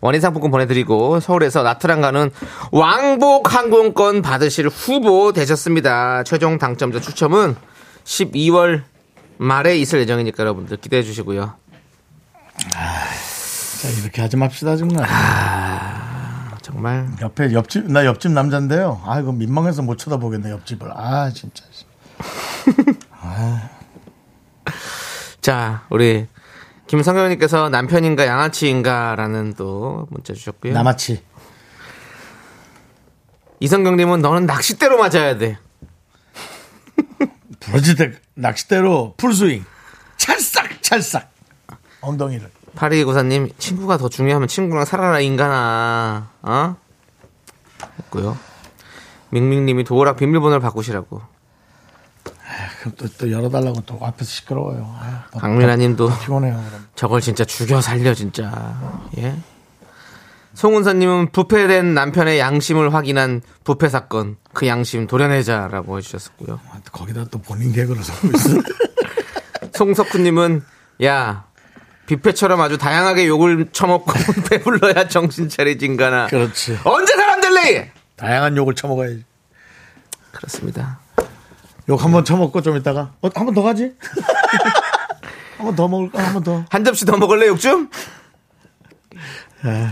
원인 0.05 0.21
상품권 0.21 0.51
보내드리고 0.51 1.19
서울에서 1.19 1.63
나트랑 1.63 2.01
가는 2.01 2.31
왕복 2.71 3.53
항공권 3.53 4.21
받으실 4.21 4.67
후보 4.67 5.33
되셨습니다 5.33 6.23
최종 6.23 6.57
당첨자 6.57 6.99
추첨은 6.99 7.55
12월 8.03 8.83
말에 9.37 9.77
있을 9.77 9.99
예정이니까 9.99 10.41
여러분들 10.41 10.77
기대해 10.77 11.03
주시고요 11.03 11.53
자, 13.85 13.91
이렇게 14.01 14.21
하지 14.21 14.37
맙시다, 14.37 14.77
정말. 14.77 15.05
정말 16.61 17.07
옆에 17.21 17.53
옆집, 17.53 17.91
나 17.91 18.05
옆집 18.05 18.31
남자인데요. 18.31 19.01
아, 19.05 19.19
이거 19.19 19.31
민망해서 19.31 19.83
못 19.83 19.97
쳐다보겠네, 19.97 20.49
옆집을. 20.49 20.89
아, 20.91 21.29
진짜. 21.29 21.63
자, 25.41 25.83
우리 25.89 26.25
김성경님께서 26.87 27.69
남편인가 27.69 28.25
양아치인가라는 28.27 29.53
또 29.55 30.07
문자 30.11 30.33
주셨고요. 30.33 30.73
나마치. 30.73 31.23
이성경님은 33.59 34.21
너는 34.21 34.45
낚싯대로 34.45 34.97
맞아야 34.97 35.37
돼. 35.37 35.57
부러지대 37.59 38.13
낚싯대로 38.35 39.15
풀스윙. 39.17 39.65
찰싹, 40.17 40.83
찰싹. 40.83 41.31
엉덩이를. 42.01 42.51
파리구사님 42.75 43.49
친구가 43.57 43.97
더 43.97 44.09
중요하면 44.09 44.47
친구랑 44.47 44.85
살아라 44.85 45.21
인간아. 45.21 46.29
어? 46.41 46.75
했고요. 47.99 48.37
밍밍님이 49.29 49.85
도어락 49.85 50.17
비밀번호를 50.17 50.59
바꾸시라고. 50.61 51.21
그럼 52.85 52.95
또, 52.97 53.07
또 53.17 53.31
열어달라고 53.31 53.81
또 53.87 53.97
앞에서 53.99 54.29
시끄러워요. 54.29 54.95
아, 54.99 55.23
또 55.31 55.39
강민아님도 55.39 56.19
피곤해요, 56.19 56.53
그럼. 56.53 56.87
저걸 56.93 57.19
진짜 57.19 57.43
죽여 57.43 57.81
살려 57.81 58.13
진짜. 58.13 58.79
예. 59.17 59.35
송은서님은 60.53 61.31
부패된 61.31 61.95
남편의 61.95 62.39
양심을 62.39 62.93
확인한 62.93 63.41
부패 63.63 63.89
사건 63.89 64.37
그 64.53 64.67
양심 64.67 65.07
도려내자라고 65.07 65.97
해주셨었고요. 65.97 66.59
아, 66.71 66.79
또 66.85 66.91
거기다 66.91 67.25
또 67.31 67.39
본인 67.39 67.73
개그를 67.73 68.03
섞고 68.03 68.27
있어. 68.35 68.49
송석훈님은 69.73 70.63
야 71.03 71.45
뷔페처럼 72.05 72.61
아주 72.61 72.77
다양하게 72.77 73.27
욕을 73.27 73.69
처먹고 73.71 74.13
배불러야 74.49 75.07
정신 75.07 75.49
차리진가나. 75.49 76.27
그렇지. 76.27 76.77
언제 76.83 77.15
사람 77.15 77.41
될래? 77.41 77.91
다양한 78.15 78.55
욕을 78.55 78.75
처먹어야지. 78.75 79.25
그렇습니다. 80.31 80.99
욕 81.89 82.01
한 82.03 82.11
번 82.11 82.25
처먹고 82.25 82.61
좀 82.61 82.77
있다가, 82.77 83.13
어, 83.21 83.29
한번 83.35 83.53
더 83.53 83.61
가지? 83.61 83.93
한 85.57 85.65
번 85.67 85.75
더 85.75 85.87
먹을까? 85.87 86.23
한 86.23 86.33
번 86.33 86.43
더. 86.43 86.65
한 86.69 86.83
접시 86.83 87.05
더 87.05 87.17
먹을래 87.17 87.47
욕 87.47 87.59
좀? 87.59 87.89
에, 89.65 89.87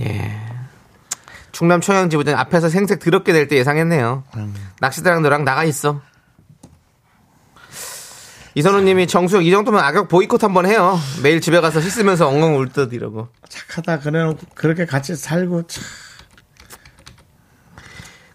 예. 0.00 0.40
충남 1.52 1.80
초양지부장 1.80 2.38
앞에서 2.38 2.68
생색 2.68 3.00
더럽게 3.00 3.32
될 3.32 3.48
때 3.48 3.56
예상했네요. 3.56 4.24
낚시대랑 4.80 5.22
너랑 5.22 5.44
나가 5.44 5.64
있어. 5.64 6.00
이선우님이 8.54 9.06
정수영 9.06 9.44
이 9.44 9.50
정도면 9.50 9.82
악역 9.82 10.08
보이콧 10.08 10.42
한번 10.42 10.66
해요. 10.66 10.98
매일 11.22 11.40
집에 11.40 11.60
가서 11.60 11.80
씻으면서 11.80 12.28
엉엉 12.28 12.58
울듯 12.58 12.92
이러고. 12.92 13.28
착하다. 13.48 14.00
그래 14.00 14.24
놓고 14.24 14.38
그렇게 14.54 14.86
같이 14.86 15.14
살고, 15.14 15.66
참. 15.66 15.82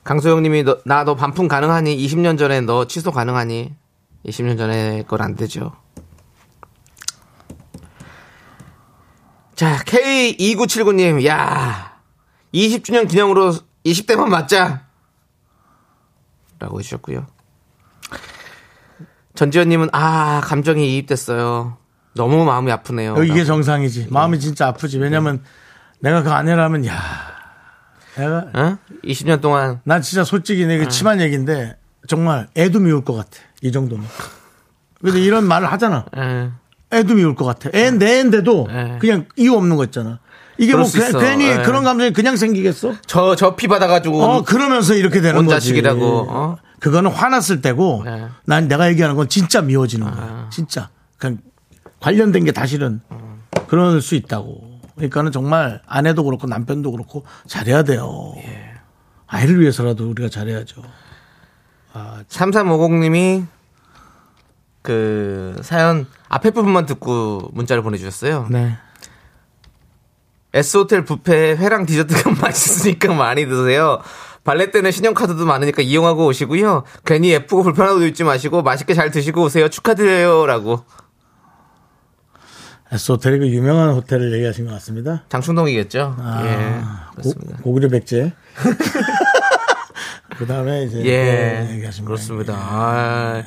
강소영님이 0.06 0.64
나 0.86 1.04
너 1.04 1.16
반품 1.16 1.48
가능하니? 1.50 1.98
20년 1.98 2.38
전에 2.38 2.62
너 2.62 2.86
취소 2.86 3.12
가능하니? 3.12 3.76
20년 4.28 4.58
전에 4.58 5.04
건 5.08 5.20
안 5.22 5.36
되죠. 5.36 5.74
자 9.56 9.78
K2979님 9.86 11.26
야 11.26 11.98
20주년 12.54 13.08
기념으로 13.10 13.54
20대만 13.86 14.28
맞자 14.28 14.86
라고 16.60 16.80
해주셨고요. 16.80 17.26
전지현님은 19.36 19.90
아 19.92 20.42
감정이 20.44 20.94
이입됐어요. 20.96 21.78
너무 22.14 22.46
마음이 22.46 22.72
아프네요. 22.72 23.22
이게 23.24 23.44
정상이지. 23.44 24.08
마음이 24.10 24.40
진짜 24.40 24.68
아프지. 24.68 25.00
왜냐면 25.00 25.44
내가 26.00 26.24
그 26.24 26.32
아내라면, 26.32 26.86
야 26.86 26.94
내가, 28.18 28.46
어? 28.54 28.78
20년 29.04 29.42
동안 29.42 29.80
난 29.84 30.02
진짜 30.02 30.24
솔직히 30.24 30.66
내가 30.66 30.90
심한 30.90 31.20
얘기인데, 31.22 31.76
정말 32.08 32.48
애도 32.56 32.80
미울 32.80 33.04
것 33.04 33.14
같아. 33.16 33.30
이 33.62 33.72
정도면. 33.72 34.06
근데 35.02 35.20
이런 35.22 35.44
말을 35.46 35.72
하잖아. 35.72 36.06
에, 36.18 36.50
애도 36.98 37.16
미울 37.16 37.36
것 37.36 37.46
같아. 37.46 37.70
애, 37.74 37.92
내 37.92 38.18
애인데도 38.18 38.68
네. 38.72 38.98
그냥 39.00 39.26
이유 39.36 39.54
없는 39.56 39.76
거 39.76 39.84
있잖아. 39.86 40.20
이게 40.58 40.74
뭐 40.76 40.86
괜- 40.90 41.10
있어. 41.10 41.20
괜히 41.20 41.50
네. 41.50 41.64
그런 41.64 41.84
감정이 41.84 42.14
그냥 42.14 42.38
생기겠어? 42.38 42.94
저 43.06 43.36
저 43.36 43.56
피 43.56 43.68
받아가지고 43.68 44.24
어, 44.24 44.44
그러면서 44.44 44.94
이렇게 44.94 45.20
되는 45.22 45.40
온 45.40 45.46
거지. 45.46 45.56
자식이라고, 45.56 46.28
어? 46.30 46.58
그거는 46.80 47.12
화났을 47.12 47.62
때고 47.62 48.04
네. 48.06 48.12
아. 48.24 48.30
난 48.46 48.68
내가 48.68 48.88
얘기하는 48.90 49.16
건 49.16 49.28
진짜 49.28 49.62
미워지는 49.62 50.10
거야. 50.10 50.50
진짜. 50.52 50.90
그냥 51.18 51.40
관련된 52.00 52.46
게다 52.46 52.66
실은 52.66 53.02
그럴 53.68 54.00
수 54.02 54.16
있다고. 54.16 54.75
그러니까는 54.96 55.32
정말 55.32 55.82
아내도 55.86 56.24
그렇고 56.24 56.48
남편도 56.48 56.92
그렇고 56.92 57.26
잘해야 57.48 57.84
돼요. 57.84 58.34
예. 58.38 58.74
아이를 59.28 59.60
위해서라도 59.60 60.10
우리가 60.10 60.30
잘해야죠. 60.30 60.82
3350님이 62.30 63.46
그 64.82 65.60
사연 65.64 66.06
앞에 66.30 66.52
부분만 66.52 66.86
듣고 66.86 67.50
문자를 67.54 67.82
보내주셨어요. 67.82 68.48
네. 68.52 68.78
S호텔 70.54 71.04
뷔페 71.04 71.58
회랑 71.58 71.86
디저트가 71.86 72.32
맛있으니까 72.42 73.14
많이 73.14 73.46
드세요. 73.46 74.00
발레 74.44 74.72
때는 74.72 74.92
신용카드도 74.92 75.46
많으니까 75.46 75.82
이용하고 75.82 76.28
오시고요. 76.28 76.84
괜히 77.04 77.32
예쁘고 77.32 77.68
옷 77.68 78.04
입지 78.04 78.24
마시고 78.24 78.62
맛있게 78.62 78.94
잘 78.94 79.10
드시고 79.10 79.44
오세요. 79.44 79.70
축하드려요. 79.70 80.46
라고. 80.46 80.86
그 82.90 83.48
유명한 83.50 83.92
호텔을 83.94 84.34
얘기하신 84.34 84.66
것 84.66 84.74
같습니다. 84.74 85.24
장충동이겠죠. 85.30 86.16
아, 86.20 86.42
예. 86.46 86.82
고, 86.82 87.12
그렇습니다. 87.16 87.58
고 87.64 87.72
구려 87.74 87.90
백제. 87.90 88.34
그 90.38 90.46
다음에 90.46 90.84
이제 90.84 91.04
예. 91.06 91.66
또 91.68 91.74
얘기하신 91.74 92.06
그렇습니다. 92.06 92.54
거예요. 92.54 92.68
아, 92.70 93.44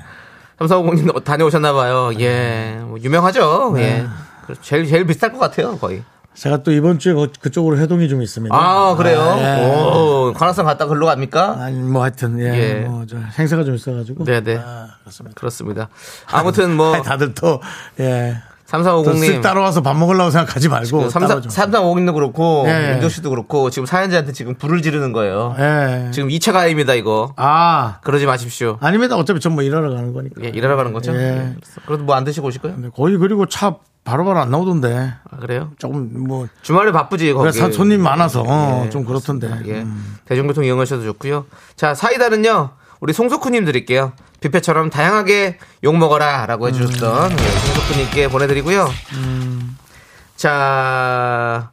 삼사오공님 0.58 1.12
다녀오셨나 1.24 1.72
봐요. 1.72 2.10
예. 2.18 2.78
뭐 2.82 2.98
유명하죠. 3.00 3.74
예. 3.78 4.06
그렇죠. 4.44 4.62
제일, 4.62 4.86
제일 4.86 5.06
비쌀 5.06 5.32
것 5.32 5.38
같아요. 5.38 5.76
거의. 5.78 6.02
제가 6.34 6.62
또 6.62 6.70
이번 6.72 6.98
주에 6.98 7.14
거- 7.14 7.26
그쪽으로 7.40 7.78
회동이 7.78 8.08
좀 8.08 8.22
있습니다. 8.22 8.54
아, 8.56 8.94
그래요? 8.96 9.18
예. 9.38 9.66
오, 9.66 10.32
관악산 10.36 10.64
갔다 10.64 10.86
글로 10.86 11.06
갑니까? 11.06 11.56
아니 11.60 11.78
뭐 11.80 12.02
하여튼 12.02 12.38
예, 12.38 12.44
예. 12.44 12.74
뭐저 12.86 13.18
행사가 13.38 13.64
좀 13.64 13.74
있어가지고. 13.74 14.24
네네. 14.24 14.56
아, 14.64 14.88
그렇습니다. 15.00 15.34
그렇습니다. 15.38 15.88
아무튼 16.26 16.76
뭐, 16.76 16.94
아니, 16.94 17.02
다들 17.02 17.34
또 17.34 17.60
예. 18.00 18.36
또 18.70 18.76
3350님. 18.82 19.36
쓱 19.38 19.42
따로 19.42 19.62
와서 19.62 19.80
밥 19.80 19.96
먹으려고 19.96 20.30
생각하지 20.30 20.68
말고. 20.68 21.08
따로 21.08 21.40
좀. 21.40 21.50
3350님도 21.50 22.12
그렇고, 22.12 22.64
예. 22.68 22.92
윤정 22.94 23.08
씨도 23.08 23.30
그렇고, 23.30 23.70
지금 23.70 23.86
사연자한테 23.86 24.32
지금 24.32 24.54
불을 24.56 24.82
지르는 24.82 25.12
거예요. 25.12 25.54
예. 25.58 26.10
지금 26.12 26.28
2차 26.28 26.52
가입니다, 26.52 26.94
이거. 26.94 27.32
아 27.36 27.98
그러지 28.02 28.26
마십시오. 28.26 28.76
아닙니다. 28.80 29.16
어차피 29.16 29.40
전 29.40 29.52
뭐 29.54 29.62
일하러 29.62 29.88
가는 29.90 30.12
거니까. 30.12 30.42
예, 30.44 30.48
일하러 30.48 30.76
가는 30.76 30.92
거죠? 30.92 31.14
예. 31.14 31.18
예. 31.18 31.54
그래도 31.86 32.04
뭐 32.04 32.14
안 32.14 32.24
드시고 32.24 32.46
오실 32.48 32.60
거예요? 32.60 32.76
근데 32.76 32.90
거의 32.94 33.16
그리고 33.16 33.46
차 33.46 33.76
바로바로 34.04 34.38
안 34.40 34.50
나오던데. 34.50 35.12
아, 35.30 35.36
그래요? 35.38 35.70
조금 35.78 36.10
뭐 36.26 36.46
주말에 36.62 36.92
바쁘지, 36.92 37.32
거기. 37.32 37.50
그래, 37.50 37.52
사- 37.52 37.70
손님 37.72 38.02
많아서 38.02 38.42
어, 38.46 38.82
예, 38.86 38.90
좀 38.90 39.04
그렇던데. 39.04 39.48
예. 39.66 39.72
음. 39.82 40.16
대중교통 40.26 40.64
이용하셔도 40.64 41.04
좋고요. 41.04 41.46
자, 41.76 41.94
사이다는요. 41.94 42.70
우리 43.00 43.12
송석훈님 43.12 43.64
드릴게요. 43.64 44.12
뷔페처럼 44.40 44.90
다양하게 44.90 45.58
욕 45.84 45.96
먹어라 45.96 46.46
라고 46.46 46.68
해주셨던 46.68 47.32
음. 47.32 47.36
예, 47.38 47.48
송석훈님께 47.48 48.28
보내드리고요. 48.28 48.88
자, 50.36 51.70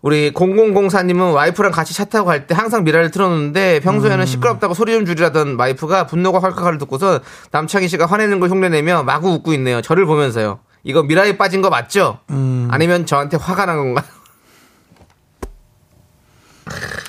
우리 0.00 0.32
0004님은 0.32 1.34
와이프랑 1.34 1.72
같이 1.72 1.94
차 1.94 2.04
타고 2.04 2.26
갈 2.26 2.46
때 2.46 2.54
항상 2.54 2.84
미라를 2.84 3.10
틀어놓는데 3.10 3.76
음. 3.76 3.80
평소에는 3.82 4.26
시끄럽다고 4.26 4.74
소리 4.74 4.92
좀 4.92 5.04
줄이라던 5.06 5.56
와이프가 5.58 6.06
분노가 6.06 6.38
헐컥할 6.40 6.78
듣고서 6.78 7.20
남창희 7.50 7.88
씨가 7.88 8.06
화내는 8.06 8.40
걸 8.40 8.50
흉내내며 8.50 9.02
마구 9.04 9.30
웃고 9.30 9.52
있네요. 9.54 9.80
저를 9.80 10.06
보면서요. 10.06 10.60
이거 10.84 11.02
미라에 11.04 11.36
빠진 11.36 11.62
거 11.62 11.70
맞죠? 11.70 12.18
음. 12.30 12.68
아니면 12.72 13.06
저한테 13.06 13.36
화가 13.36 13.66
난 13.66 13.76
건가요? 13.76 14.04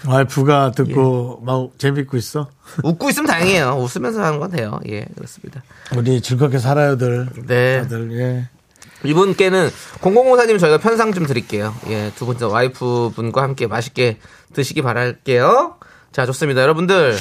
와이프가 0.07 0.71
듣고 0.71 1.39
예. 1.41 1.45
막 1.45 1.69
재밌고 1.77 2.17
있어. 2.17 2.49
웃고 2.83 3.09
있으면 3.09 3.27
다행이에요. 3.27 3.77
웃으면서 3.79 4.23
하는 4.23 4.39
건 4.39 4.51
돼요. 4.51 4.79
예, 4.89 5.05
그렇습니다. 5.15 5.63
우리 5.95 6.21
즐겁게 6.21 6.59
살아요들. 6.59 7.29
네. 7.47 7.81
다들 7.83 8.11
예. 8.19 8.49
이분께는 9.07 9.69
0054님 10.01 10.59
저희가 10.59 10.77
편상 10.77 11.13
좀 11.13 11.25
드릴게요. 11.25 11.75
예, 11.89 12.11
두 12.15 12.25
번째 12.25 12.45
와이프 12.45 13.11
분과 13.15 13.41
함께 13.41 13.67
맛있게 13.67 14.17
드시기 14.53 14.81
바랄게요. 14.81 15.75
자, 16.11 16.25
좋습니다. 16.25 16.61
여러분들. 16.61 17.17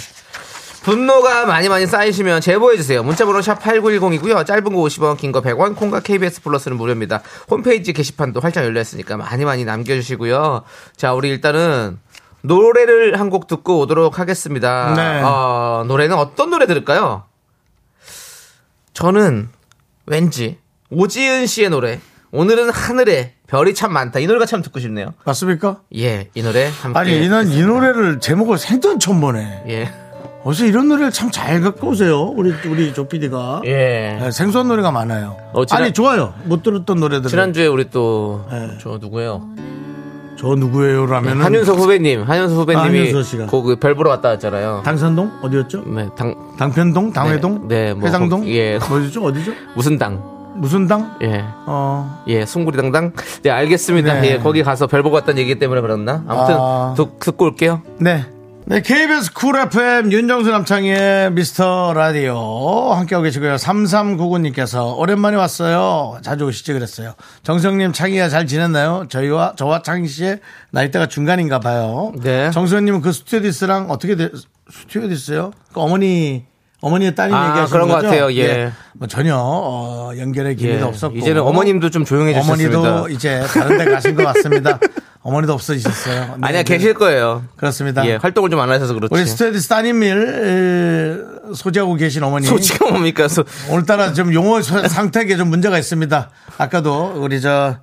분노가 0.82 1.46
많이 1.46 1.68
많이 1.68 1.86
쌓이시면 1.86 2.40
제보해주세요. 2.40 3.04
문자번호 3.04 3.40
샵 3.40 3.60
8910이고요. 3.62 4.44
짧은 4.44 4.64
거 4.64 4.70
50원, 4.80 5.16
긴 5.16 5.30
거 5.30 5.40
100원, 5.40 5.76
콩과 5.76 6.00
KBS 6.00 6.42
플러스는 6.42 6.76
무료입니다. 6.76 7.22
홈페이지 7.48 7.92
게시판도 7.92 8.40
활짝 8.40 8.64
열려있으니까 8.64 9.16
많이 9.16 9.44
많이 9.44 9.64
남겨주시고요. 9.64 10.62
자, 10.96 11.14
우리 11.14 11.28
일단은 11.30 11.98
노래를 12.42 13.18
한 13.18 13.30
곡 13.30 13.46
듣고 13.46 13.78
오도록 13.80 14.18
하겠습니다. 14.18 14.94
네. 14.94 15.22
어, 15.22 15.84
노래는 15.86 16.16
어떤 16.16 16.50
노래 16.50 16.66
들을까요? 16.66 17.24
저는 18.92 19.48
왠지 20.06 20.58
오지은 20.90 21.46
씨의 21.46 21.70
노래 21.70 22.00
오늘은 22.32 22.70
하늘에 22.70 23.34
별이 23.46 23.74
참 23.74 23.92
많다 23.92 24.18
이 24.18 24.26
노래가 24.26 24.44
참 24.46 24.62
듣고 24.62 24.80
싶네요. 24.80 25.14
맞습니까? 25.24 25.80
예, 25.96 26.28
이 26.34 26.42
노래 26.42 26.68
함께. 26.80 26.98
아니, 26.98 27.24
이난 27.24 27.48
이 27.48 27.62
노래를 27.62 28.20
제목을 28.20 28.58
생전 28.58 28.98
처음 28.98 29.20
보네. 29.20 29.64
예, 29.68 29.92
어서 30.44 30.64
이런 30.64 30.88
노래를 30.88 31.10
참 31.12 31.30
잘 31.30 31.60
갖고 31.60 31.88
오세요. 31.88 32.22
우리, 32.22 32.52
우리 32.66 32.92
조 32.94 33.06
PD가. 33.08 33.62
예. 33.66 34.18
생소한 34.32 34.68
노래가 34.68 34.90
많아요. 34.90 35.36
어, 35.52 35.64
지난- 35.66 35.82
아니, 35.84 35.92
좋아요. 35.92 36.34
못 36.44 36.62
들었던 36.62 36.98
노래들. 36.98 37.28
지난주에 37.30 37.66
우리 37.66 37.88
또 37.90 38.44
네. 38.50 38.76
저 38.82 38.98
누구예요? 38.98 39.46
저 40.42 40.56
누구예요? 40.56 41.06
라면은. 41.06 41.38
네, 41.38 41.42
한윤서 41.44 41.74
후배님, 41.74 42.22
한윤서 42.24 42.54
후배님이 42.56 43.16
아, 43.16 43.22
씨가. 43.22 43.46
거기 43.46 43.76
별 43.76 43.94
보러 43.94 44.10
왔다 44.10 44.30
왔잖아요. 44.30 44.82
당산동? 44.84 45.30
어디였죠? 45.40 45.84
네, 45.86 46.08
당 46.16 46.34
당편동? 46.58 47.12
당회동? 47.12 47.68
네, 47.68 47.84
네, 47.86 47.94
뭐 47.94 48.06
회상동? 48.08 48.40
거- 48.40 48.48
예. 48.48 48.74
어디죠? 48.76 49.22
어디죠? 49.22 49.52
무슨 49.76 49.96
당? 49.98 50.20
무슨 50.56 50.88
당? 50.88 51.16
예, 51.22 51.44
어. 51.66 52.22
예, 52.26 52.44
숭구리 52.44 52.76
당당. 52.76 53.12
네, 53.44 53.50
알겠습니다. 53.50 54.20
네. 54.20 54.32
예, 54.32 54.38
거기 54.38 54.64
가서 54.64 54.88
별 54.88 55.04
보고 55.04 55.14
왔다는 55.14 55.40
얘기 55.40 55.58
때문에 55.60 55.80
그랬나? 55.80 56.24
아무튼 56.26 56.56
아. 56.58 56.94
듣, 56.96 57.20
듣고 57.20 57.44
올게요. 57.44 57.80
네. 58.00 58.26
네, 58.64 58.80
KBS 58.80 59.32
쿨 59.34 59.56
FM 59.58 60.12
윤정수 60.12 60.50
남창희의 60.50 61.32
미스터 61.32 61.92
라디오 61.94 62.92
함께하고 62.92 63.24
계시고요. 63.24 63.56
3399님께서 63.56 64.96
오랜만에 64.96 65.36
왔어요. 65.36 66.18
자주 66.22 66.44
오시지 66.46 66.72
그랬어요. 66.72 67.14
정성님 67.42 67.92
창희야 67.92 68.28
잘 68.28 68.46
지냈나요? 68.46 69.06
저희와 69.08 69.54
저와 69.56 69.82
창희 69.82 70.06
씨의 70.06 70.40
나이대가 70.70 71.06
중간인가 71.06 71.58
봐요. 71.58 72.12
네. 72.22 72.50
정수현님은 72.52 73.00
그 73.02 73.12
스튜어디스랑 73.12 73.90
어떻게 73.90 74.14
돼? 74.14 74.30
스튜어디스요? 74.70 75.50
그 75.72 75.80
어머니 75.80 76.44
어머니의 76.82 77.14
따님 77.14 77.34
아, 77.34 77.48
얘기하시는 77.50 77.70
그런 77.70 77.88
것 77.88 77.94
거죠? 77.94 78.08
같아요. 78.08 78.32
예. 78.36 78.72
뭐 78.94 79.06
전혀 79.08 79.34
어, 79.38 80.12
연결의 80.18 80.56
기미도 80.56 80.78
예, 80.78 80.82
없었고 80.82 81.16
이제는 81.16 81.40
어머님도 81.42 81.88
좀 81.90 82.04
조용해지셨습니다. 82.04 82.78
어머니도 82.78 83.08
이제 83.08 83.40
다른 83.54 83.78
데 83.78 83.84
가신 83.86 84.14
것 84.16 84.24
같습니다. 84.24 84.78
어머니도 85.22 85.52
없어지셨어요. 85.52 86.20
네, 86.38 86.46
아니야 86.48 86.62
네. 86.62 86.64
계실 86.64 86.94
거예요. 86.94 87.44
그렇습니다. 87.56 88.04
예, 88.06 88.16
활동을 88.16 88.50
좀 88.50 88.58
안 88.60 88.68
하셔서 88.70 88.94
그렇지. 88.94 89.14
우리 89.14 89.24
스튜어디스 89.24 89.68
따님을 89.68 91.26
소지하고 91.54 91.94
계신 91.94 92.22
어머니. 92.24 92.46
소지가 92.46 92.90
뭡니까? 92.90 93.28
소, 93.28 93.44
오늘따라 93.70 94.12
좀 94.12 94.32
용어 94.34 94.60
소- 94.62 94.86
상태에 94.88 95.36
좀 95.36 95.48
문제가 95.48 95.78
있습니다. 95.78 96.30
아까도 96.58 97.14
우리 97.16 97.40
저 97.40 97.76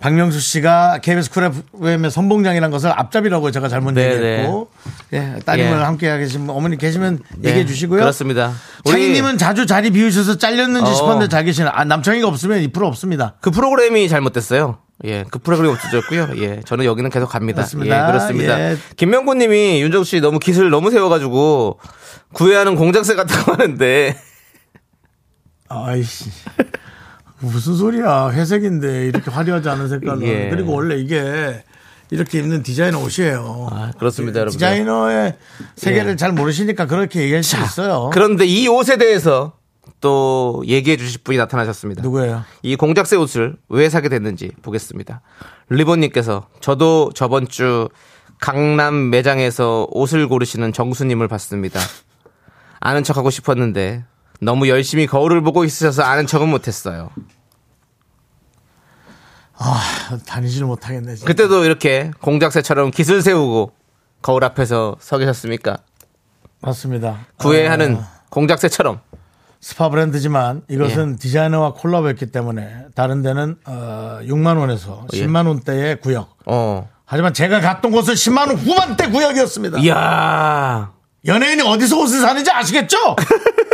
박명수 0.00 0.38
씨가 0.38 0.98
KBS 1.02 1.30
쿨 1.30 1.44
FM의 1.44 2.10
선봉장이라는 2.10 2.70
것을 2.70 2.90
앞잡이라고 2.90 3.50
제가 3.50 3.68
잘못 3.68 3.92
네, 3.92 4.14
얘기했고 4.14 4.70
예, 5.12 5.40
따님을 5.44 5.70
예. 5.72 5.82
함께 5.82 6.18
계신 6.18 6.48
어머니 6.48 6.78
계시면 6.78 7.18
네, 7.36 7.48
얘기해 7.50 7.66
주시고요. 7.66 8.00
그렇습니다. 8.00 8.52
창희님은 8.84 9.38
자주 9.38 9.66
자리 9.66 9.90
비우셔서 9.90 10.38
잘렸는지 10.38 10.90
어. 10.90 10.94
싶었는데 10.94 11.28
잘 11.28 11.44
계시는 11.44 11.70
아, 11.74 11.84
남창희가 11.84 12.28
없으면 12.28 12.62
이 12.62 12.68
프로 12.68 12.86
없습니다. 12.86 13.34
그 13.40 13.50
프로그램이 13.50 14.08
잘못됐어요. 14.08 14.78
예, 15.04 15.24
그 15.30 15.40
프로그램이 15.40 15.74
없어졌고요. 15.74 16.28
예, 16.42 16.60
저는 16.64 16.84
여기는 16.84 17.10
계속 17.10 17.28
갑니다. 17.28 17.62
그렇습니다. 17.62 18.02
예, 18.02 18.06
그렇습니다. 18.06 18.60
예. 18.60 18.76
김명곤 18.96 19.38
님이 19.38 19.82
윤정 19.82 20.04
씨 20.04 20.20
너무 20.20 20.38
깃을 20.38 20.70
너무 20.70 20.90
세워가지고 20.90 21.80
구애하는 22.34 22.76
공작새 22.76 23.16
같다고 23.16 23.52
하는데 23.52 24.16
아이씨. 25.68 26.30
무슨 27.40 27.74
소리야. 27.76 28.30
회색인데 28.30 29.06
이렇게 29.06 29.30
화려하지 29.30 29.68
않은 29.68 29.88
색깔로. 29.88 30.22
예. 30.26 30.48
그리고 30.50 30.72
원래 30.72 30.96
이게 30.96 31.62
이렇게 32.10 32.38
입는 32.38 32.62
디자이너 32.62 32.98
옷이에요. 33.00 33.68
아, 33.70 33.90
그렇습니다, 33.98 34.40
여러분. 34.40 34.52
디자이너의 34.52 35.36
세계를 35.76 36.12
예. 36.12 36.16
잘 36.16 36.32
모르시니까 36.32 36.86
그렇게 36.86 37.22
얘기할 37.22 37.42
수 37.42 37.56
있어요. 37.62 38.10
그런데 38.12 38.46
이 38.46 38.66
옷에 38.66 38.96
대해서 38.96 39.52
또 40.00 40.62
얘기해 40.66 40.96
주실 40.96 41.20
분이 41.22 41.38
나타나셨습니다. 41.38 42.02
누구예요? 42.02 42.44
이 42.62 42.76
공작새 42.76 43.16
옷을 43.16 43.56
왜 43.68 43.88
사게 43.88 44.08
됐는지 44.08 44.52
보겠습니다. 44.62 45.20
리본님께서 45.70 46.48
저도 46.60 47.10
저번 47.14 47.48
주 47.48 47.88
강남 48.40 49.10
매장에서 49.10 49.88
옷을 49.90 50.28
고르시는 50.28 50.72
정수님을 50.72 51.26
봤습니다. 51.28 51.80
아는 52.80 53.02
척하고 53.02 53.30
싶었는데 53.30 54.04
너무 54.40 54.68
열심히 54.68 55.06
거울을 55.06 55.42
보고 55.42 55.64
있으셔서 55.64 56.02
아는 56.02 56.26
척은 56.26 56.48
못했어요. 56.48 57.10
아, 59.56 59.82
다니지를 60.26 60.66
못하겠네. 60.66 61.16
진짜. 61.16 61.26
그때도 61.26 61.64
이렇게 61.64 62.12
공작새처럼 62.20 62.92
기술 62.92 63.22
세우고 63.22 63.72
거울 64.22 64.44
앞에서 64.44 64.96
서 65.00 65.18
계셨습니까? 65.18 65.78
맞습니다. 66.60 67.26
구애하는 67.38 67.96
아, 67.96 68.08
공작새처럼. 68.30 69.00
스파 69.60 69.88
브랜드지만 69.88 70.62
이것은 70.68 71.14
예. 71.14 71.16
디자이너와 71.16 71.72
콜라보했기 71.74 72.26
때문에 72.26 72.86
다른 72.94 73.22
데는 73.22 73.56
어, 73.66 74.20
6만 74.22 74.56
원에서 74.58 75.06
예. 75.14 75.26
10만 75.26 75.48
원대의 75.48 76.00
구역. 76.00 76.36
어. 76.46 76.88
하지만 77.04 77.34
제가 77.34 77.60
갔던 77.60 77.90
곳은 77.90 78.14
10만 78.14 78.48
원 78.48 78.56
후반대 78.56 79.08
구역이었습니다. 79.08 79.78
이야. 79.80 80.92
연예인이 81.26 81.62
어디서 81.62 81.98
옷을 81.98 82.20
사는지 82.20 82.50
아시겠죠? 82.52 83.16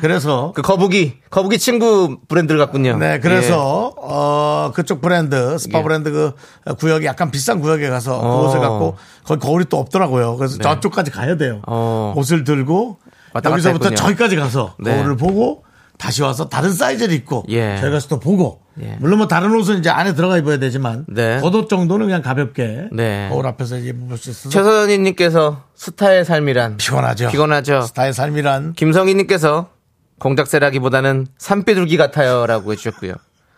그래서 0.00 0.52
그 0.54 0.62
거북이, 0.62 1.18
거북이 1.28 1.58
친구 1.58 2.18
브랜드를 2.28 2.58
갖군요. 2.58 2.96
네, 2.96 3.20
그래서 3.20 3.92
어 3.98 4.72
그쪽 4.74 5.02
브랜드 5.02 5.58
스파 5.58 5.80
예. 5.80 5.82
브랜드 5.82 6.10
그 6.10 6.32
구역이 6.76 7.04
약간 7.04 7.30
비싼 7.30 7.60
구역에 7.60 7.90
가서 7.90 8.18
그 8.18 8.26
어. 8.26 8.46
옷을 8.46 8.60
갖고 8.60 8.96
거기 9.24 9.40
거울이 9.40 9.66
또 9.66 9.78
없더라고요. 9.78 10.36
그래서 10.36 10.56
저쪽까지 10.58 11.10
가야 11.10 11.36
돼요. 11.36 11.60
어. 11.66 12.14
옷을 12.16 12.44
들고 12.44 12.98
여기서부터. 13.44 13.90
저기까지 13.90 14.36
가서 14.36 14.74
네. 14.78 14.96
거울을 14.96 15.16
보고 15.16 15.65
다시 15.98 16.22
와서 16.22 16.48
다른 16.48 16.72
사이즈를 16.72 17.14
입고 17.14 17.44
예. 17.48 17.76
저희 17.80 17.90
가서 17.90 18.08
또 18.08 18.20
보고 18.20 18.60
예. 18.80 18.96
물론 19.00 19.18
뭐 19.18 19.26
다른 19.28 19.54
옷은 19.54 19.78
이제 19.78 19.88
안에 19.88 20.14
들어가 20.14 20.36
입어야 20.36 20.58
되지만 20.58 21.06
네. 21.08 21.40
겉옷 21.40 21.68
정도는 21.68 22.06
그냥 22.06 22.22
가볍게 22.22 22.88
네. 22.92 23.28
거울 23.30 23.46
앞에서 23.46 23.78
입을 23.78 24.18
수 24.18 24.30
있어서 24.30 24.50
최선희님께서 24.50 25.64
스타의 25.74 26.24
삶이란. 26.24 26.76
피곤하죠. 26.76 27.28
피곤하죠. 27.30 27.82
스타의 27.82 28.12
삶이란 28.12 28.74
김성희님께서 28.74 29.70
공작새라기보다는 30.18 31.26
산비둘기 31.38 31.96
같아요라고 31.96 32.72
해주셨고요. 32.72 33.14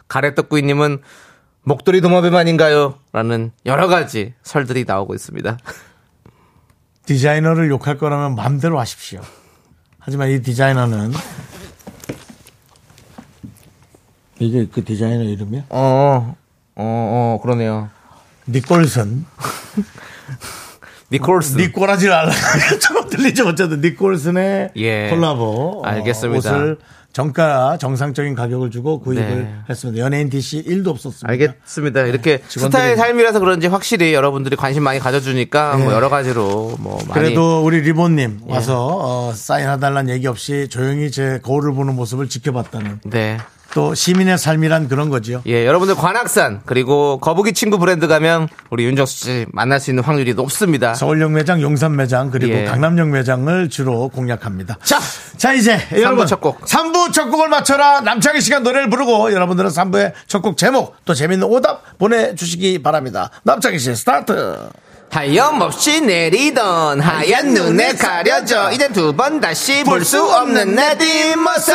가래떡구이님은 0.09 1.03
목도리 1.63 2.01
도마뱀아닌가요? 2.01 2.95
라는 3.13 3.53
여러 3.67 3.89
가지 3.89 4.35
설들이 4.43 4.85
나오고 4.87 5.15
있습니다. 5.15 5.59
디자이너를 7.05 7.69
욕할 7.71 7.99
거라면 7.99 8.35
마음대로 8.35 8.79
하십시오. 8.79 9.21
하지만 9.99 10.31
이 10.31 10.41
디자이너는 10.41 11.13
이게 14.39 14.67
그 14.73 14.85
디자이너 14.85 15.25
이름이야? 15.25 15.63
어, 15.71 16.35
어, 16.77 16.77
어, 16.77 17.41
그러네요. 17.43 17.89
니콜슨. 18.49 19.25
니콜스. 21.11 21.57
니꼬라지 21.57 22.09
알라. 22.11 22.31
조금 22.81 23.09
들리죠. 23.09 23.49
어쨌든 23.49 23.81
니콜슨의 23.81 24.71
예. 24.77 25.09
콜라보. 25.11 25.81
어, 25.83 25.87
알겠습니다. 25.87 26.51
옷을 26.51 26.79
정가 27.15 27.79
정상적인 27.79 28.35
가격을 28.35 28.71
주고 28.71 29.01
구입을 29.01 29.27
네. 29.45 29.55
했습니다. 29.71 30.05
연예인 30.05 30.29
DC 30.29 30.65
1도 30.65 30.89
없었습니다. 30.89 31.29
알겠습니다. 31.31 32.03
이렇게 32.03 32.39
직원들이- 32.49 32.61
스타의 32.67 32.97
삶이라서 32.97 33.41
그런지 33.41 33.67
확실히 33.67 34.13
여러분들이 34.13 34.55
관심 34.57 34.83
많이 34.83 34.99
가져주니까 35.01 35.79
뭐 35.79 35.91
예. 35.91 35.95
여러 35.95 36.11
가지로 36.11 36.77
뭐 36.79 36.99
많이 37.09 37.13
그래도 37.15 37.65
우리 37.65 37.81
리본님 37.81 38.43
와서 38.47 38.99
어, 39.01 39.33
사인해달라는 39.35 40.13
얘기 40.13 40.27
없이 40.27 40.69
조용히 40.71 41.11
제 41.11 41.41
거울을 41.43 41.73
보는 41.73 41.97
모습을 41.97 42.29
지켜봤다는 42.29 43.01
네. 43.07 43.39
또 43.75 43.95
시민의 43.95 44.39
삶이란 44.39 44.89
그런 44.89 45.11
거지요. 45.11 45.43
예, 45.47 45.67
여러분들 45.67 45.95
관악산 45.95 46.63
그리고 46.65 47.19
거북이 47.19 47.53
친구 47.53 47.79
브랜드 47.79 48.09
가면 48.09 48.49
우리 48.71 48.85
윤정수 48.87 49.25
씨 49.25 49.47
만날 49.53 49.79
수 49.79 49.91
있는 49.91 50.03
확률이 50.03 50.33
높습니다. 50.35 50.95
서울역 50.95 51.33
매장, 51.33 51.61
용산 51.61 51.95
매장 51.95 52.31
그리고 52.31 52.55
예. 52.55 52.65
강남역 52.65 53.09
매장을 53.09 53.69
주로 53.69 54.09
공략합니다. 54.09 54.79
자, 54.83 54.99
자 55.37 55.53
이제 55.53 55.79
여러분 55.93 56.27
첫 56.27 56.41
곡. 56.41 56.65
3부 56.65 57.13
첫 57.13 57.29
곡을 57.31 57.49
맞춰라 57.49 58.01
남창희 58.01 58.41
시간 58.41 58.63
노래를 58.63 58.89
부르고 58.91 59.33
여러분들은 59.33 59.71
3부의 59.71 60.13
첫 60.27 60.39
곡 60.43 60.57
제목 60.57 60.97
또 61.05 61.15
재밌는 61.15 61.47
오답 61.47 61.99
보내 61.99 62.35
주시기 62.35 62.83
바랍니다. 62.83 63.31
남창희 63.43 63.79
씨 63.79 63.95
스타트. 63.95 64.69
하염없이 65.11 66.03
내리던 66.03 67.01
하얀 67.01 67.55
눈에 67.55 67.93
가려져 67.95 68.71
이젠 68.73 68.93
두 68.93 69.13
번 69.17 69.41
다시 69.41 69.83
볼 69.85 70.05
수 70.05 70.23
없는 70.23 70.75
내 70.75 70.97
뒷모습 70.99 71.75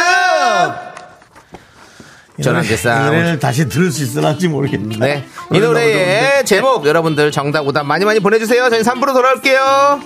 전환기상. 2.41 3.05
노래를 3.05 3.39
다시 3.39 3.67
들을 3.69 3.91
수 3.91 4.03
있을지 4.03 4.47
모르겠네. 4.47 4.97
네. 4.97 5.25
이 5.51 5.59
노래의 5.59 6.45
제목 6.45 6.86
여러분들 6.86 7.31
정답 7.31 7.67
오답 7.67 7.86
많이 7.86 8.05
많이 8.05 8.19
보내주세요. 8.19 8.69
저희 8.69 8.81
3부로 8.81 9.13
돌아올게요. 9.13 10.01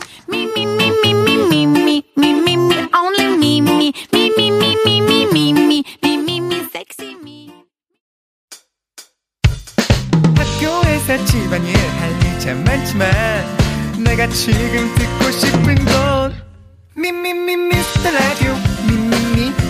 학교에서 10.36 11.26
집안일 11.26 11.76
할일참 11.78 12.64
많지만 12.64 13.10
내가 14.04 14.28
지금 14.28 14.94
듣고 14.96 15.32
싶은 15.32 15.76
건 15.86 16.34
미미미 16.96 17.56
미스터 17.56 18.12
라디오 18.12 18.54
미미미 18.88 19.67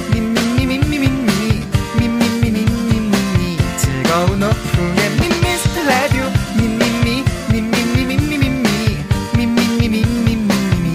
즐거운 4.18 4.42
오후에 4.42 5.10
미스터 5.44 5.84
라디오 5.84 6.24
미미미 6.56 7.24
미미미 7.52 8.04
미미 8.04 8.18
미 8.18 9.46
미미미 9.46 10.06
미미미 10.26 10.86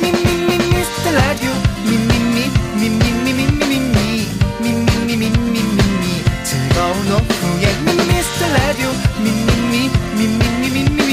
미미미 0.00 0.50
미스터 0.70 1.10
라디오 1.10 1.52
미미미 1.84 2.48
미미미 2.80 3.28
미미미 3.34 4.26
미미미 4.58 5.28
미미미 5.28 6.24
즐거운 6.44 7.12
오후에 7.12 7.76
미스터 7.84 8.40
라디오 8.54 8.88
미미미 9.22 9.90
미미미 10.16 10.64
미미미 10.70 11.12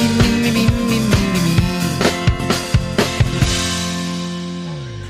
미미미 0.00 0.68
미미미 0.90 1.48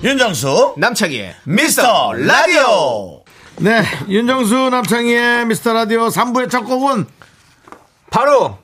윤정수 0.05 0.75
남창희의 0.77 1.35
미스터 1.43 2.13
라디오. 2.13 3.24
네, 3.59 3.83
윤정수 4.09 4.71
남창희의 4.71 5.47
미스터 5.47 5.73
라디오 5.73 6.09
3부의 6.09 6.51
첫 6.51 6.63
곡은 6.63 7.07
바로 8.11 8.59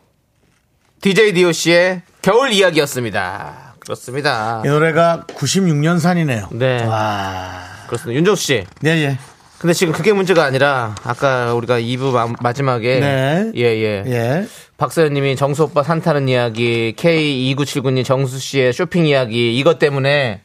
DJ 1.01 1.32
DOC의 1.32 2.03
겨울 2.22 2.53
이야기였습니다 2.53 3.74
그렇습니다 3.80 4.62
이 4.64 4.68
노래가 4.68 5.24
96년산이네요. 5.28 6.49
네. 6.55 6.84
와. 6.84 7.62
그렇습니다 7.86 8.18
윤정수 8.18 8.43
씨 8.43 8.64
예, 8.84 8.88
예. 8.91 9.18
근데 9.59 9.74
지금 9.74 9.93
그게 9.93 10.12
문제가 10.12 10.45
아니라 10.45 10.95
아까 11.05 11.55
우리가 11.55 11.80
2부 11.80 12.12
마, 12.12 12.32
마지막에 12.41 13.01
네. 13.01 13.53
예 13.55 13.62
예 13.82 14.05
예. 14.07 14.47
박서연 14.76 15.12
님이 15.12 15.36
정수 15.36 15.64
오빠 15.64 15.82
산타는 15.82 16.28
이야기 16.28 16.95
K2979님 16.97 18.05
정수 18.05 18.38
씨의 18.38 18.72
쇼핑 18.72 19.07
이야기 19.07 19.57
이것 19.59 19.78
때문에 19.78 20.43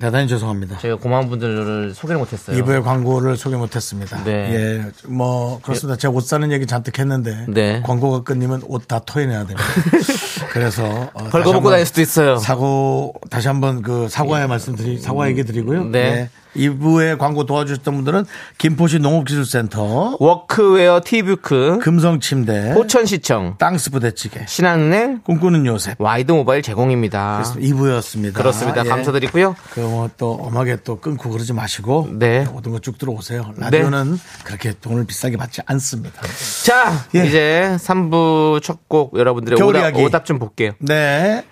대단히 0.00 0.26
죄송합니다. 0.28 0.78
저희가 0.78 0.96
고마운 0.98 1.28
분들을 1.28 1.92
소개를 1.94 2.18
못했어요. 2.18 2.56
2부의 2.64 2.82
광고를 2.82 3.36
소개 3.36 3.56
못했습니다. 3.56 4.24
네. 4.24 4.32
예, 4.54 4.84
뭐 5.06 5.60
그렇습니다. 5.62 5.96
제가 5.98 6.12
옷 6.14 6.22
사는 6.26 6.50
얘기 6.50 6.66
잔뜩 6.66 6.98
했는데 6.98 7.44
네. 7.48 7.82
광고가 7.84 8.22
끊이면 8.22 8.62
옷 8.66 8.88
다 8.88 8.98
토해내야 9.00 9.40
됩니다. 9.46 9.62
그래서 10.50 10.84
어, 11.12 11.18
다시 11.18 11.30
벌거벗고 11.30 11.56
한번 11.56 11.72
다닐 11.72 11.86
수도 11.86 12.00
있어요. 12.00 12.38
사고 12.38 13.12
다시 13.28 13.46
한번 13.48 13.82
그 13.82 14.08
사과의 14.08 14.48
말씀드리 14.48 14.98
사과 14.98 15.28
얘기 15.28 15.44
드리고요. 15.44 15.84
네. 15.84 16.30
2부의 16.56 17.16
광고 17.18 17.46
도와주셨던 17.46 17.94
분들은 17.94 18.26
김포시 18.58 18.98
농업기술센터, 18.98 20.16
워크웨어 20.18 21.00
티뷰크, 21.04 21.78
금성침대, 21.80 22.74
포천시청, 22.74 23.56
땅스 23.58 23.90
부대찌개, 23.90 24.44
신한은행, 24.46 25.20
꿈꾸는 25.24 25.64
요셉. 25.66 25.96
와이드 26.00 26.32
모바일 26.32 26.62
제공입니다. 26.62 27.42
2부였습니다. 27.56 28.34
그렇습니다. 28.34 28.84
예. 28.84 28.88
감사드리고요. 28.88 29.54
그또 29.72 30.32
엄하게 30.42 30.78
또 30.84 31.00
끊고 31.00 31.30
그러지 31.30 31.52
마시고 31.52 32.08
네. 32.12 32.44
모든 32.50 32.72
거 32.72 32.83
쭉 32.83 32.98
들어오세요. 32.98 33.54
라디오는 33.56 34.18
그렇게 34.44 34.72
돈을 34.80 35.06
비싸게 35.06 35.36
받지 35.36 35.60
않습니다. 35.66 36.20
자, 36.64 37.06
예. 37.14 37.24
이제 37.26 37.76
3부 37.78 38.62
첫 38.62 38.80
곡 38.90 39.16
여러분들의 39.16 39.62
오답. 39.62 39.96
오답 39.96 40.24
좀 40.24 40.40
볼게요. 40.40 40.72
네. 40.80 41.44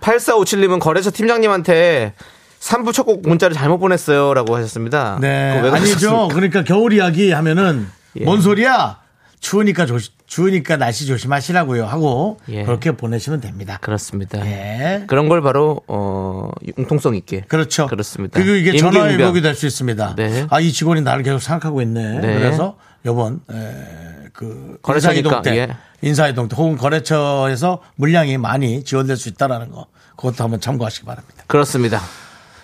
8457님은 0.00 0.80
거래처 0.80 1.10
팀장님한테 1.10 2.14
3부 2.62 2.92
첫 2.92 3.02
곡 3.06 3.22
문자를 3.28 3.56
잘못 3.56 3.78
보냈어요. 3.78 4.34
라고 4.34 4.54
하셨습니다. 4.56 5.18
네. 5.20 5.58
아니죠. 5.58 6.28
그러니까 6.28 6.62
겨울 6.62 6.92
이야기 6.92 7.32
하면은 7.32 7.88
예. 8.16 8.24
뭔 8.24 8.40
소리야? 8.40 9.00
추우니까 9.40 9.86
조 9.86 9.98
추우니까 10.28 10.76
날씨 10.76 11.04
조심하시라고요 11.06 11.84
하고 11.84 12.38
예. 12.48 12.62
그렇게 12.62 12.92
보내시면 12.92 13.40
됩니다. 13.40 13.78
그렇습니다. 13.80 14.38
예. 14.46 15.02
그런 15.08 15.28
걸 15.28 15.42
바로 15.42 15.80
어 15.88 16.48
융통성 16.78 17.16
있게 17.16 17.40
그렇죠. 17.48 17.88
그렇습니다. 17.88 18.38
그리고 18.40 18.54
이게. 18.54 18.78
전화위복이 18.78 19.40
될 19.42 19.56
수 19.56 19.66
있습니다. 19.66 20.14
네. 20.14 20.46
아, 20.48 20.60
이 20.60 20.70
직원이 20.70 21.00
나를 21.00 21.24
계속 21.24 21.40
생각하고 21.40 21.82
있네. 21.82 22.20
네. 22.20 22.34
그래서 22.38 22.76
요번 23.04 23.40
에, 23.50 24.28
그 24.32 24.78
거래처니까, 24.82 25.18
인사이동 25.28 25.42
때 25.42 25.56
예. 25.58 25.76
인사이동 26.02 26.48
때 26.48 26.54
혹은 26.56 26.76
거래처에서 26.76 27.80
물량이 27.96 28.38
많이 28.38 28.84
지원될 28.84 29.16
수 29.16 29.28
있다라는 29.30 29.72
거 29.72 29.86
그것도 30.16 30.44
한번 30.44 30.60
참고하시기 30.60 31.04
바랍니다. 31.04 31.42
그렇습니다. 31.48 32.00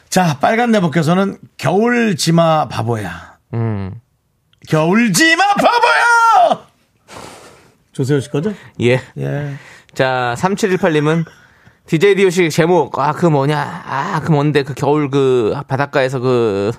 자, 0.09 0.38
빨간 0.40 0.70
내복께서는 0.72 1.38
겨울 1.59 2.16
지마 2.16 2.68
바보야. 2.68 3.38
음. 3.54 4.00
겨울 4.68 5.12
지마 5.12 5.42
바보야! 5.54 6.66
조세호 7.92 8.20
씨 8.20 8.30
거죠? 8.30 8.54
예. 8.80 9.00
예. 9.18 9.54
자, 9.94 10.34
3718님은 10.38 11.24
DJ 11.86 12.14
디오씨 12.16 12.50
제목 12.50 12.98
아 12.98 13.12
그 13.12 13.26
뭐냐 13.26 13.59
아 13.86 14.20
그 14.24 14.30
뭔데 14.30 14.62
그 14.62 14.74
겨울 14.74 15.11
그 15.11 15.54
바닷가에서 15.68 16.20
그 16.20 16.70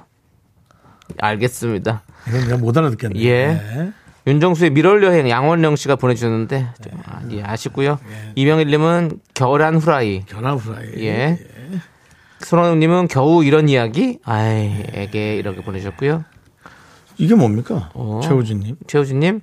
알겠습니다. 1.20 2.04
이건 2.28 2.42
내가 2.42 2.58
못 2.58 2.78
알아듣겠네. 2.78 3.20
예. 3.22 3.48
네. 3.48 3.92
윤정수의 4.28 4.70
미럴 4.72 5.04
여행 5.04 5.28
양원령 5.30 5.76
씨가 5.76 5.96
보내주셨는데 5.96 6.68
좀, 6.84 7.02
아, 7.06 7.22
예, 7.32 7.42
아쉽고요. 7.42 8.00
이명일님은 8.36 9.20
겨울한 9.34 9.78
후라이. 9.78 10.26
결합 10.28 10.60
후라이. 10.60 10.86
예. 11.04 11.40
손원웅님은 12.42 13.08
겨우 13.10 13.44
이런 13.44 13.68
이야기 13.70 14.20
아이 14.24 14.84
에게 14.94 15.36
이렇게 15.36 15.62
보내주셨고요. 15.62 16.24
이게 17.18 17.36
뭡니까? 17.36 17.90
어. 17.94 18.22
최우진님. 18.24 18.78
최우진님 18.88 19.42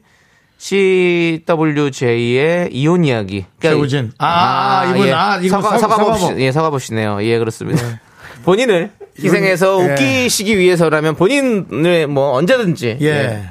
CWJ의 0.59 2.71
이혼 2.73 3.05
이야기. 3.05 3.45
최우진. 3.61 4.13
아, 4.19 4.87
이분, 4.95 5.13
아, 5.13 5.39
이거 5.43 5.61
사과, 5.61 5.71
사- 5.73 5.79
사과봅시, 5.89 6.21
사과법. 6.21 6.41
예, 6.41 6.53
사과보시네요. 6.53 7.23
예, 7.25 7.39
그렇습니다. 7.39 8.01
본인을 8.45 8.91
희생해서 9.19 9.83
예. 9.89 9.93
웃기시기 9.93 10.59
위해서라면 10.59 11.17
본인을 11.17 12.07
뭐 12.07 12.33
언제든지 12.33 12.99
예. 13.01 13.07
예, 13.07 13.45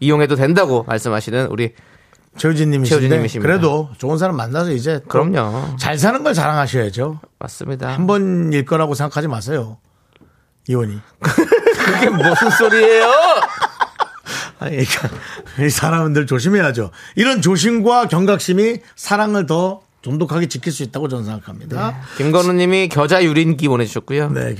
이용해도 0.00 0.36
된다고 0.36 0.84
말씀하시는 0.84 1.46
우리 1.50 1.72
최우진님이신데. 2.36 3.38
그래도 3.40 3.90
좋은 3.98 4.18
사람 4.18 4.36
만나서 4.36 4.72
이제 4.72 5.00
또 5.00 5.08
그럼요. 5.08 5.76
잘 5.78 5.98
사는 5.98 6.22
걸 6.22 6.34
자랑하셔야죠. 6.34 7.20
맞습니다. 7.38 7.88
한 7.88 8.06
번일 8.06 8.64
거라고 8.64 8.94
생각하지 8.94 9.28
마세요. 9.28 9.78
이혼이. 10.68 10.98
그게 11.20 12.10
무슨 12.10 12.50
소리예요? 12.50 13.10
아니, 14.60 14.84
그러니까 14.84 15.08
이 15.64 15.70
사람들 15.70 16.26
조심해야죠. 16.26 16.90
이런 17.16 17.40
조심과 17.40 18.08
경각심이 18.08 18.80
사랑을 18.96 19.46
더 19.46 19.82
돈독하게 20.02 20.46
지킬 20.46 20.72
수 20.72 20.84
있다고 20.84 21.08
저는 21.08 21.24
생각합니다. 21.24 21.96
김건우님이 22.18 22.88
겨자 22.88 23.24
유린기 23.24 23.66
보내주셨고요. 23.68 24.30
네, 24.30 24.54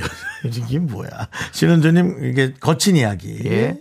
이게 0.44 0.78
뭐야? 0.80 1.08
신은주님 1.52 2.24
이게 2.24 2.52
거친 2.58 2.96
이야기. 2.96 3.38
예. 3.44 3.78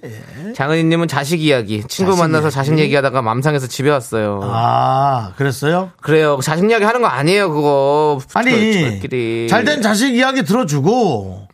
장은희님은 0.56 1.08
자식 1.08 1.42
이야기. 1.42 1.84
친구 1.88 2.12
자식 2.12 2.22
만나서 2.22 2.48
이야기. 2.48 2.54
자식 2.56 2.78
얘기하다가 2.78 3.22
맘상해서 3.24 3.66
집에 3.68 3.90
왔어요. 3.90 4.40
아, 4.44 5.34
그랬어요? 5.36 5.92
그래요. 6.02 6.40
자식 6.44 6.70
이야기 6.70 6.84
하는 6.84 7.02
거 7.02 7.08
아니에요, 7.08 7.52
그거. 7.52 8.20
아니. 8.36 9.00
잘된 9.50 9.82
자식 9.82 10.14
이야기 10.16 10.44
들어주고, 10.44 11.48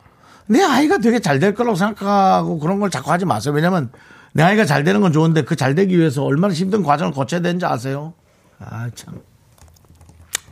내 0.48 0.62
아이가 0.62 0.98
되게 0.98 1.20
잘 1.20 1.40
될 1.40 1.54
거라고 1.56 1.76
생각하고 1.78 2.60
그런 2.60 2.82
걸 2.82 2.90
자꾸 2.90 3.10
하지 3.12 3.24
마세요. 3.26 3.54
왜냐면, 3.54 3.90
내 4.34 4.44
아이가 4.44 4.66
잘 4.66 4.84
되는 4.84 5.00
건 5.00 5.14
좋은데 5.14 5.44
그 5.44 5.56
잘 5.56 5.76
되기 5.76 5.98
위해서 5.98 6.24
얼마나 6.24 6.54
힘든 6.54 6.84
과정을 6.84 7.14
거쳐야 7.14 7.40
되는지 7.40 7.66
아세요? 7.66 8.14
아, 8.60 8.90
참. 8.96 9.22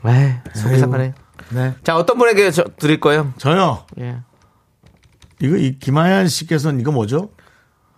에이, 0.06 0.34
속이 0.56 0.80
상하네. 0.80 1.14
네. 1.49 1.76
자, 1.84 1.95
어떤 1.95 2.18
분에게 2.18 2.52
저, 2.52 2.64
드릴 2.78 2.99
거예요? 2.99 3.34
저요. 3.38 3.86
예. 3.99 4.18
이거, 5.39 5.58
이 5.58 5.78
김하연 5.80 6.28
씨께서는 6.28 6.80
이거 6.80 6.91
뭐죠? 6.91 7.32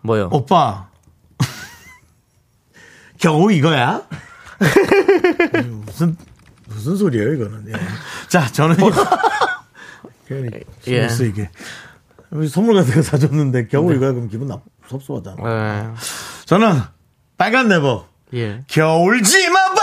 뭐요? 0.02 0.30
오빠. 0.32 0.90
겨우 3.20 3.52
이거야? 3.52 4.04
무슨, 5.86 6.18
무슨 6.68 6.96
소리예요, 6.96 7.34
이거는. 7.34 7.66
예. 7.70 7.74
자, 8.28 8.52
저는. 8.52 8.76
괜히 10.28 10.50
예. 10.88 11.08
재밌어, 11.08 11.24
이게. 11.26 11.50
선물 12.50 12.76
같은 12.76 12.96
거 12.96 13.02
사줬는데 13.02 13.68
겨우 13.68 13.94
이거야 13.94 14.12
그럼 14.12 14.28
기분 14.28 14.48
나 14.48 14.60
섭섭하잖아. 14.88 15.38
예. 15.46 15.94
저는 16.46 16.82
빨간 17.38 17.68
네버 17.68 18.08
예. 18.34 18.62
겨울지마 18.68 19.54
바보야. 19.54 19.83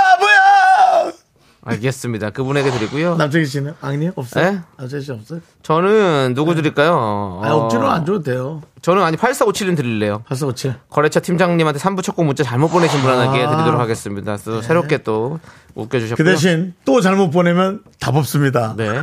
알겠습니다. 1.62 2.30
그분에게 2.30 2.70
드리고요. 2.70 3.16
남창희 3.18 3.44
씨는 3.46 3.74
아니 3.80 4.10
없어요? 4.14 4.44
예? 4.44 4.60
남창희 4.78 5.04
씨 5.04 5.12
없어요? 5.12 5.40
저는 5.62 6.32
누구 6.34 6.54
드릴까요? 6.54 7.40
아 7.42 7.52
어, 7.52 7.64
억지로 7.64 7.88
안 7.88 8.04
줘도 8.06 8.22
돼요. 8.22 8.62
저는 8.82 9.02
아니 9.02 9.16
8457님 9.16 9.76
드릴래요. 9.76 10.22
8457. 10.28 10.74
거래처 10.88 11.20
팀장님한테 11.20 11.78
3부 11.78 12.02
첫곡 12.02 12.24
문자 12.24 12.42
잘못 12.44 12.68
보내신 12.68 13.00
분에게 13.00 13.44
아. 13.44 13.50
드리도록 13.50 13.80
하겠습니다. 13.80 14.36
또 14.38 14.62
새롭게 14.62 14.98
또 14.98 15.38
웃겨주셨고요. 15.74 16.24
그 16.24 16.30
대신 16.30 16.74
또 16.84 17.00
잘못 17.00 17.30
보내면 17.30 17.82
답 17.98 18.16
없습니다. 18.16 18.74
네. 18.76 19.02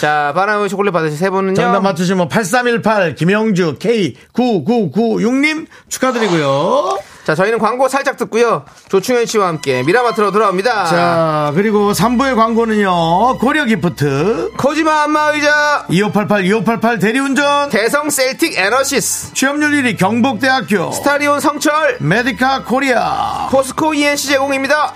자, 0.00 0.32
바나우이 0.34 0.68
초콜릿 0.68 0.92
받으실 0.92 1.18
세 1.18 1.30
분은요. 1.30 1.54
정답 1.54 1.80
맞추시면 1.80 2.28
8318 2.28 3.14
김영주 3.14 3.78
K9996님 3.78 5.66
축하드리고요. 5.88 6.98
자, 7.28 7.34
저희는 7.34 7.58
광고 7.58 7.88
살짝 7.88 8.16
듣고요. 8.16 8.64
조충현 8.88 9.26
씨와 9.26 9.48
함께 9.48 9.82
미라마트로 9.82 10.32
돌아옵니다. 10.32 10.86
자, 10.86 11.52
그리고 11.54 11.92
3부의 11.92 12.34
광고는요. 12.34 13.36
고려 13.36 13.66
기프트, 13.66 14.52
코지마 14.56 15.02
안마의자, 15.02 15.84
2588, 15.90 16.46
2588 16.46 16.98
대리운전, 16.98 17.68
대성 17.68 18.08
셀틱 18.08 18.58
에너시스, 18.58 19.34
취업률 19.34 19.72
1위 19.72 19.98
경북대학교, 19.98 20.90
스타리온 20.90 21.40
성철, 21.40 21.98
메디카 22.00 22.64
코리아. 22.64 23.48
포스코 23.50 23.92
E&C 23.92 24.28
제공입니다. 24.28 24.94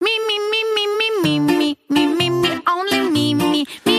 Me, 0.00 0.10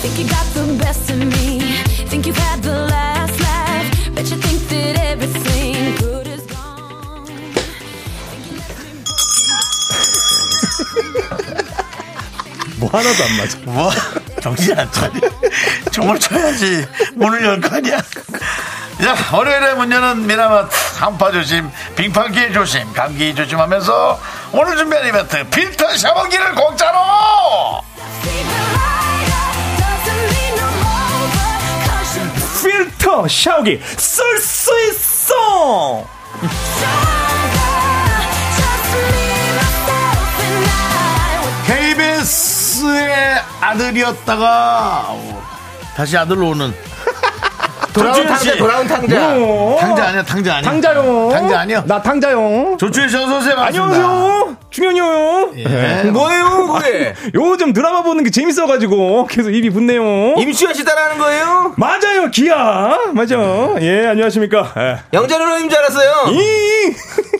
Think 0.00 0.18
you 0.18 0.28
got 0.28 0.46
the 0.54 0.64
best 0.82 1.10
of 1.10 1.18
me? 1.18 1.60
Think 2.08 2.26
you've 2.26 2.36
had 2.36 2.62
the 2.62 2.72
last 2.92 3.40
laugh? 3.40 4.14
Bet 4.14 4.30
you 4.30 4.36
think 4.36 4.60
that 4.68 4.98
everything 5.12 5.96
good 5.96 6.26
is 6.26 6.44
gone. 6.46 7.26
뭐 12.78 12.88
하나도 12.90 13.24
안 13.24 13.36
맞아. 13.36 13.58
뭐 13.64 13.90
정신 14.42 14.78
안 14.78 14.90
차려. 14.90 15.12
종을 15.92 16.18
쳐야지 16.18 16.86
문을 17.14 17.44
열 17.44 17.60
거 17.60 17.76
아니야. 17.76 17.98
자, 19.02 19.16
월요일에 19.36 19.74
문 19.74 19.90
여는 19.90 20.26
미라마트 20.26 20.76
한파 20.98 21.30
조심, 21.32 21.70
빙판길 21.96 22.52
조심, 22.52 22.92
감기 22.92 23.34
조심하면서 23.34 24.20
오늘 24.52 24.76
준비한 24.76 25.06
이벤트 25.08 25.42
필터 25.48 25.96
샤워기를 25.96 26.54
공짜로! 26.54 26.98
You're 33.10 33.26
필터 33.26 33.28
샤워기 33.28 33.80
쓸수 33.96 34.70
있어. 34.90 36.06
KBS의 42.10 43.40
아들이었다가 43.60 45.06
어, 45.08 45.42
다시 45.96 46.16
아들로 46.16 46.48
오는. 46.50 46.72
돌아온 47.92 48.24
탕자, 48.26 48.36
씨. 48.52 48.56
돌아온 48.58 48.86
탕자. 48.86 49.16
탕자 49.80 50.04
아니야 50.08 50.22
탕자 50.22 50.56
아니야. 50.56 50.70
탕자요. 50.70 51.30
탕자 51.32 51.60
아니야? 51.60 51.82
나 51.86 52.00
탕자요. 52.00 52.76
조준현 52.78 53.08
씨 53.08 53.16
어서 53.16 53.38
오세요. 53.38 53.56
반갑습니다. 53.56 53.96
안녕하세요 53.98 54.49
중현이요 54.70 55.52
예. 55.56 56.10
뭐예요, 56.10 56.66
그게? 56.72 57.14
요즘 57.34 57.72
드라마 57.72 58.02
보는 58.02 58.22
게 58.24 58.30
재밌어가지고 58.30 59.26
계속 59.26 59.50
입이 59.50 59.70
붙네요 59.70 60.36
임수현 60.38 60.74
씨 60.74 60.84
따라하는 60.84 61.18
거예요? 61.18 61.74
맞아요 61.76 62.30
기야 62.32 62.96
맞아 63.12 63.36
예 63.80 64.06
안녕하십니까 64.06 64.72
예. 64.76 64.98
영자 65.12 65.38
누나인 65.38 65.68
줄 65.68 65.78
알았어요. 65.78 66.10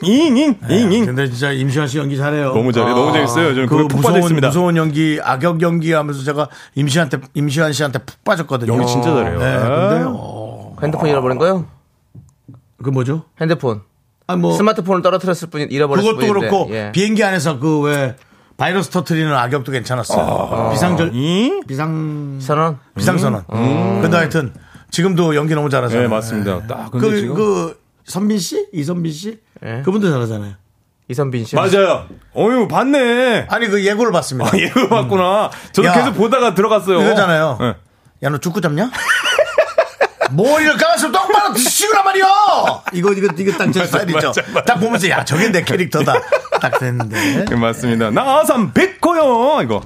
잉잉잉잉잉 0.02 1.06
근데 1.06 1.28
진짜 1.28 1.52
임시완 1.52 1.86
씨 1.86 1.98
연기 1.98 2.16
잘해요. 2.16 2.52
너무 2.54 2.72
잘해 2.72 2.90
너무 2.90 3.12
재밌어요 3.12 3.54
저는 3.54 3.66
그 3.66 3.74
무서운 3.94 4.36
무서운 4.36 4.76
연기, 4.76 5.20
악역 5.22 5.60
연기 5.62 5.92
하면서 5.92 6.22
제가 6.24 6.48
임시한테 6.74 7.18
임시완 7.34 7.72
씨한테 7.72 7.98
푹 8.00 8.24
빠졌거든요. 8.24 8.72
연기 8.72 8.86
진짜 8.86 9.14
잘해요. 9.14 9.38
네, 9.38 9.44
아. 9.44 9.88
근데 9.88 10.04
어, 10.08 10.74
핸드폰 10.82 11.08
잃어버린 11.08 11.38
거요? 11.38 11.66
그 12.82 12.88
뭐죠? 12.90 13.24
핸드폰. 13.40 13.82
아, 14.30 14.36
뭐 14.36 14.54
스마트폰을 14.56 15.02
떨어뜨렸을 15.02 15.48
뿐 15.50 15.60
잃어버렸을 15.70 16.10
그것도 16.14 16.26
뿐인데. 16.26 16.48
그렇고 16.48 16.68
예. 16.74 16.92
비행기 16.92 17.22
안에서 17.24 17.58
그 17.58 17.80
왜 17.82 18.16
바이러스 18.56 18.90
터트리는 18.90 19.32
악역도 19.34 19.72
괜찮았어요. 19.72 20.68
비상절 20.72 21.12
이? 21.14 21.62
비상 21.66 22.38
선언. 22.42 22.78
비상선언. 22.94 23.44
근데 24.02 24.16
하여튼 24.18 24.52
지금도 24.90 25.34
연기 25.34 25.54
너무 25.54 25.70
잘하잖아요. 25.70 26.08
네, 26.08 26.14
맞습니다. 26.14 26.66
딱 26.66 26.90
근데 26.90 27.08
그, 27.10 27.20
지금 27.20 27.34
그 27.36 27.80
선빈 28.04 28.38
씨, 28.38 28.66
이선빈 28.74 29.12
씨, 29.12 29.38
예. 29.64 29.80
그분도 29.82 30.10
잘하잖아요. 30.10 30.52
이선빈 31.08 31.44
씨. 31.46 31.56
맞아요. 31.56 32.06
어유 32.36 32.68
봤네. 32.68 33.46
아니 33.48 33.66
그 33.68 33.82
예고를 33.84 34.12
봤습니다. 34.12 34.50
아, 34.54 34.58
예고 34.58 34.88
봤구나. 34.90 35.50
저도 35.72 35.88
야. 35.88 35.94
계속 35.94 36.12
보다가 36.12 36.54
들어갔어요. 36.54 37.00
이거잖아요. 37.00 37.56
네. 37.60 37.74
야너 38.22 38.38
축구 38.38 38.60
잡냐? 38.60 38.90
머리를 40.32 40.76
감았으면 40.76 41.12
똑바로 41.12 41.54
치우란 41.54 42.04
말이야. 42.04 42.26
이거 42.92 43.12
이거 43.12 43.28
이거 43.36 43.52
딱 43.58 43.70
제 43.72 43.84
스타일이죠. 43.86 44.28
맞아, 44.28 44.42
맞아. 44.52 44.62
딱 44.64 44.74
보면서 44.80 45.08
야 45.10 45.24
저게 45.24 45.50
내 45.50 45.62
캐릭터다. 45.62 46.14
딱 46.60 46.78
됐는데. 46.78 47.44
네, 47.46 47.56
맞습니다. 47.56 48.10
나삼 48.10 48.72
백호요 48.72 49.62
이거. 49.62 49.82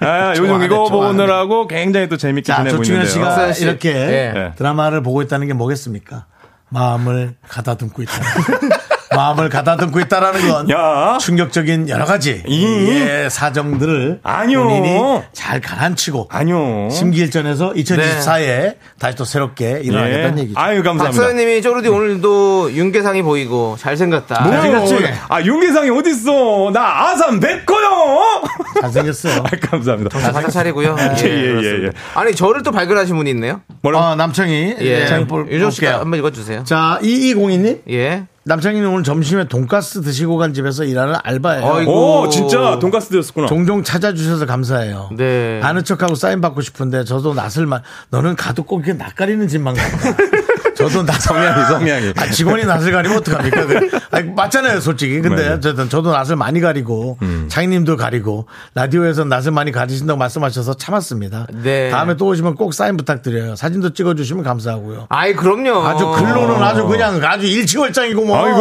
아, 0.00 0.30
요즘 0.38 0.62
이거. 0.62 0.88
보느라고 0.88 1.66
굉장히 1.66 2.08
또 2.08 2.16
재밌게 2.16 2.46
자 2.52 2.56
지내고 2.58 2.78
조충현 2.78 3.02
있는데요. 3.02 3.12
씨가 3.12 3.28
박서연 3.28 3.52
씨. 3.54 3.62
이렇게 3.64 3.90
예. 3.94 4.52
드라마를 4.56 5.02
보고 5.02 5.22
있다는 5.22 5.46
게 5.46 5.52
뭐겠습니까? 5.52 6.26
마음을 6.68 7.34
가다듬고 7.48 8.02
있다. 8.02 8.12
마음을 9.14 9.48
가다듬고 9.48 10.00
있다라는 10.00 10.48
건 10.48 10.70
야. 10.70 11.18
충격적인 11.20 11.88
여러 11.88 12.04
가지 12.04 12.42
이. 12.46 12.64
예, 12.90 13.28
사정들을 13.30 14.20
아니요. 14.22 14.62
본인이 14.64 14.98
잘 15.32 15.60
가라앉히고 15.60 16.28
아니요. 16.30 16.88
심기일전에서 16.90 17.72
2024에 17.74 18.74
다시 18.98 19.16
또 19.16 19.24
새롭게 19.24 19.80
일어나겠다는 19.82 20.38
예. 20.38 20.42
얘기죠. 20.42 20.58
아유 20.60 20.82
감사합니다. 20.82 21.04
박서연님이 21.22 21.62
쪼르디 21.62 21.88
오늘도 21.88 22.72
윤계상이 22.72 23.22
보이고 23.22 23.76
잘생겼다. 23.78 24.40
뭐요? 24.42 24.60
잘생겼지? 24.60 25.14
아 25.28 25.42
윤계상이 25.42 25.90
어딨어? 25.90 26.70
나 26.72 27.08
아삼 27.10 27.38
백호요. 27.40 28.42
잘생겼어요. 28.80 29.42
아, 29.44 29.68
감사합니다. 29.70 30.18
자, 30.18 30.32
바짝 30.32 30.50
차리고요. 30.50 30.96
예, 30.98 31.02
예, 31.04 31.08
그렇습니다. 31.52 31.86
예. 31.86 31.90
아니 32.14 32.34
저를 32.34 32.62
또 32.62 32.70
발견하신 32.72 33.16
분이 33.16 33.30
있네요. 33.30 33.60
뭐라고? 33.82 34.04
아, 34.04 34.14
남창희. 34.16 34.76
예. 34.80 35.06
자, 35.06 35.24
볼- 35.26 35.50
유정 35.50 35.70
씨가. 35.70 36.00
한번 36.00 36.18
읽어주세요. 36.18 36.64
자, 36.64 36.98
2202님. 37.02 37.80
예. 37.90 38.24
남창희는 38.46 38.88
오늘 38.88 39.02
점심에 39.02 39.48
돈가스 39.48 40.02
드시고 40.02 40.36
간 40.36 40.54
집에서 40.54 40.84
일하는 40.84 41.16
알바예요. 41.24 41.64
어이구. 41.66 41.90
오 41.90 42.28
진짜 42.28 42.78
돈가스 42.78 43.08
드셨구나. 43.08 43.48
종종 43.48 43.82
찾아주셔서 43.82 44.46
감사해요. 44.46 45.10
네. 45.16 45.60
아는 45.64 45.82
척하고 45.82 46.14
사인 46.14 46.40
받고 46.40 46.60
싶은데 46.60 47.02
저도 47.02 47.34
낯을 47.34 47.66
만 47.66 47.82
너는 48.10 48.36
가도 48.36 48.62
꼭 48.62 48.86
이렇게 48.86 48.96
낯가리는 48.96 49.48
집만 49.48 49.74
간다. 49.74 50.16
저도 50.88 51.04
낯 51.06 51.20
성향이, 51.20 51.64
성향이. 51.66 52.12
아, 52.16 52.26
직원이 52.30 52.64
낯을 52.64 52.92
가리면 52.92 53.18
어떡합니까? 53.18 53.66
그, 53.66 53.90
아니, 54.10 54.30
맞잖아요, 54.30 54.80
솔직히. 54.80 55.20
근데 55.20 55.42
맞아요. 55.42 55.54
어쨌든 55.56 55.88
저도 55.88 56.12
낯을 56.12 56.36
많이 56.36 56.60
가리고 56.60 57.18
창희님도 57.48 57.96
가리고 57.96 58.46
라디오에서 58.74 59.24
낯을 59.24 59.50
많이 59.52 59.72
가리신다고 59.72 60.18
말씀하셔서 60.18 60.74
참았습니다. 60.74 61.46
네. 61.62 61.90
다음에 61.90 62.16
또 62.16 62.26
오시면 62.26 62.54
꼭 62.54 62.74
사인 62.74 62.96
부탁드려요. 62.96 63.56
사진도 63.56 63.92
찍어주시면 63.92 64.44
감사하고요. 64.44 65.06
아이 65.08 65.34
그럼요. 65.34 65.86
아주 65.86 66.06
글로는 66.10 66.62
아주 66.62 66.86
그냥 66.86 67.20
아주 67.24 67.46
일치월장이고 67.46 68.24
뭐. 68.24 68.36
아이고 68.44 68.58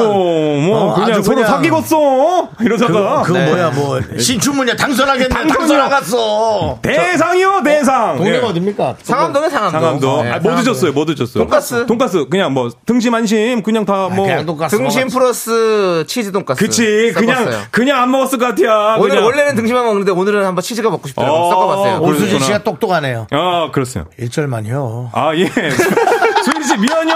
뭐 0.61 0.77
어, 0.91 0.95
그냥 0.95 1.11
아주 1.11 1.23
서로 1.23 1.37
그냥- 1.37 1.51
사귀겠어 1.51 2.49
이러다가 2.61 2.93
그거, 2.93 3.21
그거 3.23 3.39
네. 3.39 3.45
뭐야 3.49 3.69
뭐 3.71 3.99
신춘문이야 4.17 4.75
당선하겠네 4.75 5.29
당선이요. 5.29 5.57
당선 5.57 5.77
나갔어. 5.77 6.79
대상이요 6.81 7.61
대상. 7.63 8.17
동네가 8.17 8.37
예. 8.47 8.49
어딥니까? 8.49 8.95
상암동에 9.03 9.49
상암동. 9.49 9.81
상암도. 9.81 10.23
네, 10.23 10.29
아, 10.31 10.33
뭐 10.39 10.41
상암동. 10.51 10.55
드셨어요? 10.73 10.91
뭐 10.93 11.05
드셨어요? 11.05 11.43
돈가스. 11.43 11.85
돈 11.85 11.97
가스. 12.15 12.29
그냥 12.29 12.53
뭐 12.53 12.69
등심 12.85 13.13
안심 13.13 13.61
그냥 13.63 13.85
다 13.85 14.07
뭐. 14.09 14.25
그냥 14.25 14.45
돈가스 14.45 14.77
등심 14.77 15.01
먹었어. 15.01 15.19
플러스 15.19 16.03
치즈 16.07 16.31
돈가스. 16.31 16.59
그치. 16.63 17.11
그냥. 17.15 17.49
그냥 17.71 18.01
안 18.01 18.11
먹었을 18.11 18.37
것 18.39 18.45
같아요. 18.47 18.95
오늘 18.99 19.09
그냥. 19.09 19.25
원래는 19.25 19.55
등심만 19.55 19.85
먹는데 19.85 20.11
오늘은 20.11 20.45
한번 20.45 20.61
치즈가 20.61 20.89
먹고 20.89 21.07
싶더라고 21.07 21.35
어, 21.35 21.49
섞어봤어요. 21.49 21.99
오, 22.01 22.07
오수진. 22.09 22.39
씨가 22.39 22.63
똑똑하네요. 22.63 23.27
아 23.31 23.69
그렇어요. 23.71 24.05
1절만요. 24.19 25.09
아 25.13 25.35
예. 25.35 25.45
수인 26.43 26.63
씨 26.63 26.77
미안요. 26.77 27.13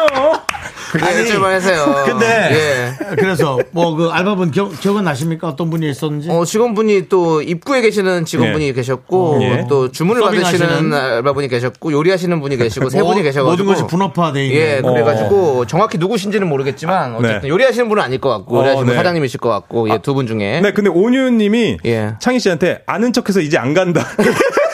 아니, 1.02 1.20
일절만 1.20 1.54
해서요. 1.54 2.04
근데 2.06 2.26
예. 2.52 3.16
그래서 3.16 3.60
뭐 3.72 3.96
그 3.96 4.10
알바분 4.10 4.52
기억, 4.52 4.80
기억은 4.80 5.04
나십니까? 5.04 5.48
어떤 5.50 5.70
분이 5.70 5.90
있었는지? 5.90 6.30
어, 6.32 6.46
직원분이 6.46 7.10
또 7.10 7.42
입구에 7.42 7.82
계시는 7.82 8.26
직원분이 8.26 8.68
예. 8.68 8.74
계셨고 8.74 9.40
예. 9.42 9.66
또 9.68 9.92
주문을 9.92 10.22
서빙하시는 10.22 10.68
받으시는 10.68 10.94
알바분이 10.94 11.48
계셨고 11.50 11.92
요리하시는 11.92 12.40
분이 12.40 12.58
계시고 12.58 12.90
세 12.90 13.02
뭐, 13.02 13.10
분이 13.12 13.24
계셔가지고 13.24 13.50
모든 13.52 13.66
것이 13.66 13.88
분업화돼 13.88 14.46
있는. 14.46 14.58
예, 14.60 14.82
그래가지고 14.82 15.66
정확히 15.66 15.98
누구신지는 15.98 16.48
모르겠지만 16.48 17.16
어쨌든 17.16 17.42
네. 17.42 17.48
요리하시는 17.50 17.90
분은 17.90 18.02
아닐 18.04 18.20
것 18.22 18.30
같고 18.30 18.56
어, 18.56 18.60
요리하시는 18.60 18.86
분 18.86 18.94
네. 18.94 18.98
사장님이실 18.98 19.40
것 19.40 19.50
같고 19.50 19.90
예, 19.90 19.98
두 20.00 20.14
분 20.14 20.28
중에 20.28 20.62
네, 20.62 20.72
근데 20.72 20.90
온유님이 20.90 21.78
예. 21.86 22.14
창희 22.20 22.40
씨한테 22.40 22.82
아는 22.86 23.12
척해서 23.14 23.42
이제 23.42 23.58
안 23.58 23.74
간다. 23.74 24.06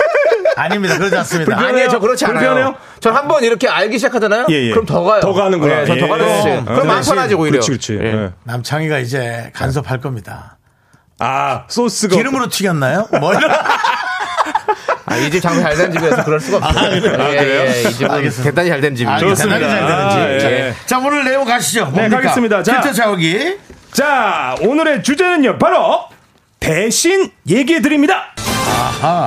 아닙니다. 0.55 0.97
그러지 0.97 1.15
않습니다. 1.17 1.55
불편해요? 1.55 1.75
아니요, 1.85 1.89
저 1.91 1.99
그렇지 1.99 2.25
않아요. 2.25 2.39
불편해요? 2.39 2.75
전 3.01 3.13
한 3.15 3.27
번 3.27 3.43
이렇게 3.43 3.67
알기 3.67 3.97
시작하잖아요. 3.97 4.47
예, 4.49 4.53
예. 4.67 4.71
그럼 4.71 4.85
더 4.85 5.03
가요. 5.03 5.19
더 5.21 5.33
가는구나. 5.33 5.81
예, 5.81 5.85
전더 5.85 6.05
예. 6.05 6.09
가는 6.09 6.41
수 6.41 6.47
어. 6.49 6.63
그럼 6.65 6.87
대신- 6.97 7.13
편하지 7.13 7.33
오히려. 7.35 7.51
그렇지, 7.59 7.67
그렇지. 7.69 7.99
예. 8.01 8.23
예. 8.23 8.29
남창희가 8.43 8.99
이제 8.99 9.51
간섭할 9.53 9.99
겁니다. 10.01 10.57
아 11.19 11.63
소스가 11.67 12.15
기름으로 12.15 12.49
튀겼나요? 12.49 13.07
뭐 13.19 13.33
이런. 13.33 13.49
아, 15.07 15.17
이 15.17 15.29
집 15.29 15.39
장사 15.41 15.61
잘 15.61 15.77
된 15.77 15.91
집이라서 15.93 16.23
그럴 16.25 16.39
수가 16.39 16.57
없어요. 16.57 16.95
예, 16.95 16.99
그래요? 16.99 17.65
예, 17.71 17.81
이 17.81 17.93
집은 17.93 18.11
알겠습니다. 18.11 18.43
대단히 18.49 18.69
잘 18.69 18.81
된 18.81 18.95
집이죠. 18.95 19.11
아, 19.11 19.19
좋습니다. 19.19 19.59
대단히 19.59 19.79
잘 19.79 19.87
되는지. 19.87 20.15
아, 20.17 20.39
자, 20.39 20.51
예. 20.51 20.75
자, 20.85 20.97
오늘 20.99 21.23
내용 21.23 21.45
가시죠. 21.45 21.85
네, 21.85 21.91
뭡니까? 21.91 22.17
가겠습니다. 22.17 22.63
자. 22.63 22.81
필터 22.81 22.93
샤워기. 22.93 23.57
자 23.93 24.55
오늘의 24.61 25.03
주제는요 25.03 25.57
바로 25.57 26.01
대신 26.59 27.29
얘기해 27.47 27.81
드립니다. 27.81 28.33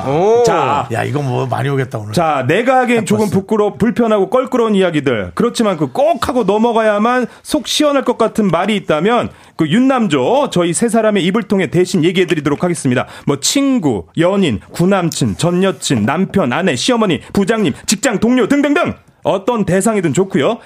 오. 0.08 0.42
자. 0.44 0.88
야, 0.92 1.04
이거 1.04 1.22
뭐 1.22 1.46
많이 1.46 1.68
오겠다, 1.68 1.98
오늘. 1.98 2.12
자, 2.12 2.44
내가 2.48 2.78
하기엔 2.80 3.06
조금 3.06 3.30
부끄러, 3.30 3.74
불편하고 3.74 4.30
껄끄러운 4.30 4.74
이야기들. 4.74 5.32
그렇지만 5.34 5.76
그 5.76 5.88
꼭 5.98 6.28
하고 6.28 6.44
넘어가야만 6.44 7.26
속 7.42 7.66
시원할 7.66 8.04
것 8.04 8.16
같은 8.18 8.46
말이 8.48 8.76
있다면 8.76 9.30
그 9.56 9.66
윤남조 9.68 10.50
저희 10.50 10.72
세 10.72 10.88
사람의 10.88 11.24
입을 11.24 11.44
통해 11.44 11.68
대신 11.70 12.04
얘기해 12.04 12.26
드리도록 12.26 12.62
하겠습니다. 12.62 13.06
뭐 13.26 13.40
친구, 13.40 14.06
연인, 14.18 14.60
구남친, 14.72 15.36
전 15.38 15.62
여친, 15.64 16.04
남편, 16.06 16.52
아내, 16.52 16.76
시어머니, 16.76 17.20
부장님, 17.32 17.72
직장 17.86 18.20
동료 18.20 18.46
등등등 18.46 18.94
어떤 19.24 19.64
대상이든 19.64 20.12
좋고요. 20.12 20.58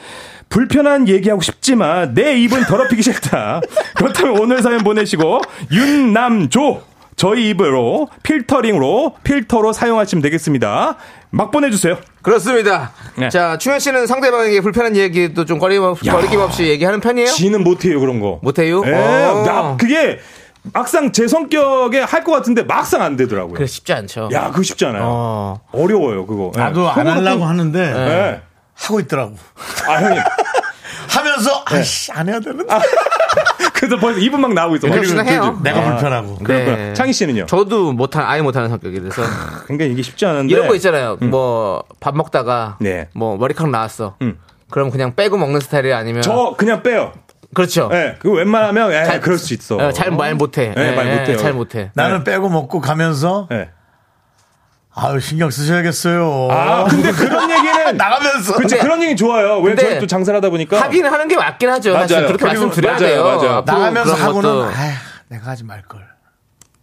불편한 0.50 1.08
얘기하고 1.08 1.40
싶지만 1.40 2.12
내 2.12 2.36
입은 2.36 2.64
더럽히기 2.66 3.02
싫다. 3.02 3.62
그렇다면 3.96 4.38
오늘 4.38 4.60
사연 4.60 4.80
보내시고 4.84 5.40
윤남조 5.72 6.82
저희 7.22 7.50
입으로 7.50 8.08
필터링으로 8.24 9.14
필터로 9.22 9.72
사용하시면 9.72 10.22
되겠습니다. 10.22 10.96
막 11.30 11.52
보내주세요. 11.52 11.96
그렇습니다. 12.20 12.90
네. 13.16 13.28
자, 13.28 13.56
충현 13.58 13.78
씨는 13.78 14.08
상대방에게 14.08 14.60
불편한 14.60 14.96
얘기도 14.96 15.44
좀 15.44 15.60
거리낌 15.60 15.84
없이, 15.84 16.10
거리낌 16.10 16.40
없이 16.40 16.64
얘기하는 16.66 16.98
편이에요? 16.98 17.28
지는 17.28 17.62
못해요 17.62 18.00
그런 18.00 18.18
거. 18.18 18.40
못해요? 18.42 18.82
예, 18.86 18.92
어. 18.92 19.42
나 19.46 19.76
그게 19.76 20.18
막상 20.72 21.12
제 21.12 21.28
성격에 21.28 22.00
할 22.00 22.24
것 22.24 22.32
같은데 22.32 22.64
막상 22.64 23.02
안 23.02 23.14
되더라고요. 23.16 23.54
그래, 23.54 23.66
쉽지 23.68 23.92
않죠. 23.92 24.28
야, 24.32 24.50
그거 24.50 24.64
쉽지 24.64 24.84
않아요. 24.86 25.02
어. 25.04 25.60
어려워요 25.70 26.26
그거. 26.26 26.50
예. 26.56 26.58
나도 26.58 26.88
안 26.88 26.94
속으로 26.96 27.10
하려고 27.12 27.38
좀- 27.38 27.48
하는데 27.48 27.78
예. 27.78 28.40
하고 28.74 28.98
있더라고. 28.98 29.36
아 29.86 29.92
형님. 30.02 30.20
하면서 31.08 31.62
아이씨 31.66 32.10
안 32.10 32.28
해야 32.28 32.40
되는데 32.40 32.64
그래서 33.82 33.96
벌써 33.98 34.20
입은 34.20 34.40
막 34.40 34.54
나오고 34.54 34.76
있어. 34.76 34.86
윤정 34.86 35.02
씨는 35.04 35.26
해요. 35.26 35.58
내가 35.60 35.82
불편하고. 35.82 36.36
그렇구나. 36.36 36.94
창희 36.94 37.12
씨는요? 37.12 37.46
저도 37.46 37.92
못한, 37.92 38.24
아예 38.24 38.40
못하는 38.40 38.68
성격이라서. 38.68 39.22
그러니까 39.64 39.84
이게 39.86 40.02
쉽지 40.02 40.24
않은데. 40.24 40.54
이런 40.54 40.68
거 40.68 40.76
있잖아요. 40.76 41.16
뭐, 41.20 41.82
밥 41.98 42.14
먹다가, 42.16 42.76
네. 42.80 43.08
뭐, 43.12 43.36
머리카락 43.36 43.72
나왔어. 43.72 44.14
음. 44.22 44.38
그럼 44.70 44.92
그냥 44.92 45.16
빼고 45.16 45.36
먹는 45.36 45.58
스타일이 45.58 45.92
아니면. 45.92 46.22
저 46.22 46.54
그냥 46.56 46.84
빼요. 46.84 47.12
그렇죠. 47.54 47.90
예, 47.92 48.14
그거 48.20 48.36
웬만하면 48.36 48.92
예, 48.92 49.04
잘- 49.04 49.20
그럴 49.20 49.36
수 49.36 49.52
있어. 49.52 49.76
어, 49.78 49.90
잘말 49.92 50.36
못해. 50.36 50.72
네, 50.76 50.94
말 50.94 51.18
못해요. 51.18 51.36
잘 51.38 51.52
못해. 51.52 51.90
나는 51.94 52.22
빼고 52.22 52.48
먹고 52.48 52.80
가면서 52.80 53.48
예. 53.50 53.68
아유 54.94 55.18
신경 55.20 55.50
쓰셔야겠어요. 55.50 56.48
아, 56.50 56.84
근데 56.84 57.10
그런 57.12 57.50
얘기는 57.50 57.96
나가면서 57.96 58.52
그치, 58.56 58.74
근데- 58.74 58.78
그런 58.78 59.02
얘기 59.02 59.16
좋아요. 59.16 59.56
왜 59.60 59.70
근데 59.74 59.82
저희 59.90 59.98
또 60.00 60.06
장사를 60.06 60.36
하다 60.36 60.50
보니까 60.50 60.82
하긴 60.82 61.06
하는 61.06 61.28
게 61.28 61.36
맞긴 61.36 61.70
하죠. 61.70 61.94
사실 61.94 62.16
맞아요. 62.16 62.26
그렇게 62.28 62.44
그리고- 62.44 62.66
말씀드려야 62.66 62.92
맞아요, 62.94 63.06
돼요. 63.08 63.24
맞아요. 63.24 63.62
나가면서 63.66 64.14
하고는. 64.14 64.50
아휴 64.64 64.92
내가 65.28 65.46
하지 65.50 65.64
말 65.64 65.80
걸. 65.82 66.11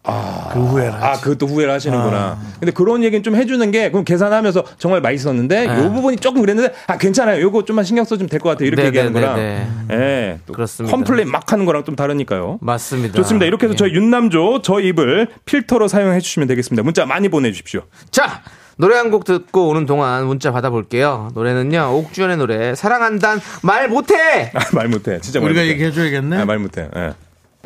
그 0.04 0.60
후회를 0.60 0.94
아, 0.94 1.12
하지. 1.12 1.24
그것도 1.24 1.46
후회를 1.48 1.72
하시는구나. 1.74 2.40
근데 2.60 2.72
그런 2.72 3.04
얘기는 3.04 3.22
좀 3.22 3.36
해주는 3.36 3.70
게, 3.72 3.92
그럼 3.92 4.06
계산하면서 4.06 4.64
정말 4.78 5.02
맛있었는데, 5.02 5.68
네. 5.68 5.78
요 5.84 5.92
부분이 5.92 6.18
조금 6.18 6.42
그랬는데, 6.42 6.74
아, 6.88 6.98
괜찮아요. 6.98 7.42
요거 7.42 7.66
좀만 7.66 7.86
신경 7.86 8.06
써주면 8.06 8.30
될 8.30 8.40
것 8.40 8.50
같아요. 8.50 8.68
이렇게 8.68 8.82
네, 8.84 8.88
얘기하는 8.88 9.14
네, 9.14 9.22
거랑. 9.22 9.36
네, 9.36 9.68
예. 9.92 10.40
또 10.46 10.54
그렇습니다. 10.54 10.96
컴플레인 10.96 11.30
막 11.30 11.52
하는 11.52 11.66
거랑 11.66 11.84
좀 11.84 11.96
다르니까요. 11.96 12.60
맞습니다. 12.62 13.14
좋습니다. 13.16 13.46
이렇게 13.46 13.66
해서 13.66 13.74
예. 13.74 13.78
저희 13.78 13.92
윤남조, 13.94 14.62
저 14.64 14.80
입을 14.80 15.28
필터로 15.46 15.88
사용해 15.88 16.20
주시면 16.22 16.48
되겠습니다. 16.48 16.82
문자 16.84 17.06
많이 17.06 17.28
보내주십시오. 17.30 17.82
자, 18.10 18.42
노래 18.78 18.96
한 18.96 19.12
곡 19.12 19.26
듣고 19.26 19.68
오는 19.68 19.86
동안 19.86 20.26
문자 20.26 20.52
받아볼게요. 20.54 21.30
노래는요, 21.36 21.92
옥주현의 21.98 22.38
노래, 22.38 22.74
사랑한단 22.74 23.42
말 23.62 23.90
못해! 23.90 24.52
아, 24.56 24.60
말 24.74 24.88
못해. 24.88 25.20
진짜 25.20 25.40
말 25.42 25.50
우리가 25.50 25.62
못해. 25.62 25.72
얘기해줘야겠네. 25.74 26.38
아, 26.38 26.46
말 26.46 26.58
못해. 26.60 26.88
예. 26.96 27.14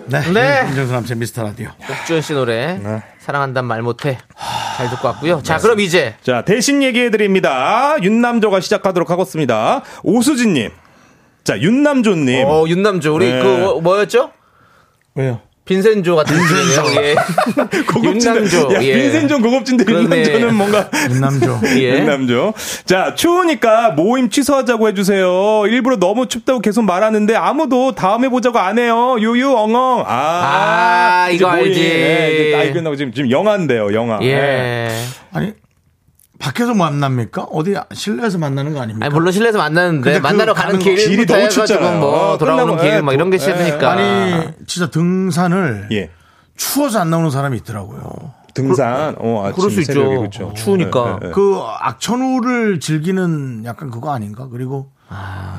네. 0.05 0.19
네. 0.33 0.65
윤정수 0.69 0.91
남친 0.91 1.19
미스터 1.19 1.43
라디오. 1.43 1.69
옥주현 1.89 2.21
씨 2.21 2.33
노래, 2.33 2.77
네. 2.77 3.03
사랑한단 3.19 3.65
말 3.65 3.81
못해. 3.81 4.17
잘 4.75 4.89
듣고 4.89 5.07
왔고요. 5.07 5.41
자, 5.43 5.57
그럼 5.59 5.79
이제, 5.79 6.15
자, 6.23 6.43
대신 6.43 6.81
얘기해 6.83 7.09
드립니다. 7.11 7.95
윤남조가 8.01 8.59
시작하도록 8.59 9.09
하겠습니다. 9.09 9.83
오수진님. 10.03 10.71
자, 11.43 11.59
윤남조님. 11.59 12.45
어, 12.47 12.65
윤남조, 12.67 13.13
우리 13.15 13.31
네. 13.31 13.39
그, 13.41 13.47
뭐- 13.47 13.81
뭐였죠? 13.81 14.31
왜요? 15.15 15.39
빈센조 15.65 16.17
같은 16.17 16.35
빈센조. 16.35 17.01
예. 17.01 17.15
윤남조. 18.03 18.73
야, 18.75 18.83
예. 18.83 18.93
빈센조 18.93 19.39
고급진데. 19.39 19.85
윤남조는 19.91 20.55
뭔가. 20.55 20.89
윤남조. 21.09 21.59
예. 21.79 21.99
윤남조. 21.99 22.53
자, 22.85 23.15
추우니까 23.15 23.91
모임 23.91 24.29
취소하자고 24.29 24.89
해 24.89 24.93
주세요. 24.93 25.63
일부러 25.67 25.97
너무 25.97 26.27
춥다고 26.27 26.59
계속 26.59 26.83
말하는데 26.83 27.33
아무도 27.35 27.93
다음에 27.95 28.27
보자고 28.27 28.59
안 28.59 28.77
해요. 28.77 29.15
유유, 29.19 29.53
엉엉. 29.55 30.03
아, 30.05 31.25
아, 31.25 31.29
이거 31.31 31.49
모임, 31.49 31.63
알지. 31.65 31.79
예, 31.79 32.31
이제 32.33 32.57
나이 32.57 32.73
끝나고 32.73 32.95
지금, 32.97 33.13
지금 33.13 33.31
영화인데요, 33.31 33.93
영화. 33.93 34.19
예. 34.21 34.89
아니, 35.31 35.53
밖에서 36.43 36.73
만납니까? 36.73 37.43
어디 37.43 37.73
실내에서 37.93 38.37
만나는 38.37 38.73
거 38.73 38.81
아닙니까? 38.81 39.05
아니, 39.05 39.13
물론 39.13 39.31
실내에서 39.31 39.57
만나는데, 39.59 40.01
근데 40.03 40.19
그 40.19 40.23
만나러 40.23 40.53
가는 40.53 40.77
길이 40.77 41.25
너무 41.25 41.39
해가지고 41.39 41.65
춥잖아요. 41.65 41.99
뭐, 42.01 42.33
어, 42.33 42.37
돌아오는 42.37 42.75
길, 42.77 42.85
예, 42.89 43.01
막 43.01 43.13
이런 43.13 43.29
게 43.29 43.37
도- 43.37 43.43
싫으니까. 43.45 43.91
아니, 43.91 44.49
진짜 44.67 44.89
등산을 44.91 45.87
예. 45.93 46.09
추워서 46.57 46.99
안 46.99 47.09
나오는 47.09 47.29
사람이 47.29 47.55
있더라고요. 47.59 48.33
등산. 48.53 49.15
어, 49.19 49.45
아침 49.45 49.55
그럴 49.55 49.71
수 49.71 49.79
있죠. 49.81 49.93
새벽에 49.93 50.17
그렇죠. 50.17 50.53
추우니까. 50.53 51.19
예, 51.21 51.25
예, 51.25 51.27
예. 51.29 51.31
그 51.31 51.61
악천후를 51.79 52.81
즐기는 52.81 53.63
약간 53.63 53.89
그거 53.89 54.11
아닌가? 54.13 54.49
그리고 54.51 54.91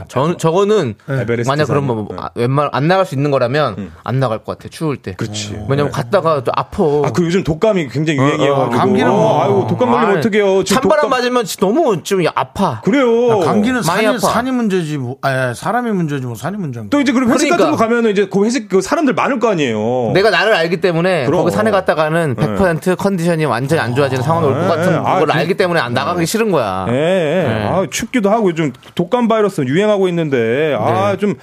저, 0.06 0.36
저거는 0.36 0.94
에베레스트 1.08 1.48
만약 1.48 1.64
그런 1.66 1.86
산. 1.86 1.96
뭐 1.96 2.06
네. 2.10 2.16
아, 2.20 2.28
웬만 2.34 2.68
안 2.72 2.86
나갈 2.88 3.06
수 3.06 3.14
있는 3.14 3.30
거라면 3.30 3.90
안 4.04 4.20
나갈 4.20 4.38
것 4.44 4.58
같아 4.58 4.68
추울 4.70 4.96
때. 4.98 5.14
그치. 5.16 5.56
왜냐면 5.68 5.90
갔다가 5.90 6.44
또 6.44 6.52
아파. 6.54 6.82
아, 7.04 7.10
그 7.12 7.24
요즘 7.24 7.42
독감이 7.42 7.88
굉장히 7.88 8.18
유행이에요. 8.18 8.70
감기는 8.70 9.10
뭐. 9.10 9.42
아이고, 9.42 9.66
독감 9.66 9.90
걸리면 9.90 10.18
어떡해요. 10.18 10.64
지금 10.64 10.82
찬바람 10.82 11.06
독감- 11.06 11.10
맞으면 11.10 11.44
진짜 11.46 11.66
너무 11.66 12.02
좀 12.02 12.22
아파. 12.34 12.80
그래요. 12.82 13.40
감기는 13.40 13.76
많이 13.86 14.04
산이, 14.04 14.06
아파. 14.08 14.18
산이 14.18 14.50
문제지, 14.50 14.98
뭐, 14.98 15.16
아, 15.22 15.52
사람이 15.54 15.90
문제지, 15.90 16.26
뭐, 16.26 16.34
산이 16.34 16.56
문제인가. 16.58 16.90
또 16.90 17.00
이제 17.00 17.12
그리고 17.12 17.32
회식 17.32 17.48
그러니까. 17.48 17.56
같은 17.64 17.70
거 17.72 17.76
가면은 17.76 18.10
이제 18.10 18.28
그 18.30 18.44
회식 18.44 18.68
그 18.68 18.80
사람들 18.82 19.14
많을 19.14 19.38
거 19.38 19.48
아니에요. 19.50 20.12
내가 20.14 20.30
나를 20.30 20.54
알기 20.54 20.80
때문에 20.80 21.24
그럼. 21.26 21.40
거기 21.40 21.50
산에 21.54 21.70
갔다가는 21.70 22.34
100% 22.36 22.96
컨디션이 22.98 23.44
완전히 23.46 23.80
안 23.80 23.94
좋아지는 23.94 24.22
상황이 24.22 24.46
올 24.46 24.54
것 24.54 24.68
같은 24.68 24.94
아, 24.98 25.18
걸 25.18 25.26
그- 25.26 25.32
알기 25.32 25.54
때문에 25.54 25.80
안 25.80 25.94
나가기 25.94 26.26
싫은 26.26 26.50
거야. 26.50 26.86
예, 26.90 26.94
예. 26.94 27.64
아, 27.68 27.86
춥기도 27.90 28.30
하고 28.30 28.50
요즘 28.50 28.72
독감 28.94 29.28
바이러스 29.28 29.43
유행하고 29.66 30.08
있는데 30.08 30.76
아, 30.78 31.12
네. 31.12 31.18
좀 31.18 31.34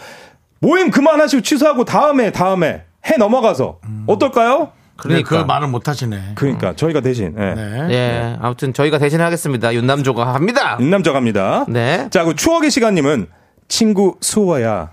모임 0.59 0.91
그만하시고 0.91 1.41
취소하고 1.41 1.85
다음에 1.85 2.31
다음에 2.31 2.83
해 3.05 3.17
넘어가서 3.17 3.79
어떨까요? 4.07 4.71
근데 4.95 5.23
그 5.23 5.29
그러니까. 5.29 5.53
말을 5.53 5.67
못 5.67 5.87
하시네. 5.87 6.33
그러니까 6.35 6.75
저희가 6.75 7.01
대신 7.01 7.33
예. 7.37 7.53
네. 7.55 7.87
예, 7.89 8.37
아무튼 8.39 8.71
저희가 8.71 8.99
대신 8.99 9.19
하겠습니다. 9.19 9.73
윤남조가 9.73 10.33
합니다. 10.35 10.77
윤남자 10.79 11.11
갑니다. 11.11 11.65
네. 11.67 12.07
자, 12.11 12.23
그 12.23 12.35
추억의 12.35 12.69
시간님은 12.69 13.27
친구 13.67 14.17
수호야. 14.21 14.91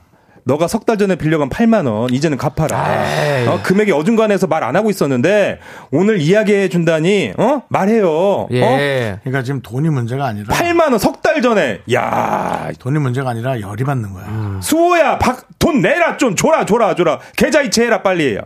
너가 0.48 0.66
석 0.66 0.86
달 0.86 0.96
전에 0.96 1.16
빌려간 1.16 1.50
8만 1.50 1.86
원 1.86 2.08
이제는 2.10 2.38
갚아라. 2.38 3.04
어, 3.48 3.60
금액이 3.62 3.92
어중간해서 3.92 4.46
말 4.46 4.64
안 4.64 4.74
하고 4.76 4.88
있었는데 4.90 5.60
오늘 5.92 6.20
이야기해 6.20 6.68
준다니 6.70 7.34
어 7.36 7.62
말해요. 7.68 8.08
어? 8.10 8.48
예. 8.52 9.18
그러니까 9.22 9.42
지금 9.42 9.60
돈이 9.62 9.88
문제가 9.90 10.26
아니라 10.26 10.54
8만 10.54 10.90
원 10.90 10.98
석 10.98 11.20
달 11.22 11.42
전에 11.42 11.80
야 11.92 12.70
돈이 12.78 12.98
문제가 12.98 13.30
아니라 13.30 13.60
열이 13.60 13.84
받는 13.84 14.12
거야. 14.14 14.24
음. 14.26 14.60
수호야 14.62 15.18
박 15.18 15.46
돈 15.58 15.82
내라 15.82 16.16
좀 16.16 16.34
줘라 16.34 16.64
줘라 16.64 16.94
줘라 16.94 17.18
계좌 17.36 17.60
이체 17.62 17.84
해라 17.84 18.02
빨리 18.02 18.38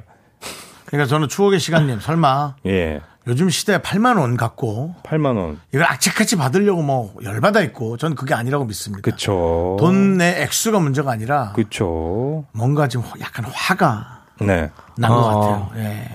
그러니까 0.86 1.08
저는 1.08 1.28
추억의 1.28 1.60
시간님 1.60 2.00
설마 2.00 2.56
예 2.66 3.00
요즘 3.28 3.48
시대에 3.50 3.78
8만 3.78 4.18
원 4.18 4.36
갖고 4.36 4.94
8만 5.04 5.36
원 5.36 5.60
이걸 5.72 5.84
악착같이 5.86 6.36
받으려고 6.36 6.82
뭐 6.82 7.14
열받아 7.22 7.60
있고 7.62 7.96
저는 7.96 8.16
그게 8.16 8.34
아니라고 8.34 8.64
믿습니다. 8.64 9.02
그쵸 9.02 9.76
돈의 9.78 10.42
액수가 10.42 10.80
문제가 10.80 11.12
아니라 11.12 11.52
그쵸 11.54 12.44
뭔가 12.52 12.88
지금 12.88 13.04
약간 13.20 13.44
화가 13.44 14.22
네 14.40 14.70
난것 14.96 15.18
어. 15.24 15.40
같아요. 15.40 15.70
예. 15.76 16.08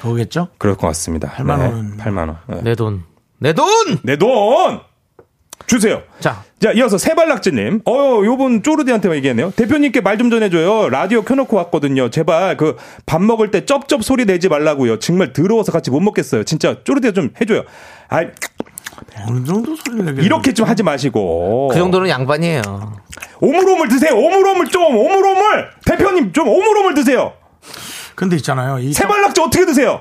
그거겠죠? 0.00 0.48
그럴 0.58 0.76
것 0.76 0.86
같습니다 0.88 1.28
8만 1.30 1.58
원은- 1.58 1.98
8만 1.98 2.18
원 2.28 2.38
네. 2.46 2.60
내 2.62 2.74
돈. 2.74 3.02
내 3.38 3.52
돈! 3.52 3.66
내 4.04 4.16
돈 4.16 4.80
주세요 5.66 6.02
자, 6.20 6.44
자, 6.60 6.70
이어서 6.72 6.96
세발낙지님. 6.96 7.82
어, 7.86 8.20
요분 8.24 8.62
쪼르디한테 8.62 9.12
얘기했네요. 9.16 9.52
대표님께 9.56 10.00
말 10.00 10.16
좀 10.16 10.30
전해줘요. 10.30 10.88
라디오 10.88 11.22
켜놓고 11.22 11.56
왔거든요. 11.56 12.08
제발 12.10 12.56
그 12.56 12.76
밥 13.04 13.20
먹을 13.22 13.50
때 13.50 13.64
쩝쩝 13.66 14.02
소리 14.04 14.24
내지 14.26 14.48
말라고요. 14.48 14.98
정말 15.00 15.32
더러워서 15.32 15.72
같이 15.72 15.90
못 15.90 16.00
먹겠어요. 16.00 16.44
진짜 16.44 16.76
쪼르디가 16.84 17.12
좀 17.12 17.30
해줘요. 17.40 17.64
아, 18.08 18.20
어느 19.28 19.44
정도 19.44 19.74
소리 19.76 20.02
내게 20.02 20.22
이렇게 20.22 20.54
좀 20.54 20.66
하지 20.68 20.82
마시고. 20.82 21.68
그 21.72 21.76
정도는 21.78 22.08
양반이에요. 22.08 22.62
오물오물 23.40 23.88
드세요. 23.88 24.14
오물오물 24.16 24.68
좀. 24.68 24.82
오물오물. 24.96 25.68
대표님 25.84 26.32
좀 26.32 26.48
오물오물 26.48 26.94
드세요. 26.94 27.32
근데 28.14 28.36
있잖아요. 28.36 28.78
이 28.78 28.92
세발낙지 28.92 29.40
어떻게 29.42 29.66
드세요? 29.66 30.00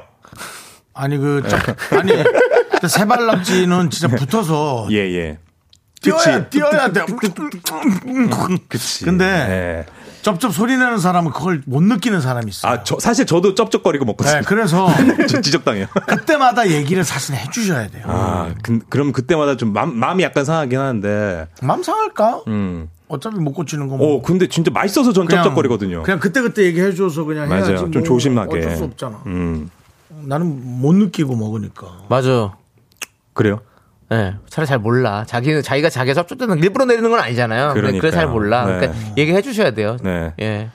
아니 0.94 1.18
그 1.18 1.44
쩍- 1.48 1.60
아니 2.00 2.14
세발낙지는 2.88 3.90
진짜 3.90 4.16
붙어서 4.16 4.88
예, 4.92 4.98
예. 4.98 5.38
뛰어야 6.12 6.50
뛰어야 6.50 6.92
돼. 6.92 7.06
그치. 8.70 9.06
근데 9.06 9.26
예. 9.26 9.86
쩝쩝 10.22 10.54
소리 10.54 10.76
내는 10.78 10.98
사람은 10.98 11.32
그걸 11.32 11.62
못 11.68 11.84
느끼는 11.84 12.20
사람이 12.20 12.50
있어요. 12.50 12.72
아, 12.72 12.84
저, 12.84 12.98
사실 13.00 13.28
저도 13.28 13.54
쩝쩝거리고 13.54 14.06
먹거든요. 14.06 14.38
네, 14.38 14.42
그래서 14.46 14.88
저 15.30 15.40
지적당해요. 15.40 15.86
그때마다 16.08 16.68
얘기를 16.68 17.04
사실 17.04 17.36
해주셔야 17.36 17.90
돼요. 17.90 18.04
아, 18.08 18.52
그, 18.64 18.80
그럼 18.90 19.12
그때마다 19.12 19.56
좀 19.56 19.72
맘, 19.72 19.96
마음이 19.96 20.24
약간 20.24 20.44
상하긴 20.44 20.80
하는데. 20.80 21.48
맘 21.62 21.84
상할까? 21.84 22.42
음. 22.48 22.90
어차피 23.08 23.36
못 23.38 23.52
고치는 23.54 23.88
거. 23.88 23.98
뭐. 23.98 24.16
어, 24.16 24.22
근데 24.24 24.48
진짜 24.48 24.72
맛있어서 24.72 25.14
전 25.14 25.28
그냥- 25.28 25.44
쩝쩝거리거든요. 25.44 26.02
그냥 26.02 26.20
그때 26.20 26.42
그때 26.42 26.64
얘기해줘서 26.64 27.24
그냥 27.24 27.48
맞아요. 27.48 27.66
해야지. 27.66 27.76
좀뭐 27.92 28.02
조심하게. 28.04 28.58
어쩔 28.58 28.76
수 28.78 28.84
없잖아. 28.86 29.22
음. 29.28 29.70
나는 30.10 30.80
못 30.82 30.96
느끼고 30.96 31.36
먹으니까. 31.36 31.86
맞아. 32.10 32.54
그래요? 33.34 33.60
예, 34.12 34.36
차라리 34.50 34.68
잘 34.68 34.78
몰라. 34.78 35.24
자기는 35.26 35.62
자기가 35.62 35.90
자기가 35.90 36.14
섭섭때는 36.14 36.60
일부러 36.60 36.86
내리는 36.86 37.10
건 37.10 37.20
아니잖아요. 37.20 37.74
근데 37.74 37.98
그래. 37.98 38.12
잘 38.12 38.28
몰라. 38.28 38.66
네. 38.66 38.80
그러니까 38.80 39.00
얘기해 39.18 39.42
주셔야 39.42 39.72
돼요. 39.72 39.98
네. 40.04 40.34
예. 40.42 40.70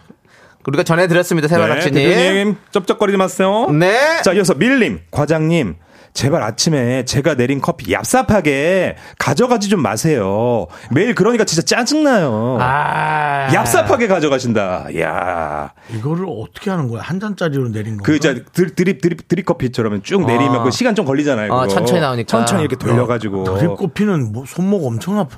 우리가 0.66 0.82
전해드렸습니다, 0.82 1.48
세발낙지님. 1.48 2.08
네, 2.08 2.54
쩝쩝거리지 2.70 3.16
마세요. 3.16 3.70
네. 3.70 4.20
자, 4.22 4.32
이어서 4.32 4.54
밀림, 4.54 5.00
과장님. 5.10 5.76
제발 6.12 6.42
아침에 6.42 7.04
제가 7.04 7.34
내린 7.34 7.60
커피 7.60 7.92
얍삽하게 7.92 8.94
가져가지 9.18 9.68
좀 9.68 9.80
마세요. 9.80 10.66
매일 10.90 11.14
그러니까 11.14 11.44
진짜 11.44 11.62
짜증나요. 11.62 12.58
아. 12.60 13.46
얍삽하게 13.50 14.08
가져가신다. 14.08 14.86
야 15.00 15.72
이거를 15.94 16.26
어떻게 16.28 16.70
하는 16.70 16.88
거야? 16.88 17.02
한 17.02 17.20
잔짜리로 17.20 17.68
내린 17.70 17.96
거. 17.96 18.02
그, 18.02 18.16
이제 18.16 18.44
드- 18.52 18.74
드립, 18.74 19.00
드립, 19.00 19.28
드립 19.28 19.46
커피처럼 19.46 20.02
쭉 20.02 20.26
내리면 20.26 20.56
아. 20.56 20.62
그 20.64 20.70
시간 20.70 20.94
좀 20.94 21.04
걸리잖아요. 21.06 21.52
아. 21.52 21.68
천천히 21.68 22.00
나오니까. 22.00 22.26
천천히 22.26 22.62
이렇게 22.62 22.76
돌려가지고. 22.76 23.58
드립 23.58 23.76
꼽히는 23.76 24.32
뭐 24.32 24.44
손목 24.46 24.84
엄청 24.86 25.18
아파. 25.18 25.36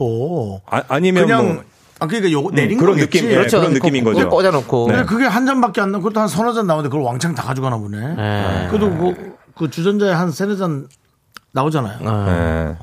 아, 0.71 0.83
아니면 0.89 1.25
그냥 1.27 1.55
뭐. 1.55 1.63
아 2.01 2.07
그러니까 2.07 2.33
요거 2.33 2.51
내린 2.53 2.79
그런 2.79 2.95
거겠지. 2.97 3.19
느낌, 3.21 3.31
예, 3.31 3.35
그렇죠. 3.37 3.61
그런 3.61 3.75
느낌인 3.75 4.03
거죠. 4.03 4.29
꽂아놓고. 4.29 4.87
근데 4.87 5.05
그게 5.05 5.25
한 5.27 5.47
잔밖에 5.47 5.81
안 5.81 5.93
나고 5.93 6.03
그것도 6.03 6.19
한 6.21 6.27
서너 6.27 6.53
잔 6.53 6.67
나오는데 6.67 6.89
그걸 6.89 7.05
왕창 7.05 7.33
다 7.35 7.43
가져가나 7.45 7.77
보네. 7.77 8.15
네. 8.17 8.67
그래도 8.71 8.91
그, 8.91 9.32
그 9.57 9.71
주전자에 9.71 10.11
한 10.13 10.31
세네 10.31 10.57
잔 10.57 10.89
나오잖아요. 11.53 11.99
네. 12.27 12.77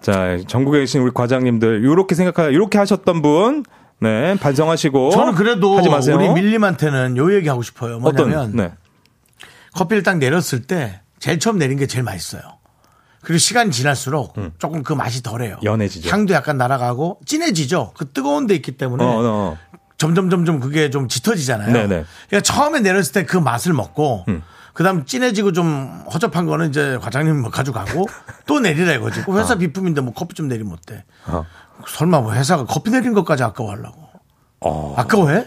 자, 0.00 0.38
전국에 0.46 0.80
계신 0.80 1.02
우리 1.02 1.10
과장님들, 1.12 1.84
요렇게 1.84 2.14
생각하, 2.14 2.52
요렇게 2.52 2.78
하셨던 2.78 3.20
분, 3.20 3.64
네, 4.00 4.36
반성하시고. 4.38 5.10
저는 5.10 5.34
그래도 5.34 5.76
하지 5.76 5.90
마세요. 5.90 6.16
우리 6.16 6.28
밀림한테는 6.30 7.16
요 7.16 7.34
얘기 7.34 7.48
하고 7.48 7.62
싶어요. 7.62 7.98
뭐냐면 7.98 8.38
어떤, 8.38 8.56
네. 8.56 8.72
커피를 9.74 10.02
딱 10.02 10.18
내렸을 10.18 10.62
때 10.62 11.00
제일 11.18 11.38
처음 11.40 11.58
내린 11.58 11.78
게 11.78 11.86
제일 11.86 12.04
맛있어요. 12.04 12.40
그리고 13.22 13.38
시간이 13.38 13.72
지날수록 13.72 14.34
조금 14.58 14.82
그 14.82 14.92
맛이 14.92 15.22
덜해요. 15.22 15.56
음. 15.56 15.64
연해지죠. 15.64 16.08
향도 16.08 16.32
약간 16.32 16.56
날아가고 16.56 17.20
진해지죠. 17.26 17.92
그 17.96 18.08
뜨거운 18.10 18.46
데 18.46 18.54
있기 18.54 18.72
때문에 18.78 19.04
어, 19.04 19.08
어. 19.08 19.58
점점 19.98 20.30
점점 20.30 20.60
그게 20.60 20.88
좀 20.88 21.08
짙어지잖아요. 21.08 21.72
네네. 21.72 22.04
그러니까 22.28 22.40
처음에 22.42 22.80
내렸을 22.80 23.12
때 23.12 23.24
그 23.26 23.36
맛을 23.36 23.72
먹고 23.72 24.24
음. 24.28 24.42
그다음 24.78 25.04
진해지고 25.04 25.50
좀 25.50 26.04
허접한 26.14 26.46
거는 26.46 26.68
이제 26.68 26.98
과장님이 27.02 27.40
뭐 27.40 27.50
가져가고 27.50 28.06
또 28.46 28.60
내리라 28.60 28.92
이거지. 28.92 29.24
그 29.24 29.36
회사 29.36 29.56
비품인데 29.56 30.00
뭐 30.02 30.14
커피 30.14 30.36
좀 30.36 30.46
내리면 30.46 30.74
어때? 30.74 31.04
어. 31.26 31.44
설마 31.84 32.20
뭐 32.20 32.32
회사가 32.32 32.64
커피 32.64 32.92
내린 32.92 33.12
것까지 33.12 33.42
아까워하려고? 33.42 34.00
어, 34.60 34.94
아까워해? 34.96 35.46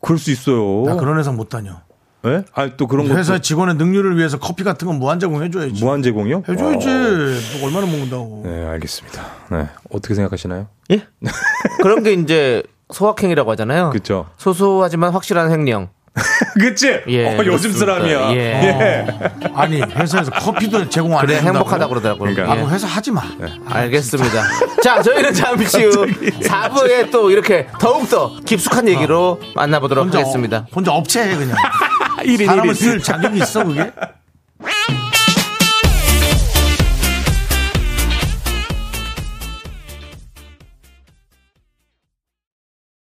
그럴 0.00 0.18
수 0.18 0.30
있어요. 0.30 0.84
나 0.86 0.96
그런 0.96 1.18
회사 1.18 1.32
못 1.32 1.50
다녀. 1.50 1.82
예? 2.24 2.44
아니 2.54 2.72
또 2.78 2.86
그런 2.86 3.08
거 3.08 3.14
회사 3.14 3.38
직원의 3.38 3.74
능률을 3.74 4.16
위해서 4.16 4.38
커피 4.38 4.64
같은 4.64 4.88
건 4.88 4.98
무한 4.98 5.20
제공해 5.20 5.50
줘야지. 5.50 5.84
무한 5.84 6.02
제공이요? 6.02 6.44
해 6.48 6.56
줘야지. 6.56 6.88
어. 6.88 7.58
뭐 7.58 7.68
얼마나 7.68 7.84
먹는다고. 7.84 8.42
네, 8.46 8.68
알겠습니다. 8.68 9.22
네. 9.50 9.68
어떻게 9.90 10.14
생각하시나요? 10.14 10.68
예? 10.92 11.06
그런 11.82 12.02
게 12.02 12.14
이제 12.14 12.62
소확행이라고 12.90 13.50
하잖아요. 13.50 13.90
그쵸. 13.90 14.30
소소하지만 14.38 15.12
확실한 15.12 15.50
횡령. 15.50 15.90
그치? 16.60 17.00
예, 17.08 17.26
어, 17.38 17.42
요즘. 17.46 17.72
사람이야. 17.72 18.32
예. 18.32 18.36
예. 18.36 19.06
아니 19.54 19.80
회사에서 19.80 20.30
커피도 20.30 20.90
제공 20.90 21.14
안 21.18 21.24
그래 21.24 21.36
해준다고. 21.36 21.58
행복하다 21.60 21.88
그러더라고요. 21.88 22.34
그러니까. 22.34 22.52
아, 22.52 22.58
예. 22.58 22.66
회사 22.70 22.86
하지 22.86 23.10
마. 23.10 23.22
알겠습니다. 23.66 24.42
자, 24.82 25.00
저희는 25.02 25.32
잠시 25.32 25.84
후 25.84 26.04
4부에 26.06 27.10
또 27.10 27.30
이렇게 27.30 27.66
더욱더 27.80 28.38
깊숙한 28.44 28.88
얘기로 28.88 29.40
만나보도록 29.54 30.04
혼자 30.04 30.18
하겠습니다. 30.18 30.58
어, 30.58 30.66
혼자 30.74 30.92
업체 30.92 31.22
해 31.22 31.34
그냥. 31.36 31.56
1인 32.24 32.44
사람을 32.46 32.74
1인. 32.74 32.76
쓸 32.76 33.00
자격이 33.02 33.38
있어 33.38 33.64
그게? 33.64 33.90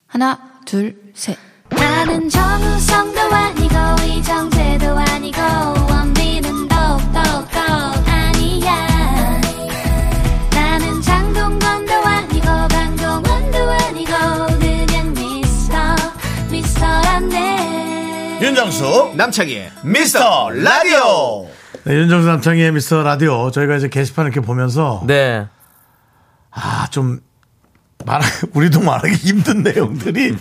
하나, 0.08 0.62
둘, 0.66 1.12
셋. 1.14 1.38
나는 1.72 2.30
정우성도 2.30 3.20
아니고, 3.22 3.76
이정재도 4.08 4.98
아니고, 4.98 5.40
원빈은 5.90 6.68
더욱더 6.68 7.20
아니야. 8.06 9.40
나는 10.52 11.02
장동건도 11.02 11.94
아니고, 11.94 12.46
강동원도 12.46 13.58
아니고, 13.72 14.12
그냥 14.60 15.14
미스터, 15.14 15.78
미스터란데. 16.52 18.40
윤정수 18.42 19.14
남창희 19.16 19.70
미스터 19.84 20.50
라디오. 20.52 21.48
네, 21.84 21.94
윤정수 21.96 22.28
남창희의 22.28 22.72
미스터 22.74 23.04
라디오. 23.04 23.50
저희가 23.52 23.76
이제 23.78 23.88
게시판 23.88 24.26
이렇게 24.26 24.40
보면서 24.42 25.02
네. 25.08 25.48
아 26.52 26.86
좀 26.92 27.22
말 28.06 28.22
우리도 28.54 28.82
말하기 28.82 29.14
힘든 29.16 29.64
내용들이 29.64 30.36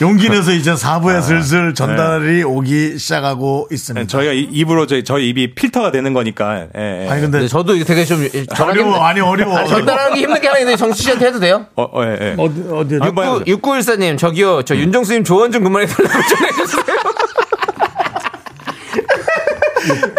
용기 0.00 0.28
내서 0.28 0.52
이제 0.52 0.72
4부에 0.74 1.22
슬슬 1.22 1.74
전달이 1.74 2.42
오기 2.44 2.98
시작하고 2.98 3.68
있습니다. 3.70 4.00
네, 4.02 4.06
저희가 4.06 4.32
이- 4.32 4.48
입으로 4.50 4.86
저희, 4.86 5.04
저희 5.04 5.28
입이 5.30 5.54
필터가 5.54 5.90
되는 5.90 6.12
거니까. 6.12 6.66
예, 6.76 7.04
예. 7.04 7.08
아니 7.10 7.20
근데 7.22 7.40
네, 7.40 7.48
저도 7.48 7.82
되게 7.84 8.04
좀 8.04 8.26
어려워 8.60 8.96
아니 9.04 9.20
어려워. 9.20 9.56
아니, 9.56 9.68
전달하기 9.68 10.20
힘든 10.20 10.40
게 10.40 10.48
하나 10.48 10.58
있는데 10.60 10.76
정치 10.76 11.02
씨한테 11.04 11.26
해도 11.26 11.40
돼요? 11.40 11.66
어, 11.76 11.82
어, 11.84 12.04
예, 12.04 12.18
예. 12.20 12.34
어디 12.38 12.62
어디 12.70 12.96
한번 12.96 13.24
해보세요. 13.26 13.56
6914님, 13.56 14.18
저기요, 14.18 14.62
저 14.62 14.76
윤정수님 14.76 15.24
조언 15.24 15.50
좀 15.52 15.64
그만해 15.64 15.86
달라고 15.86 16.12
전해주세요. 16.28 16.96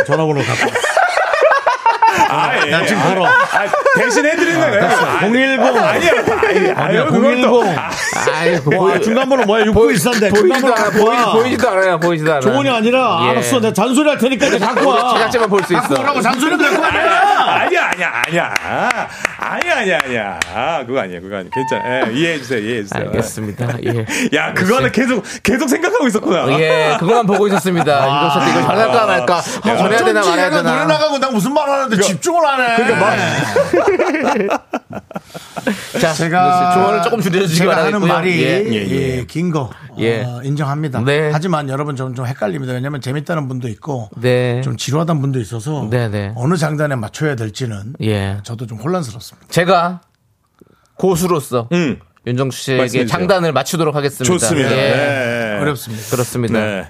전화번호 0.05 0.41
갖고. 0.43 0.71
아, 2.61 2.67
예. 2.67 2.71
나 2.71 2.85
지금 2.85 3.01
걸어. 3.03 3.25
아, 3.27 3.65
대신 3.97 4.25
해드리는 4.25 4.59
거예요. 4.59 4.85
아, 4.85 5.19
010. 5.21 5.59
아니야, 5.59 6.11
아니야, 6.47 6.73
아니야, 6.77 7.05
그걸 7.05 7.41
또- 7.41 7.63
010. 7.63 7.75
아이고, 8.33 8.83
와, 8.83 8.99
중간번호 8.99 9.43
뭐야? 9.45 9.65
6913인데. 9.65 10.29
보이지도 10.35 10.73
않아, 10.75 10.89
보이, 10.91 11.17
보이지도 11.41 11.69
않아요, 11.69 11.99
보이지도 11.99 12.31
않아요. 12.31 12.41
조언이 12.41 12.69
아니라 12.69 13.19
예. 13.25 13.29
알았어. 13.31 13.59
내가 13.59 13.73
잔소리 13.73 14.09
할 14.09 14.17
테니까 14.17 14.47
이제 14.47 14.59
갖고 14.59 14.87
와. 14.89 15.13
제작자만 15.13 15.49
볼 15.49 15.61
수 15.63 15.73
있어. 15.73 15.81
갖고 15.81 16.01
오라고 16.01 16.21
잔소리 16.21 16.57
갖고 16.57 16.81
와. 16.81 16.87
아니야, 16.87 17.91
아니야, 17.93 18.11
아니야. 18.27 18.53
아니야, 19.43 19.77
아니야, 19.79 19.99
아니야. 20.03 20.39
아, 20.53 20.85
그거 20.85 20.99
아니야, 20.99 21.19
그거 21.19 21.35
아니야. 21.37 21.49
괜찮아. 21.51 22.07
예, 22.09 22.13
이해해주세요, 22.13 22.59
이해해주세요. 22.59 23.03
알겠습니다. 23.07 23.77
예. 23.85 24.05
야, 24.37 24.53
그거는 24.53 24.91
계속, 24.91 25.23
계속 25.41 25.67
생각하고 25.67 26.05
있었구나. 26.07 26.59
예, 26.59 26.95
그거만 26.99 27.25
보고 27.25 27.47
있었습니다. 27.47 27.91
윤정 28.07 28.29
씨한테 28.29 28.51
이걸 28.51 28.63
전할까 28.63 29.05
말까. 29.07 29.37
아, 29.37 29.77
전해야 29.77 30.03
되나 30.05 30.21
말아야 30.21 30.45
얘가 30.45 30.61
노래 30.61 30.71
되나. 30.79 30.85
나가고 30.85 31.17
나 31.17 31.31
무슨 31.31 31.53
말 31.53 31.67
하는데 31.69 31.99
집중을 32.01 32.45
안 32.45 32.61
해. 32.61 32.75
그러니까 32.83 34.61
자, 35.99 36.13
제가 36.13 36.73
조언을 36.73 37.01
조금 37.03 37.21
줄여주시기 37.21 37.67
바라겠고요. 37.67 37.95
하는 38.01 38.07
말이 38.07 38.43
예. 38.43 38.63
예, 38.67 39.17
예. 39.19 39.25
긴 39.25 39.51
거 39.51 39.69
예. 39.99 40.23
어, 40.23 40.41
인정합니다. 40.43 41.01
네. 41.03 41.29
하지만 41.33 41.67
여러분 41.69 41.95
좀, 41.95 42.15
좀 42.15 42.25
헷갈립니다. 42.25 42.73
왜냐하면 42.73 43.01
재밌다는 43.01 43.47
분도 43.47 43.67
있고 43.67 44.09
네. 44.17 44.61
좀 44.61 44.77
지루하다는 44.77 45.21
분도 45.21 45.39
있어서 45.39 45.87
네, 45.89 46.07
네. 46.09 46.31
어느 46.35 46.55
장단에 46.55 46.95
맞춰야 46.95 47.35
될지는 47.35 47.93
예. 48.01 48.37
저도 48.43 48.65
좀 48.67 48.77
혼란스럽습니다. 48.79 49.30
제가 49.49 50.01
고수로서 50.95 51.67
응. 51.71 51.99
윤정수 52.27 52.61
씨에게 52.61 52.81
말씀해 52.81 53.05
주세요. 53.05 53.19
장단을 53.19 53.51
맞추도록 53.51 53.95
하겠습니다. 53.95 54.23
좋습니다. 54.25 54.71
예. 54.71 54.75
네. 54.75 55.57
어렵습니다. 55.61 56.03
그렇습니다. 56.11 56.59
네. 56.59 56.85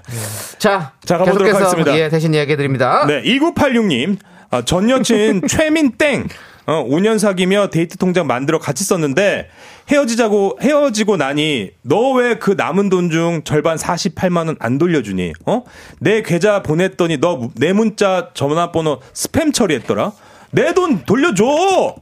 자, 0.58 0.92
자, 1.04 1.16
가보도록 1.18 1.46
계속해서 1.46 1.70
하겠습니다. 1.70 1.98
예, 1.98 2.08
대신 2.10 2.34
이야기해 2.34 2.56
드립니다. 2.56 3.06
네, 3.06 3.22
2986님. 3.22 4.18
아, 4.50 4.62
전 4.62 4.90
여친 4.90 5.42
최민 5.48 5.92
땡. 5.92 6.28
어, 6.66 6.84
5년 6.86 7.18
사귀며 7.18 7.70
데이트 7.70 7.96
통장 7.96 8.26
만들어 8.26 8.58
같이 8.60 8.84
썼는데 8.84 9.48
헤어지자고 9.90 10.58
헤어지고 10.62 11.16
나니 11.16 11.70
너 11.82 12.12
왜 12.12 12.36
그 12.38 12.52
남은 12.52 12.88
돈 12.90 13.10
중 13.10 13.42
절반 13.44 13.76
48만 13.78 14.46
원 14.46 14.56
안 14.60 14.78
돌려주니? 14.78 15.32
어? 15.46 15.64
내 15.98 16.22
계좌 16.22 16.62
보냈더니 16.62 17.16
너 17.18 17.50
내 17.56 17.72
문자 17.72 18.28
전화번호 18.34 19.00
스팸 19.14 19.52
처리했더라. 19.54 20.12
내 20.54 20.72
돈 20.74 21.02
돌려줘. 21.06 21.96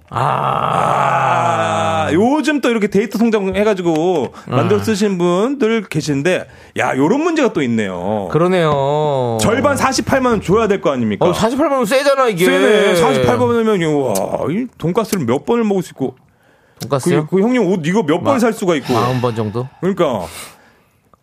아, 0.80 2.08
요즘 2.12 2.60
또 2.60 2.68
이렇게 2.70 2.88
데이트 2.88 3.16
통장 3.18 3.54
해가지고 3.54 4.32
만들어 4.48 4.82
쓰신 4.82 5.18
분들 5.18 5.84
계신데 5.88 6.46
야 6.78 6.96
요런 6.96 7.20
문제가 7.22 7.52
또 7.52 7.62
있네요. 7.62 8.28
그러네요. 8.32 9.38
절반 9.40 9.76
48만 9.76 10.26
원 10.26 10.40
줘야 10.40 10.66
될 10.66 10.80
거 10.80 10.90
아닙니까? 10.90 11.26
어, 11.26 11.32
48만 11.32 11.72
원 11.72 11.84
세잖아, 11.84 12.28
이게. 12.28 12.44
세네. 12.44 12.94
48만 12.94 13.40
원이면 13.40 13.94
와, 13.94 14.14
이 14.50 14.66
돈가스를 14.78 15.24
몇 15.26 15.44
번을 15.46 15.62
먹을 15.64 15.82
수 15.82 15.90
있고 15.90 16.16
그, 16.16 16.80
돈가스요? 16.88 17.26
그 17.28 17.40
형님 17.40 17.62
옷 17.66 17.86
이거 17.86 18.02
몇 18.02 18.20
번 18.22 18.40
살 18.40 18.52
수가 18.52 18.74
있고 18.76 18.94
40번 18.94 19.36
정도? 19.36 19.68
그러니까 19.80 20.24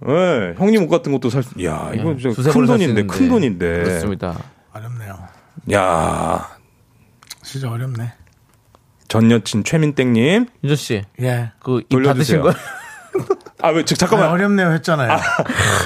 예, 0.08 0.54
형님 0.58 0.84
옷 0.84 0.88
같은 0.90 1.12
것도 1.12 1.30
살 1.30 1.42
수. 1.44 1.52
야, 1.66 1.90
이거 1.94 2.16
진짜 2.16 2.36
두세 2.36 2.52
큰 2.52 2.66
돈인데. 2.68 3.04
큰 3.08 3.28
돈인데. 3.30 3.84
그렇습니다. 3.84 4.36
어렵네요. 4.74 5.18
야, 5.74 6.48
진짜 7.48 7.70
어렵네. 7.72 8.12
전 9.08 9.32
여친 9.32 9.64
최민땡님. 9.64 10.48
윤정 10.64 10.76
씨, 10.76 11.02
예. 11.22 11.52
그, 11.64 11.80
입 11.80 11.89
돌려주세요. 11.89 12.41
받으신 12.41 12.41
거예요? 12.41 12.78
아, 13.64 13.70
왜, 13.70 13.84
저, 13.86 13.95
아, 13.95 13.98
잠깐만. 13.98 14.30
어렵네요 14.30 14.72
했잖아요. 14.74 15.12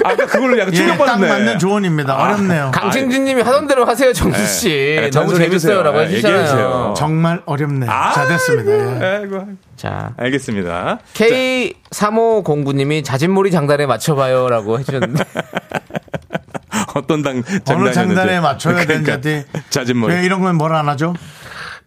아까 0.04 0.26
그걸로 0.26 0.58
약간 0.58 0.74
예, 0.74 0.76
딱 0.78 0.86
충격받았네. 0.88 1.28
맞는 1.28 1.58
조언입니다. 1.60 2.16
어렵네요. 2.16 2.70
강진진 2.74 3.24
님이 3.24 3.40
하던 3.42 3.66
대로 3.68 3.86
하세요, 3.86 4.12
정수 4.12 4.44
씨. 4.46 4.68
네, 5.00 5.08
너무. 5.10 5.34
재밌어요. 5.36 5.82
라고 5.82 5.98
네, 6.00 6.06
해주시잖아요. 6.08 6.94
정말 6.96 7.40
어렵네요. 7.46 7.90
아, 7.90 8.12
자 8.12 8.26
됐습니다. 8.26 8.72
예. 8.72 9.16
아이고, 9.22 9.46
자, 9.76 10.12
알겠습니다. 10.18 10.98
K3509 11.14 12.74
님이 12.74 13.02
자진몰이 13.02 13.50
장단에 13.52 13.86
맞춰봐요. 13.86 14.48
라고 14.48 14.78
해주셨는데. 14.80 15.24
어떤 16.94 17.22
당, 17.22 17.42
장단에. 17.64 18.40
맞춰야 18.40 18.84
그러니까, 18.84 19.20
되는지 19.20 19.46
자진머리. 19.70 20.12
왜 20.14 20.24
이런 20.24 20.40
건 20.42 20.58
뭘 20.58 20.74
안 20.78 20.88
하죠? 20.90 21.14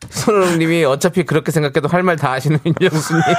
손호롱님이 0.09 0.83
어차피 0.85 1.23
그렇게 1.23 1.51
생각해도 1.51 1.87
할 1.87 2.03
말 2.03 2.15
다 2.17 2.31
하시는 2.33 2.59
윤정수님. 2.65 3.21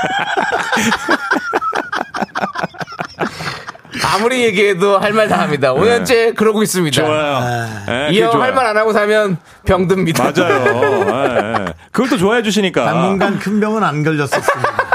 아무리 4.14 4.44
얘기해도 4.44 4.98
할 4.98 5.12
말 5.12 5.28
다 5.28 5.40
합니다. 5.40 5.72
5년째 5.74 6.34
그러고 6.36 6.62
있습니다. 6.62 6.94
좋아요. 7.02 7.66
예, 7.88 8.04
이 8.08 8.14
그게 8.14 8.22
형 8.22 8.30
좋아요. 8.32 8.42
할말 8.44 8.66
안 8.66 8.76
하고 8.76 8.92
살면 8.92 9.38
병듭니다. 9.64 10.22
맞아요. 10.32 10.64
예, 11.08 11.64
예. 11.68 11.74
그걸 11.92 12.08
또 12.10 12.16
좋아해 12.16 12.42
주시니까. 12.42 12.84
당분간 12.84 13.38
큰 13.38 13.58
병은 13.60 13.82
안 13.82 14.02
걸렸었습니다. 14.02 14.86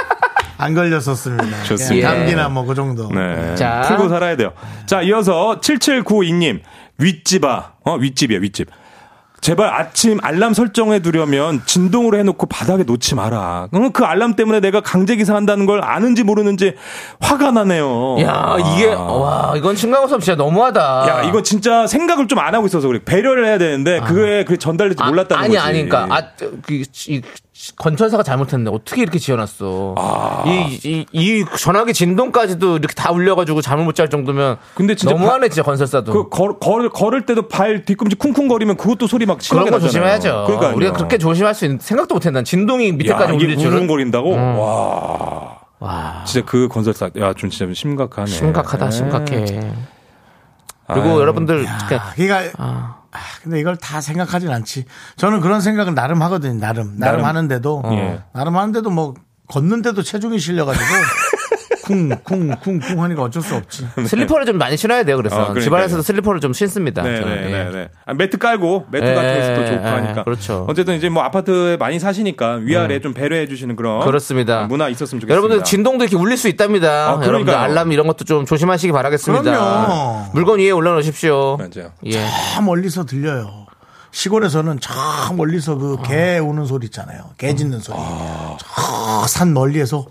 안 0.58 0.74
걸렸었습니다. 0.76 1.64
좋습니다. 1.64 1.96
예, 1.98 2.02
감기나 2.18 2.50
뭐 2.50 2.66
그 2.66 2.76
정도. 2.76 3.10
네. 3.12 3.56
자. 3.56 3.82
풀고 3.88 4.10
살아야 4.10 4.36
돼요. 4.38 4.54
자, 4.86 5.02
이어서 5.02 5.60
7792님. 5.60 6.62
윗집아. 7.00 7.72
어, 7.84 7.96
윗집이야, 7.96 8.40
윗집. 8.40 8.68
제발 9.42 9.74
아침 9.74 10.20
알람 10.22 10.54
설정해 10.54 11.00
두려면 11.00 11.64
진동으로 11.66 12.18
해놓고 12.20 12.46
바닥에 12.46 12.84
놓지 12.84 13.16
마라. 13.16 13.70
어, 13.72 13.90
그 13.92 14.04
알람 14.06 14.36
때문에 14.36 14.60
내가 14.60 14.82
강제 14.82 15.16
기사한다는 15.16 15.66
걸 15.66 15.84
아는지 15.84 16.24
모르는지 16.24 16.76
화가 17.20 17.50
나네요. 17.50 18.18
야, 18.22 18.56
이게, 18.60 18.86
와, 18.94 19.54
이건 19.58 19.76
신강호섭 19.76 20.22
진짜 20.22 20.36
너무하다. 20.36 21.06
야, 21.08 21.24
이거 21.24 21.42
진짜 21.42 21.88
생각을 21.88 22.28
좀 22.28 22.42
안 22.42 22.56
하고 22.56 22.66
있어서 22.66 22.88
그래. 22.88 23.00
배려를 23.06 23.46
해야 23.46 23.58
되는데 23.60 24.00
그게 24.00 24.44
그 24.46 24.58
전달될지 24.58 25.04
몰랐다는 25.04 25.42
아, 25.42 25.46
아니, 25.46 25.56
거지. 25.56 25.68
아니, 25.68 25.78
그니까, 25.90 26.08
아, 26.10 26.22
그, 26.64 26.84
이, 27.08 27.22
건설사가 27.78 28.24
잘못했네. 28.24 28.70
어떻게 28.72 29.02
이렇게 29.02 29.20
지어놨어. 29.20 29.96
아. 29.98 30.44
이, 30.48 30.80
이, 30.84 31.06
이 31.12 31.46
전화기 31.58 31.94
진동까지도 31.94 32.78
이렇게 32.78 32.94
다 32.96 33.12
울려가지고 33.12 33.62
잠을 33.62 33.84
못 33.86 33.92
잘 33.96 34.10
정도면. 34.10 34.58
근데 34.74 34.96
진짜 34.96 35.14
너무하네, 35.14 35.50
진짜 35.50 35.64
건설사도. 35.64 36.12
그 36.14 36.30
걸, 36.30 36.58
걸, 36.60 36.90
걸을 36.90 37.26
때도 37.26 37.48
발 37.48 37.86
뒤꿈치 37.86 38.16
쿵쿵거리면 38.16 38.78
그것도 38.78 39.08
소리 39.08 39.26
막 39.26 39.38
그런 39.50 39.66
거 39.66 39.72
나잖아요. 39.72 39.88
조심해야죠. 39.88 40.44
그러니까요. 40.48 40.76
우리가 40.76 40.94
그렇게 40.94 41.18
조심할 41.18 41.54
수 41.54 41.66
있는 41.66 41.80
생각도 41.80 42.16
못했난 42.16 42.44
진동이 42.44 42.92
밑에까지 42.94 43.34
울릴 43.34 43.58
줄은. 43.58 43.72
쿵쿵거린다고? 43.72 44.34
음. 44.34 44.58
와. 44.60 45.60
와, 45.80 46.24
진짜 46.26 46.46
그 46.46 46.68
건설사, 46.68 47.10
야, 47.18 47.34
좀 47.34 47.50
진짜 47.50 47.72
심각하네. 47.74 48.28
심각하다, 48.28 48.86
예. 48.86 48.92
심각해. 48.92 49.46
그리고 50.88 51.10
아유. 51.10 51.20
여러분들 51.22 51.66
야, 51.66 51.78
그러니까 52.16 52.52
아, 52.58 53.01
근데 53.44 53.60
이걸 53.60 53.76
다 53.76 54.02
생각하진 54.02 54.50
않지. 54.52 54.86
저는 55.16 55.42
그런 55.42 55.62
생각을 55.62 55.96
나름 55.96 56.22
하거든요. 56.24 56.60
나름. 56.60 56.98
나름, 56.98 57.00
나름. 57.00 57.26
하는데도 57.26 57.84
예. 57.92 58.22
나름 58.34 58.56
하는데도 58.58 58.90
뭐 58.90 59.14
걷는데도 59.48 60.04
체중이 60.04 60.40
실려가지고 60.40 60.86
쿵쿵쿵쿵 61.84 63.02
하니까 63.04 63.24
어쩔 63.24 63.42
수 63.42 63.56
없지. 63.56 63.88
슬리퍼를 64.06 64.46
좀 64.46 64.58
많이 64.58 64.78
신어야 64.78 65.04
돼요. 65.04 65.18
그래서 65.18 65.52
어. 65.52 65.60
집안에서도 65.60 66.02
슬리퍼를 66.02 66.40
좀 66.40 66.54
신습니다. 66.54 67.04
저는. 67.04 67.22
예. 67.22 67.50
네네 67.52 67.72
네. 67.72 67.90
아, 68.06 68.14
매트 68.14 68.38
깔고 68.38 68.88
매트 68.92 69.06
예, 69.06 69.14
같은 69.16 69.56
것도 69.56 69.68
좋고 69.68 69.88
예, 69.88 69.90
하니까. 69.92 70.24
그렇죠. 70.24 70.66
어쨌든 70.70 70.96
이제 70.96 71.10
뭐 71.10 71.24
아파트에 71.24 71.78
많이 71.78 72.00
사시니까 72.00 72.56
위아래 72.62 73.00
좀 73.00 73.14
배려해 73.14 73.48
주시는 73.48 73.76
그런 73.76 74.06
그렇습니다. 74.06 74.64
문화 74.68 74.88
있었으면 74.90 75.22
좋겠습니다. 75.22 75.32
여러분들 75.34 75.64
진동도 75.64 76.04
이렇게 76.04 76.16
울릴 76.18 76.38
수 76.38 76.48
있답니다. 76.48 77.12
아. 77.20 77.26
여러분들 77.26 77.54
알람 77.54 77.92
이런 77.92 78.08
것도 78.08 78.26
좀 78.26 78.46
조심하시기 78.46 78.92
바라겠습니다. 78.94 79.44
그럼요. 79.44 80.26
물건 80.34 80.60
위에 80.60 80.72
올려놓으십시오. 80.72 81.58
맞아요. 81.58 81.92
예. 82.06 82.28
참 82.54 82.66
멀리서 82.66 83.06
들려요. 83.06 83.66
시골에서는 84.14 84.80
저 84.82 84.94
멀리서 85.36 85.76
그 85.78 85.98
개 86.04 86.38
우는 86.38 86.66
소리 86.66 86.86
있잖아요. 86.86 87.30
개 87.38 87.56
짖는 87.56 87.80
소리. 87.80 87.98
저 87.98 89.26
산 89.28 89.54
멀리에서 89.54 90.00
어, 90.00 90.06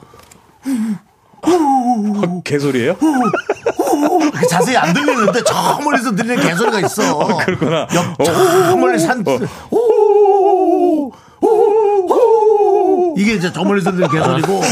개소리예요? 2.44 2.96
그렇게 2.96 4.46
자세히 4.48 4.76
안 4.76 4.92
들리는데 4.92 5.42
저 5.44 5.78
멀리서 5.82 6.14
들리는 6.14 6.40
개소리가 6.40 6.80
있어. 6.80 7.36
그렇구나. 7.38 7.86
옆, 7.94 8.24
저 8.24 8.76
멀리 8.76 8.98
산. 8.98 9.24
오. 9.70 11.12
이게 13.16 13.34
이제 13.34 13.52
저 13.52 13.64
멀리서 13.64 13.90
들리는 13.90 14.08
개소리고. 14.10 14.60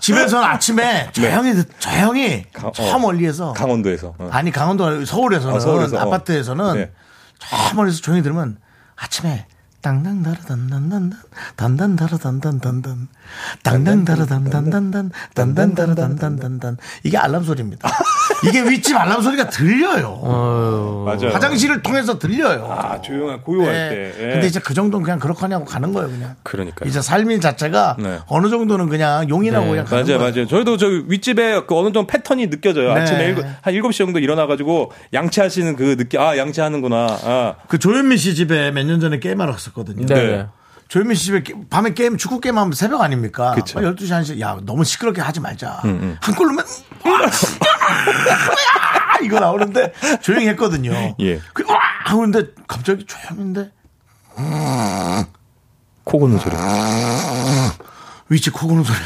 집에서는 0.00 0.46
아침에 0.46 1.08
조용히, 1.12 1.54
듣- 1.54 1.80
조용히 1.80 2.44
가- 2.52 2.70
저 2.74 2.84
어. 2.94 2.98
멀리에서. 2.98 3.52
강원도에서. 3.54 4.14
어. 4.18 4.28
아니, 4.30 4.52
강원도, 4.52 5.04
서울에서는, 5.04 5.56
아, 5.56 5.58
서울에서, 5.58 5.96
어. 5.96 6.00
아파트에서는 6.00 6.74
네. 6.74 6.90
저 7.40 7.74
멀리서 7.74 8.00
조용히 8.02 8.22
들으면 8.22 8.58
아침에 8.94 9.46
땅땅다라단단단단 9.86 11.12
단단다라단단단단 11.56 13.08
땅땅다라단단단단 13.62 15.10
단단다라단단단단 15.34 16.76
이게 17.04 17.16
알람 17.18 17.44
소리입니다. 17.44 17.88
이게 18.48 18.62
윗집 18.62 18.96
알람 18.96 19.22
소리가 19.22 19.48
들려요. 19.48 21.04
맞아요. 21.06 21.30
화장실을 21.32 21.82
통해서 21.82 22.18
들려요. 22.18 22.66
아, 22.70 23.00
조용한 23.00 23.42
고요할 23.42 23.72
네. 23.72 23.88
때. 23.88 24.14
예. 24.18 24.32
근데 24.32 24.46
이제 24.48 24.58
그 24.60 24.74
정도는 24.74 25.04
그냥 25.04 25.18
그렇거냐고 25.20 25.64
가는 25.64 25.92
거예요, 25.92 26.08
그냥. 26.08 26.34
그러니까요. 26.42 26.88
이제 26.88 27.00
삶이 27.00 27.40
자체가 27.40 27.96
네. 27.98 28.18
어느 28.26 28.48
정도는 28.50 28.88
그냥 28.88 29.28
용이라고 29.28 29.64
네. 29.66 29.70
그냥 29.70 29.84
가는 29.84 30.04
맞아요, 30.04 30.18
거예요. 30.18 30.32
맞아요. 30.32 30.46
저희도 30.48 30.76
저 30.76 30.86
윗집에 30.86 31.62
그 31.66 31.74
어느 31.78 31.86
정도 31.92 32.06
패턴이 32.06 32.50
느껴져요. 32.50 32.92
네. 32.94 33.00
아침에 33.00 33.24
일곱- 33.26 33.44
한 33.62 33.74
7시 33.74 33.98
정도 33.98 34.18
일어나가지고 34.18 34.90
양치하시는 35.12 35.76
그 35.76 35.96
느낌, 35.96 36.20
아, 36.20 36.36
양치하는구나. 36.36 37.06
아. 37.24 37.54
그 37.68 37.78
조현민 37.78 38.18
씨 38.18 38.34
집에 38.34 38.70
몇 38.72 38.86
년 38.86 39.00
전에 39.00 39.18
게임하러 39.18 39.50
갔었거든요. 39.52 39.75
네. 39.84 40.04
네. 40.14 40.46
조현민 40.88 41.16
씨 41.16 41.24
집에 41.26 41.42
게- 41.42 41.54
밤에 41.68 41.94
게임 41.94 42.16
축구 42.16 42.38
게임 42.40 42.56
하면 42.58 42.72
새벽 42.72 43.00
아닙니까? 43.00 43.52
그쵸. 43.54 43.80
12시 43.80 44.08
1시 44.10 44.40
야 44.40 44.56
너무 44.62 44.84
시끄럽게 44.84 45.20
하지 45.20 45.40
말자. 45.40 45.80
한 45.82 46.34
골로면 46.36 46.64
이거 49.22 49.40
나오는데 49.40 49.92
조용히 50.22 50.46
했거든요. 50.48 50.92
예. 51.20 51.40
그, 51.52 51.64
와! 51.68 51.78
하는데 52.04 52.46
갑자기 52.68 53.04
조용한데 53.06 53.70
코 56.04 56.18
고는 56.20 56.38
소리. 56.38 56.54
위치 58.28 58.50
코 58.50 58.68
고는 58.68 58.84
소리. 58.84 58.96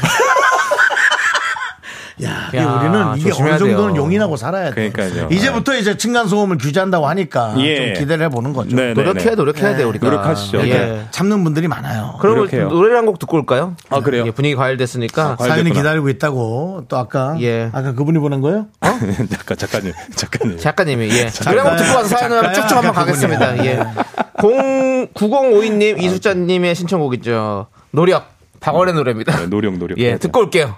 야, 2.23 2.47
이게 2.49 2.57
야, 2.59 2.67
우리는 2.79 3.17
이게 3.17 3.31
어느 3.31 3.57
정도는 3.57 3.93
돼요. 3.93 4.03
용인하고 4.03 4.37
살아야 4.37 4.71
돼. 4.71 4.89
그러니까요. 4.91 5.27
이제부터 5.31 5.75
이제 5.75 5.97
층간 5.97 6.27
소음을 6.27 6.57
규제한다고 6.57 7.07
하니까 7.07 7.55
예. 7.59 7.93
좀 7.93 8.01
기대를 8.03 8.25
해보는 8.25 8.53
거죠. 8.53 8.75
네, 8.75 8.87
네. 8.87 8.93
노력해야 8.93 9.35
노력해야 9.35 9.75
돼요 9.75 9.87
우리가. 9.89 10.05
노력하시죠. 10.07 10.67
예. 10.67 10.73
네. 10.73 11.07
참는 11.11 11.43
분들이 11.43 11.67
많아요. 11.67 12.17
그럼 12.21 12.35
노력해요. 12.37 12.69
노래 12.69 12.95
한곡 12.95 13.17
듣고 13.19 13.37
올까요? 13.37 13.75
아, 13.89 14.01
그래요? 14.01 14.23
예, 14.27 14.31
분위기 14.31 14.55
과열됐으니까. 14.55 15.35
과열- 15.37 15.47
사연이. 15.47 15.71
기다리고 15.71 16.09
있다고 16.09 16.85
또 16.87 16.97
아까 16.97 17.35
예. 17.41 17.69
아까 17.73 17.93
그분이 17.93 18.19
보낸 18.19 18.41
거예요? 18.41 18.67
잠깐, 18.81 19.57
작가님, 19.57 19.93
작가님. 20.15 20.57
작가님이 20.57 21.09
예. 21.11 21.29
노래 21.45 21.59
한곡 21.61 21.77
듣고 21.77 21.95
와서 21.97 22.07
사연을 22.17 22.53
쭉쭉 22.53 22.77
한번 22.77 22.93
가겠습니다. 22.93 23.65
예. 23.65 23.75
0 23.77 25.07
9052님 25.13 26.01
이수자님의 26.01 26.75
신청곡이죠. 26.75 27.67
노력 27.91 28.25
박원의 28.59 28.93
노래입니다. 28.93 29.37
네, 29.39 29.47
노력, 29.47 29.77
노력. 29.77 29.97
예, 29.97 30.17
듣고 30.17 30.39
올게요. 30.41 30.75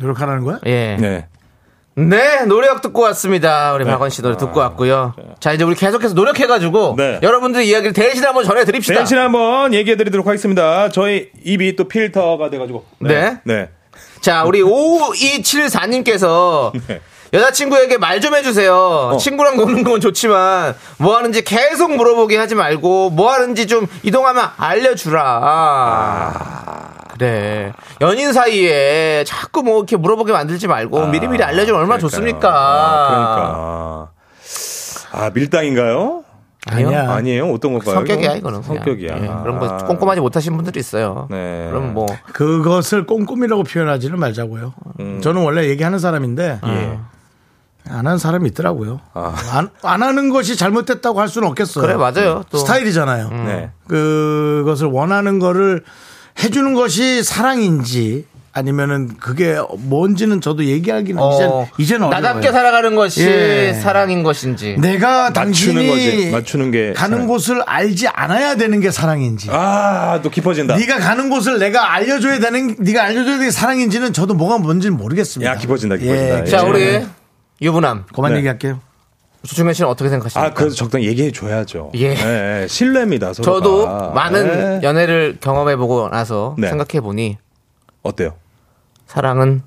노력하라는 0.00 0.44
거야? 0.44 0.58
예. 0.66 0.96
네. 0.98 1.26
네, 1.94 2.44
노력 2.46 2.82
듣고 2.82 3.02
왔습니다. 3.02 3.74
우리 3.74 3.84
박원 3.84 4.10
씨 4.10 4.22
노래 4.22 4.36
듣고 4.36 4.60
왔고요. 4.60 5.12
자, 5.40 5.52
이제 5.52 5.64
우리 5.64 5.74
계속해서 5.74 6.14
노력해가지고 6.14 6.94
네. 6.96 7.18
여러분들 7.22 7.64
이야기를 7.64 7.92
대신 7.92 8.24
한번 8.24 8.44
전해드립시다. 8.44 9.00
대신 9.00 9.18
한번 9.18 9.74
얘기해 9.74 9.96
드리도록 9.96 10.26
하겠습니다. 10.26 10.88
저희 10.90 11.28
입이 11.44 11.76
또 11.76 11.88
필터가 11.88 12.48
돼가지고. 12.48 12.86
네. 13.00 13.38
네. 13.44 13.68
자, 14.20 14.44
우리 14.44 14.62
5274님께서 14.62 16.72
네. 16.86 17.00
여자친구에게 17.32 17.98
말 17.98 18.20
좀 18.20 18.34
해주세요. 18.34 19.16
친구랑 19.18 19.56
노는 19.56 19.82
건 19.84 20.00
좋지만 20.00 20.74
뭐 20.98 21.16
하는지 21.16 21.42
계속 21.42 21.94
물어보게 21.94 22.36
하지 22.36 22.54
말고 22.54 23.10
뭐 23.10 23.32
하는지 23.32 23.66
좀 23.66 23.86
이동하면 24.02 24.48
알려주라. 24.58 26.34
그래. 27.14 27.72
연인 28.00 28.32
사이에 28.32 29.24
자꾸 29.26 29.62
뭐 29.62 29.78
이렇게 29.78 29.96
물어보게 29.96 30.32
만들지 30.32 30.66
말고 30.68 31.06
미리미리 31.06 31.42
알려주면 31.42 31.80
얼마나 31.80 31.98
그러니까요. 31.98 32.10
좋습니까? 32.10 32.50
아, 32.52 33.08
그러니까. 33.08 34.10
아, 35.12 35.30
밀당인가요? 35.32 36.24
아니야. 36.66 37.10
아니에요? 37.12 37.50
어떤 37.52 37.72
건가요? 37.72 37.94
성격이야 37.94 38.30
이거? 38.32 38.36
이거는. 38.50 38.62
성격이야. 38.62 39.16
예, 39.16 39.26
그런 39.42 39.58
거 39.58 39.78
꼼꼼하지 39.86 40.20
못하신 40.20 40.54
분들이 40.56 40.78
있어요. 40.78 41.26
네. 41.30 41.68
그럼 41.70 41.94
뭐 41.94 42.06
그것을 42.34 43.06
꼼꼼이라고 43.06 43.62
표현하지는 43.64 44.18
말자고요. 44.18 44.74
저는 45.22 45.42
원래 45.42 45.68
얘기하는 45.68 45.98
사람인데 45.98 46.60
예. 46.66 46.98
안 47.88 48.06
하는 48.06 48.18
사람이 48.18 48.48
있더라고요. 48.50 49.00
안, 49.14 49.68
안 49.82 50.02
하는 50.02 50.30
것이 50.30 50.56
잘못됐다고 50.56 51.20
할 51.20 51.28
수는 51.28 51.48
없겠어요. 51.48 51.84
그래 51.84 51.96
맞아요. 51.96 52.44
또 52.50 52.58
스타일이잖아요. 52.58 53.30
네. 53.46 53.70
그것을 53.88 54.86
원하는 54.88 55.38
거를 55.38 55.82
해주는 56.42 56.74
것이 56.74 57.22
사랑인지 57.22 58.26
아니면은 58.52 59.16
그게 59.20 59.58
뭔지는 59.78 60.40
저도 60.40 60.64
얘기하기는 60.64 61.22
어, 61.22 61.34
이제 61.76 61.82
이제는 61.84 62.06
어려워요. 62.08 62.20
나답게 62.28 62.50
살아가는 62.50 62.96
것이 62.96 63.22
예. 63.24 63.72
사랑인 63.74 64.24
것인지. 64.24 64.76
내가 64.80 65.32
당신이 65.32 65.86
거지. 65.86 66.30
맞추는 66.32 66.72
게 66.72 66.92
가는 66.92 67.16
사랑. 67.18 67.28
곳을 67.28 67.62
알지 67.62 68.08
않아야 68.08 68.56
되는 68.56 68.80
게 68.80 68.90
사랑인지. 68.90 69.48
아, 69.52 70.18
또 70.24 70.30
깊어진다. 70.30 70.76
네가 70.76 70.98
가는 70.98 71.30
곳을 71.30 71.60
내가 71.60 71.92
알려줘야 71.94 72.40
되는 72.40 72.74
네가 72.80 73.04
알려줘야 73.04 73.34
되는 73.34 73.46
게 73.46 73.50
사랑인지는 73.52 74.12
저도 74.12 74.34
뭐가 74.34 74.58
뭔지는 74.58 74.96
모르겠습니다. 74.96 75.52
야, 75.52 75.56
깊어진다, 75.56 75.96
깊어진다. 75.96 76.40
예, 76.40 76.44
자, 76.44 76.64
예. 76.64 76.68
우리 76.68 77.06
유부남 77.60 78.06
그만 78.14 78.32
네. 78.32 78.38
얘기할게요. 78.38 78.80
조충현 79.46 79.72
씨는 79.72 79.88
어떻게 79.88 80.10
생각하십니까? 80.10 80.50
아, 80.50 80.54
그래서 80.54 80.76
적당히 80.76 81.06
얘기해 81.06 81.30
줘야죠. 81.32 81.92
예. 81.94 82.14
예, 82.14 82.62
예. 82.62 82.66
신뢰입니다, 82.68 83.32
서로가. 83.32 83.52
저도 83.52 84.12
많은 84.12 84.80
예. 84.82 84.86
연애를 84.86 85.38
경험해 85.40 85.76
보고 85.76 86.08
나서 86.10 86.54
네. 86.58 86.68
생각해 86.68 87.00
보니 87.00 87.38
어때요? 88.02 88.34
사랑은 89.06 89.62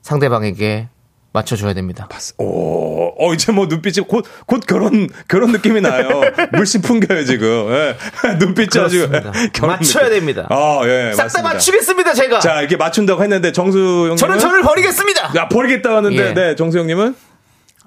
상대방에게 0.00 0.88
맞춰줘야 1.34 1.74
됩니다. 1.74 2.08
오, 2.38 3.08
어, 3.18 3.34
이제 3.34 3.50
뭐 3.50 3.66
눈빛이 3.66 4.06
곧, 4.06 4.24
곧 4.46 4.62
결혼, 4.68 5.08
결혼 5.26 5.50
느낌이 5.50 5.80
나요. 5.80 6.22
물씬 6.54 6.80
풍겨요, 6.80 7.24
지금. 7.24 7.66
예. 7.72 7.96
눈빛이 8.38 8.68
아주. 8.80 9.08
그렇습니다. 9.08 9.32
결혼 9.52 9.70
맞춰야 9.76 10.04
느낌. 10.04 10.20
됩니다. 10.20 10.46
아, 10.48 10.80
예. 10.84 11.10
싹다 11.12 11.24
맞습니다. 11.24 11.52
맞추겠습니다, 11.54 12.14
제가. 12.14 12.38
자, 12.38 12.60
이렇게 12.60 12.76
맞춘다고 12.76 13.20
했는데, 13.20 13.50
정수 13.50 13.78
형님. 13.78 14.16
저는 14.16 14.38
저를 14.38 14.62
버리겠습니다. 14.62 15.32
야, 15.34 15.48
버리겠다 15.48 15.96
하는데, 15.96 16.16
예. 16.16 16.34
네, 16.34 16.54
정수 16.54 16.78
형님은? 16.78 17.16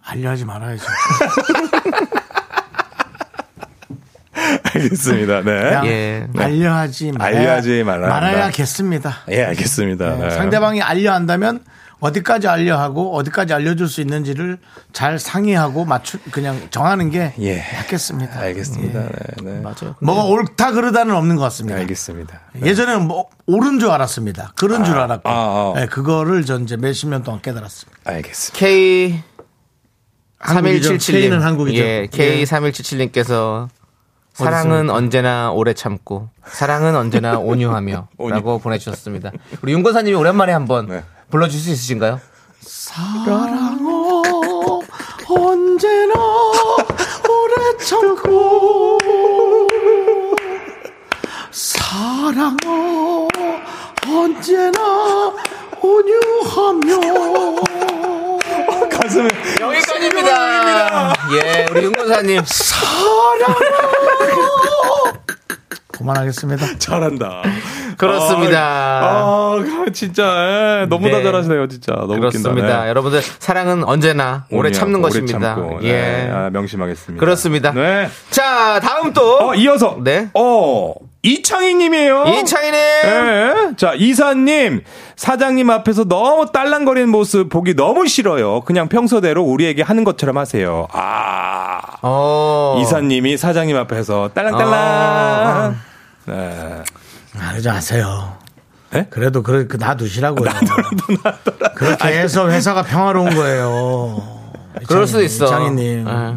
알려하지 0.03 0.43
말아야죠. 0.43 0.83
알겠습니다. 4.73 5.41
네. 5.41 5.51
예. 5.85 6.27
알려하지 6.37 7.13
말아야, 7.13 7.39
알려하지 7.39 7.83
말아야 7.83 8.13
한다. 8.13 8.27
말아야겠습니다. 8.27 9.17
예, 9.31 9.43
알겠습니다. 9.45 10.15
네, 10.17 10.23
네. 10.23 10.29
상대방이 10.31 10.81
알려한다면 10.81 11.61
어디까지 11.99 12.47
알려 12.47 12.77
하고 12.79 13.15
어디까지 13.15 13.53
알려줄 13.53 13.87
수 13.87 14.01
있는지를 14.01 14.59
잘 14.93 15.17
상의하고 15.17 15.83
맞추 15.85 16.19
그냥 16.31 16.67
정하는 16.69 17.09
게 17.09 17.33
예. 17.39 17.57
낫겠습니다. 17.57 18.39
알겠습니다. 18.39 19.03
예. 19.03 19.07
네, 19.43 19.53
네. 19.53 19.59
맞아요. 19.61 19.95
뭐가 20.01 20.25
옳다 20.25 20.73
그르다는 20.73 21.15
없는 21.15 21.35
것 21.37 21.41
같습니다. 21.43 21.79
알겠습니다. 21.79 22.39
예전에는 22.63 23.07
뭐 23.07 23.25
옳은 23.47 23.79
줄 23.79 23.89
알았습니다. 23.89 24.53
그런 24.55 24.83
줄 24.83 24.97
알았고 24.99 25.27
아, 25.27 25.33
아. 25.33 25.73
네, 25.79 25.85
그거를 25.87 26.45
전 26.45 26.63
이제 26.63 26.77
몇십 26.77 27.09
년 27.09 27.23
동안 27.23 27.41
깨달았습니다. 27.41 27.99
알겠습니다. 28.05 28.59
K 28.59 29.23
한국이죠. 30.39 30.93
3177님. 30.93 31.11
K는 31.21 31.41
한국이죠. 31.41 31.81
예, 31.81 32.07
K3177님께서 32.11 33.69
사랑은 34.33 34.91
언제나 34.91 35.51
오래 35.51 35.73
참고 35.73 36.29
사랑은 36.45 36.95
언제나 36.95 37.39
온유하며 37.39 38.09
온유. 38.19 38.33
라고 38.33 38.59
보내주셨습니다. 38.59 39.31
우리 39.63 39.73
윤건사님이 39.73 40.15
오랜만에 40.15 40.53
한번 40.53 40.87
네. 40.87 41.03
불러줄 41.29 41.59
수 41.59 41.69
있으신가요? 41.71 42.19
사랑어 42.61 44.21
언제나 45.27 46.13
참고 47.87 48.97
사랑어 51.51 53.27
언제나 54.05 55.33
온유하며 55.81 56.99
가슴에 58.89 59.27
여기까지입니다. 59.61 61.13
예, 61.33 61.65
우리 61.71 61.83
윤건사님. 61.85 62.41
그만하겠습니다. 65.97 66.77
잘한다. 66.79 67.41
그렇습니다. 67.97 68.59
아, 68.61 69.55
아, 69.55 69.85
진짜 69.91 70.81
예, 70.83 70.85
너무 70.87 71.09
다 71.09 71.17
네. 71.17 71.23
잘하시네요, 71.23 71.67
진짜. 71.67 71.93
너무 71.93 72.19
그렇습니다. 72.19 72.51
웃긴다. 72.51 72.83
네. 72.83 72.89
여러분들 72.89 73.21
사랑은 73.21 73.83
언제나 73.83 74.45
오래 74.51 74.71
참는 74.71 74.99
오래 74.99 75.09
것입니다. 75.09 75.55
참고, 75.55 75.79
예. 75.83 75.91
네, 75.91 76.31
아, 76.31 76.49
명심하겠습니다. 76.51 77.19
그렇습니다. 77.19 77.71
네. 77.71 78.09
자, 78.29 78.79
다음 78.79 79.13
또 79.13 79.49
어, 79.49 79.55
이어서. 79.55 79.97
네. 80.03 80.29
어, 80.35 80.93
이창희님이에요. 81.23 82.25
이창희님. 82.27 82.73
예. 82.79 83.53
자, 83.75 83.93
이사님. 83.95 84.83
사장님 85.15 85.69
앞에서 85.69 86.05
너무 86.05 86.51
딸랑거리는 86.51 87.09
모습 87.09 87.49
보기 87.49 87.75
너무 87.75 88.07
싫어요. 88.07 88.61
그냥 88.61 88.87
평소대로 88.87 89.43
우리에게 89.43 89.81
하는 89.81 90.03
것처럼 90.03 90.37
하세요. 90.37 90.87
아. 90.91 91.79
어. 92.01 92.79
이사님이 92.81 93.37
사장님 93.37 93.75
앞에서 93.75 94.29
딸랑딸랑. 94.33 94.73
아. 94.73 95.75
네. 96.27 96.83
그러지 97.49 97.67
마세요. 97.67 98.37
네? 98.91 99.07
그래도 99.09 99.43
그래 99.43 99.65
그 99.67 99.77
놔두시라고요. 99.77 100.49
그렇게 101.75 102.07
해서 102.07 102.49
회사가 102.49 102.83
평화로운 102.83 103.35
거예요. 103.35 104.23
그럴 104.87 105.07
수도 105.07 105.23
있어. 105.23 105.47
장희님. 105.47 106.07
예. 106.07 106.35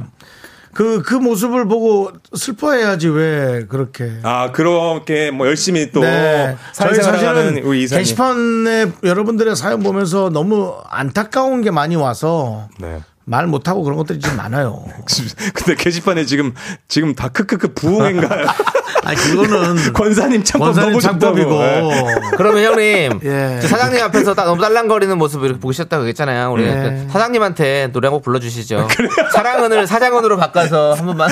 그, 0.80 1.02
그 1.02 1.14
모습을 1.14 1.68
보고 1.68 2.10
슬퍼해야지 2.34 3.08
왜 3.08 3.66
그렇게. 3.68 4.12
아, 4.22 4.50
그렇게 4.50 5.30
뭐 5.30 5.46
열심히 5.46 5.92
또 5.92 6.00
네. 6.00 6.56
저희 6.72 6.94
사실은 6.94 7.62
우리 7.64 7.82
이사님. 7.82 8.02
게시판에 8.02 8.92
여러분들의 9.04 9.56
사연 9.56 9.82
보면서 9.82 10.30
너무 10.30 10.74
안타까운 10.88 11.60
게 11.60 11.70
많이 11.70 11.96
와서 11.96 12.66
네. 12.78 13.00
말 13.30 13.46
못하고 13.46 13.84
그런 13.84 13.96
것들이 13.96 14.18
좀 14.18 14.36
많아요. 14.36 14.84
근데 15.54 15.76
게시판에 15.76 16.24
지금 16.26 16.52
지금 16.88 17.14
다 17.14 17.28
크크크 17.28 17.74
부흥인가요? 17.74 18.44
아니, 19.04 19.16
그거는 19.16 19.92
권사님 19.94 20.42
창법 20.42 20.74
너무 20.74 21.00
창법이고. 21.00 21.48
좋다고. 21.50 21.90
그러면 22.36 22.64
형님 22.64 23.20
예. 23.22 23.58
저 23.62 23.68
사장님 23.68 24.02
앞에서 24.02 24.34
딱 24.34 24.44
너무 24.46 24.60
딸랑거리는 24.60 25.16
모습을 25.16 25.46
이렇게 25.46 25.60
보기 25.60 25.74
싫다고 25.74 26.06
했잖아요. 26.08 26.50
우리 26.52 26.64
네. 26.66 27.04
그 27.06 27.12
사장님한테 27.12 27.90
노래 27.92 28.08
한 28.08 28.10
곡 28.10 28.22
불러주시죠. 28.24 28.88
사랑은을 29.32 29.86
사장은으로 29.86 30.36
바꿔서 30.36 30.94
한 30.94 31.06
번만. 31.06 31.30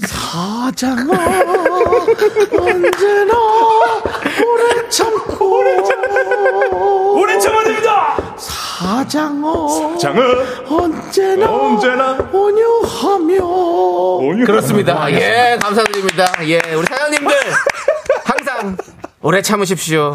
사장아 0.00 1.12
언제나 2.58 3.32
오래 4.46 4.88
참고 4.88 5.60
오래 7.20 7.38
참아야 7.38 7.64
됩니다. 7.64 8.16
사장아 8.84 9.96
장은 9.98 10.22
언제나 10.68 11.50
언제나 11.50 12.18
온유하며 12.30 13.42
온유. 13.42 14.44
그렇습니다. 14.44 15.10
예, 15.10 15.56
감사드립니다. 15.58 16.30
예, 16.46 16.60
우리 16.76 16.84
사장님들 16.84 17.34
항상 18.24 18.76
오래 19.22 19.40
참으십시오. 19.40 20.14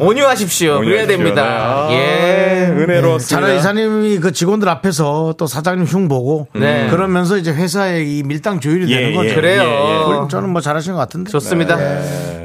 온유하십시오. 0.00 0.80
그래야 0.80 1.04
온유하십시오. 1.04 1.06
됩니다. 1.06 1.42
네. 1.44 1.48
아, 1.50 1.88
예. 1.92 2.66
은혜로웠습니다. 2.72 3.40
차라리 3.46 3.58
이사님이 3.60 4.18
그 4.18 4.32
직원들 4.32 4.68
앞에서 4.68 5.34
또 5.38 5.46
사장님 5.46 5.84
흉 5.86 6.08
보고 6.08 6.48
네. 6.56 6.88
그러면서 6.90 7.36
이제 7.36 7.52
회사의 7.52 8.18
이 8.18 8.24
밀당 8.24 8.58
조율이 8.58 8.90
예, 8.92 8.96
되는 8.96 9.14
거죠. 9.14 9.28
예, 9.28 9.34
그래요. 9.36 10.04
그걸 10.08 10.28
저는 10.28 10.48
뭐 10.48 10.60
잘하신 10.60 10.94
것 10.94 10.98
같은데. 10.98 11.30
좋습니다. 11.30 11.78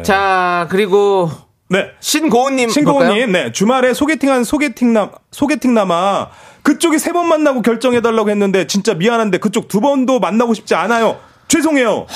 자, 0.04 0.68
그리고 0.70 1.32
네. 1.70 1.92
신고은님. 2.00 2.70
신고님, 2.70 3.32
네. 3.32 3.52
주말에 3.52 3.94
소개팅한 3.94 4.44
소개팅남, 4.44 5.12
소개팅남아. 5.32 6.30
그쪽이 6.64 7.00
세 7.00 7.12
번 7.12 7.28
만나고 7.28 7.62
결정해달라고 7.62 8.30
했는데, 8.30 8.68
진짜 8.68 8.94
미안한데, 8.94 9.38
그쪽 9.40 9.68
두 9.68 9.82
번도 9.82 10.20
만나고 10.20 10.54
싶지 10.54 10.76
않아요. 10.76 11.20
죄송해요. 11.48 12.08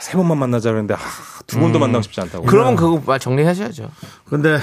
세 0.00 0.12
번만 0.16 0.38
만나자 0.38 0.70
그랬는데, 0.70 0.94
하, 0.94 1.00
두 1.46 1.58
번도 1.58 1.78
만나고 1.78 2.02
싶지 2.02 2.20
않다고. 2.20 2.44
그러면 2.46 2.76
그거 2.76 3.00
말 3.06 3.18
정리하셔야죠. 3.18 3.90
근데 4.28 4.58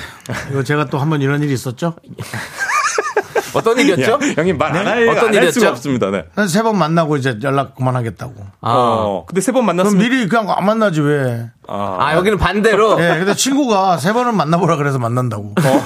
이거 0.51 0.63
제가 0.63 0.85
또 0.85 0.97
한 0.99 1.09
번 1.09 1.21
이런 1.21 1.41
일이 1.43 1.53
있었죠. 1.53 1.95
어떤 3.53 3.79
일이었죠? 3.79 4.11
야, 4.13 4.19
형님 4.35 4.57
말 4.57 4.75
안 4.75 4.85
할, 4.87 5.07
어떤 5.07 5.25
안할 5.29 5.35
일이었죠? 5.35 5.59
수가 5.59 5.71
없습니다. 5.71 6.09
네. 6.11 6.25
세 6.47 6.61
번 6.63 6.77
만나고 6.77 7.15
이제 7.17 7.37
연락 7.43 7.75
그만하겠다고. 7.75 8.33
아, 8.61 8.71
어, 8.73 9.25
근데 9.27 9.39
세번 9.41 9.65
그럼 9.65 9.77
만났으면. 9.77 9.97
미리 10.03 10.27
그냥 10.27 10.49
안 10.49 10.65
만나지 10.65 11.01
왜? 11.01 11.49
아, 11.67 11.97
아, 11.99 12.15
여기는 12.15 12.37
반대로. 12.37 13.01
예, 13.01 13.17
근데 13.19 13.33
친구가 13.33 13.97
세 13.97 14.11
번은 14.13 14.35
만나보라 14.35 14.75
그래서 14.77 14.99
만난다고. 14.99 15.53
어. 15.63 15.83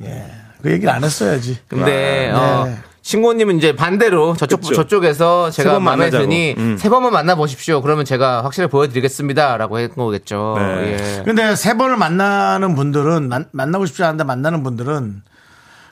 예, 0.04 0.26
그 0.62 0.70
얘기를 0.72 0.92
안 0.92 1.02
했어야지. 1.04 1.58
근데 1.68 2.30
아, 2.32 2.38
어, 2.38 2.64
네. 2.66 2.76
신고님은 3.14 3.58
이제 3.58 3.74
반대로 3.74 4.36
저쪽 4.36 4.60
그쵸. 4.60 4.74
저쪽에서 4.74 5.50
제가 5.50 5.72
번 5.72 5.82
마음에 5.82 6.04
만나자고. 6.04 6.22
드니 6.22 6.54
음. 6.56 6.76
세 6.78 6.88
번만 6.88 7.12
만나 7.12 7.34
보십시오. 7.34 7.82
그러면 7.82 8.04
제가 8.04 8.44
확실히 8.44 8.68
보여드리겠습니다라고 8.68 9.80
했던 9.80 9.96
거겠죠. 10.04 10.54
네. 10.58 10.92
예. 11.18 11.22
근데 11.24 11.56
세 11.56 11.76
번을 11.76 11.96
만나는 11.96 12.76
분들은 12.76 13.28
만, 13.28 13.46
만나고 13.50 13.86
싶지 13.86 14.04
않은데 14.04 14.22
만나는 14.22 14.62
분들은 14.62 15.22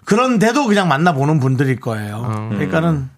그런데도 0.05 0.67
그냥 0.69 0.87
만나보는 0.87 1.41
분들일 1.41 1.81
거예요. 1.81 2.25
음. 2.29 2.51
그러니까는 2.51 3.11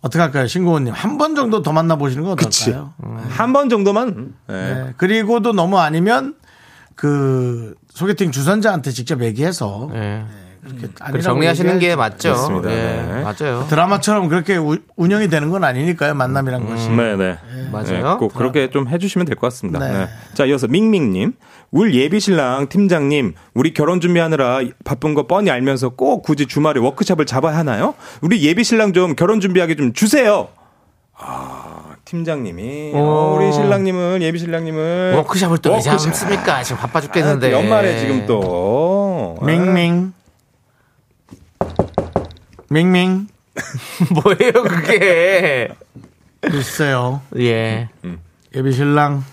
어떻게 0.00 0.20
할까요, 0.22 0.46
신고원님 0.46 0.94
한 0.94 1.18
번 1.18 1.34
정도 1.34 1.60
더 1.60 1.72
만나보시는 1.72 2.24
건. 2.24 2.32
어떨까요? 2.32 2.94
한번 3.28 3.68
정도만. 3.68 4.32
네. 4.48 4.54
네. 4.54 4.94
그리고도 4.96 5.52
너무 5.52 5.78
아니면 5.78 6.34
그 6.94 7.74
소개팅 7.92 8.30
주선자한테 8.32 8.90
직접 8.92 9.22
얘기해서 9.22 9.90
예. 9.94 10.24
그렇게 10.62 10.80
그리고 10.80 10.94
아니라고 11.00 11.22
정리하시는 11.22 11.78
게. 11.78 11.96
맞죠. 11.96 12.30
그렇습니다. 12.32 12.70
예, 12.70 12.74
네. 12.76 13.22
맞아요. 13.22 13.66
드라마처럼 13.68 14.28
그렇게 14.28 14.56
우- 14.56 14.78
운영이 14.96 15.28
되는 15.28 15.50
건 15.50 15.64
아니니까요, 15.64 16.14
만남이란 16.14 16.66
것이. 16.66 16.88
네네. 16.90 17.38
맞아요. 17.72 18.18
꼭 18.18 18.34
그렇게 18.34 18.70
좀 18.70 18.88
해주시면 18.88 19.26
될 19.26 19.36
것 19.36 19.46
같습니다. 19.48 19.78
네. 19.80 19.92
네. 19.92 20.08
자, 20.34 20.44
이어서 20.44 20.66
밍밍님. 20.68 21.32
울 21.70 21.94
예비신랑 21.94 22.68
팀장님, 22.70 23.34
우리 23.52 23.74
결혼 23.74 24.00
준비하느라 24.00 24.60
바쁜 24.86 25.12
거 25.12 25.26
뻔히 25.26 25.50
알면서 25.50 25.90
꼭 25.90 26.22
굳이 26.22 26.46
주말에 26.46 26.80
워크숍을 26.80 27.26
잡아야 27.26 27.58
하나요? 27.58 27.92
우리 28.22 28.42
예비신랑 28.42 28.94
좀 28.94 29.14
결혼 29.14 29.38
준비하게 29.40 29.76
좀 29.76 29.92
주세요. 29.92 30.48
아, 31.14 31.94
팀장님이. 32.06 32.92
어, 32.94 33.36
우리 33.38 33.52
신랑님을, 33.52 34.22
예비 34.22 34.38
신랑님을. 34.38 35.14
워크숍을 35.16 35.58
또 35.58 35.76
이제 35.76 35.90
워크숍. 35.90 36.14
습니까 36.14 36.62
지금 36.62 36.80
바빠 36.80 37.00
아, 37.00 37.02
죽겠는데. 37.02 37.50
또 37.50 37.56
연말에 37.58 37.98
지금 37.98 38.24
또. 38.24 39.36
밍밍. 39.42 40.14
밍밍. 42.70 43.28
뭐예요 44.10 44.52
그게? 44.62 45.68
글쎄요. 46.40 47.22
예. 47.38 47.88
예비 48.54 48.72
신랑 48.72 49.24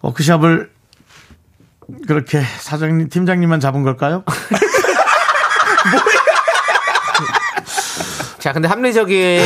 워크숍을 0.00 0.70
그렇게 2.06 2.40
사장님, 2.40 3.08
팀장님만 3.08 3.60
잡은 3.60 3.82
걸까요? 3.82 4.24
자, 8.38 8.52
근데 8.52 8.68
합리적인, 8.68 9.40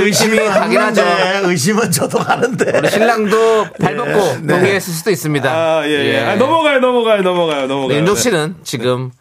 의심이 0.00 0.36
가긴 0.36 0.80
하죠. 0.80 1.04
의심은 1.44 1.90
저도 1.92 2.18
가는데. 2.18 2.78
우리 2.78 2.90
신랑도 2.90 3.66
발 3.80 3.96
벗고 3.96 4.36
네. 4.42 4.54
동의했을 4.54 4.92
수도 4.92 5.10
있습니다. 5.10 5.48
아, 5.50 5.86
예, 5.86 5.90
예. 5.90 6.18
아, 6.24 6.34
넘어가요, 6.34 6.80
넘어가요, 6.80 7.22
넘어가요, 7.22 7.66
넘어가요. 7.66 7.88
네, 7.88 7.98
윤종 7.98 8.16
씨는 8.16 8.56
지금 8.64 9.12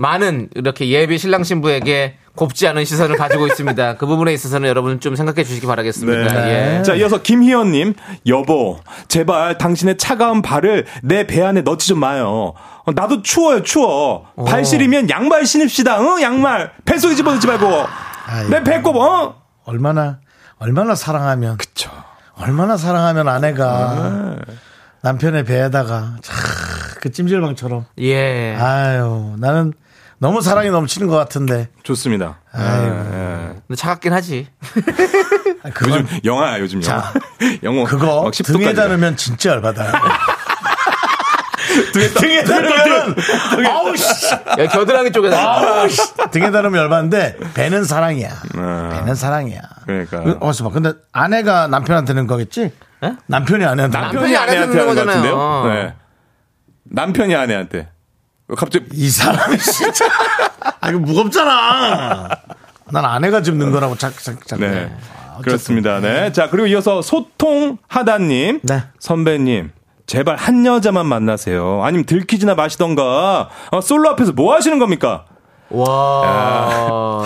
많은 0.00 0.48
이렇게 0.54 0.88
예비 0.88 1.18
신랑 1.18 1.44
신부에게 1.44 2.16
곱지 2.34 2.66
않은 2.68 2.86
시선을 2.86 3.16
가지고 3.16 3.46
있습니다. 3.48 3.96
그 3.98 4.06
부분에 4.06 4.32
있어서는 4.32 4.66
여러분 4.66 4.98
좀 4.98 5.14
생각해 5.14 5.44
주시기 5.44 5.66
바라겠습니다. 5.66 6.32
네. 6.44 6.78
예. 6.78 6.82
자, 6.82 6.94
이어서 6.94 7.20
김희연님, 7.20 7.92
여보, 8.26 8.78
제발 9.08 9.58
당신의 9.58 9.98
차가운 9.98 10.40
발을 10.40 10.86
내 11.02 11.24
배 11.26 11.42
안에 11.42 11.60
넣지 11.62 11.86
좀 11.88 11.98
마요. 12.00 12.54
어, 12.86 12.92
나도 12.94 13.20
추워요, 13.22 13.62
추워. 13.62 14.26
발 14.46 14.64
시리면 14.64 15.10
양말 15.10 15.44
신읍시다, 15.44 16.00
응? 16.00 16.22
양말. 16.22 16.72
뱃속에 16.86 17.14
집어넣지 17.14 17.46
말고. 17.46 17.66
아이고. 18.26 18.48
내 18.48 18.62
배꼽, 18.64 18.96
어? 18.96 19.34
얼마나, 19.64 20.20
얼마나 20.58 20.94
사랑하면, 20.94 21.58
그쵸. 21.58 21.90
얼마나 22.36 22.78
사랑하면 22.78 23.28
아내가 23.28 23.66
아. 23.68 24.36
남편의 25.02 25.44
배에다가, 25.44 26.16
차, 26.22 26.32
그 27.02 27.10
찜질방처럼. 27.10 27.84
예. 27.98 28.54
아유, 28.58 29.34
나는 29.38 29.74
너무 30.20 30.42
사랑이 30.42 30.70
넘치는 30.70 31.08
것 31.08 31.16
같은데. 31.16 31.68
좋습니다. 31.82 32.40
아이고. 32.52 32.84
예, 32.84 32.90
예. 32.90 33.46
근데 33.66 33.74
차갑긴 33.74 34.12
하지. 34.12 34.48
그건, 35.72 36.00
요즘 36.02 36.18
영화야, 36.24 36.60
요즘 36.60 36.82
영화. 36.84 37.00
자, 37.10 37.12
영어. 37.62 37.84
그거 37.84 38.24
막 38.24 38.32
등에 38.32 38.66
10도까지. 38.72 38.76
다르면 38.76 39.16
진짜 39.16 39.50
열받아요. 39.50 39.92
등에 42.18 42.42
다르면 42.44 43.16
아우 43.66 43.96
씨. 43.96 44.26
야, 44.30 44.66
겨드랑이 44.70 45.12
쪽에다. 45.12 45.36
아우 45.38 45.88
씨. 45.88 46.02
등에 46.32 46.50
다르면 46.50 46.82
열받는데 46.82 47.38
배는 47.54 47.84
사랑이야. 47.84 48.28
배는 48.52 49.14
사랑이야. 49.14 49.60
그러니까. 49.86 50.20
그, 50.22 50.36
어서 50.40 50.64
봐. 50.64 50.70
근데 50.70 50.92
아내가 51.12 51.66
남편한테는 51.68 52.26
거겠지? 52.26 52.72
에? 53.02 53.12
남편이 53.26 53.64
아내한테. 53.64 53.98
남편이 53.98 54.32
남편이 54.32 54.36
아내한테 54.36 54.78
하는 54.78 54.86
것 54.86 54.92
그런 54.94 55.06
같은데요? 55.06 55.36
거잖아요. 55.36 55.74
네. 55.74 55.94
남편이 56.84 57.34
아내한테. 57.34 57.88
갑자기 58.56 58.86
이 58.92 59.08
사람이 59.08 59.58
진짜. 59.58 60.06
아, 60.80 60.90
이거 60.90 60.98
무겁잖아. 60.98 62.28
난 62.92 63.04
아내가 63.04 63.42
지금 63.42 63.58
는 63.58 63.70
거라고 63.70 63.96
착, 63.96 64.18
착, 64.22 64.46
착. 64.46 64.58
네. 64.60 64.90
아. 65.14 65.40
그렇습니다. 65.42 66.00
네. 66.00 66.32
자, 66.32 66.48
그리고 66.50 66.66
이어서 66.66 67.02
소통하다님. 67.02 68.60
네. 68.62 68.82
선배님. 68.98 69.72
제발 70.06 70.36
한 70.36 70.66
여자만 70.66 71.06
만나세요. 71.06 71.82
아니면 71.84 72.04
들키지나 72.04 72.54
마시던가. 72.56 73.48
어, 73.70 73.80
솔로 73.80 74.10
앞에서 74.10 74.32
뭐 74.32 74.54
하시는 74.54 74.78
겁니까? 74.78 75.24
와. 75.70 77.24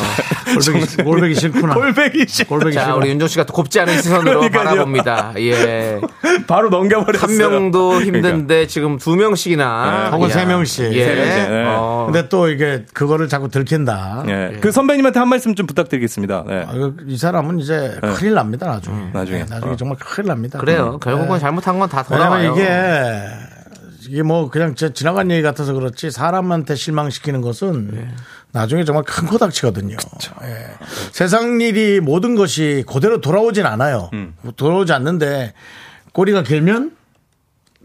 골뱅이, 0.55 0.85
골뱅이 1.05 1.35
싫구나. 1.35 1.75
꼴배기 1.75 2.27
싫 2.29 2.47
골뱅이 2.47 2.75
자, 2.75 2.85
싫어. 2.85 2.97
우리 2.97 3.09
윤종 3.11 3.27
씨가 3.29 3.45
곱지 3.47 3.81
않은 3.81 3.95
시선으로 4.03 4.41
그러니까요. 4.41 4.65
바라봅니다. 4.65 5.33
예. 5.39 6.01
바로 6.47 6.69
넘겨버렸어요. 6.69 7.27
한 7.27 7.39
명도 7.39 7.89
그러니까. 7.99 8.07
힘든데 8.19 8.67
지금 8.67 8.99
두 8.99 9.17
명씩이나. 9.17 10.11
혹은 10.13 10.29
야. 10.31 10.33
세 10.33 10.45
명씩. 10.45 10.93
예. 10.93 11.05
세 11.05 11.15
명씩, 11.15 11.51
네. 11.51 11.65
어. 11.67 12.09
근데 12.13 12.29
또 12.29 12.49
이게 12.49 12.85
그거를 12.93 13.29
자꾸 13.29 13.49
들킨다. 13.49 14.25
예. 14.29 14.59
그 14.61 14.71
선배님한테 14.71 15.19
한 15.19 15.29
말씀 15.29 15.55
좀 15.55 15.67
부탁드리겠습니다. 15.67 16.45
네. 16.47 16.65
아, 16.69 16.93
이 17.07 17.17
사람은 17.17 17.59
이제 17.61 17.99
큰일 18.17 18.35
납니다, 18.35 18.67
나중에. 18.67 19.09
나중에. 19.13 19.39
네, 19.41 19.47
나중에 19.49 19.73
어. 19.73 19.77
정말 19.77 19.97
큰일 19.99 20.29
납니다. 20.29 20.59
그래요. 20.59 20.99
결국은 21.01 21.39
잘못한 21.39 21.79
건다 21.79 22.05
왜냐면 22.11 22.43
돌아와요. 22.43 22.53
이게 22.53 23.44
이게 24.09 24.23
뭐 24.23 24.51
그냥 24.51 24.75
저 24.75 24.93
지나간 24.93 25.31
얘기 25.31 25.43
같아서 25.43 25.73
그렇지 25.73 26.11
사람한테 26.11 26.75
실망시키는 26.75 27.41
것은 27.41 27.91
네. 27.93 28.09
나중에 28.53 28.85
정말 28.85 29.05
큰 29.05 29.27
코닥치거든요. 29.27 29.97
예. 30.43 30.67
세상 31.13 31.61
일이 31.61 32.01
모든 32.01 32.35
것이 32.35 32.85
그대로 32.89 33.21
돌아오진 33.21 33.67
않아요. 33.67 34.11
음. 34.13 34.35
돌아오지 34.57 34.93
않는데 34.93 35.55
꼬리가 36.13 36.43
길면. 36.43 36.97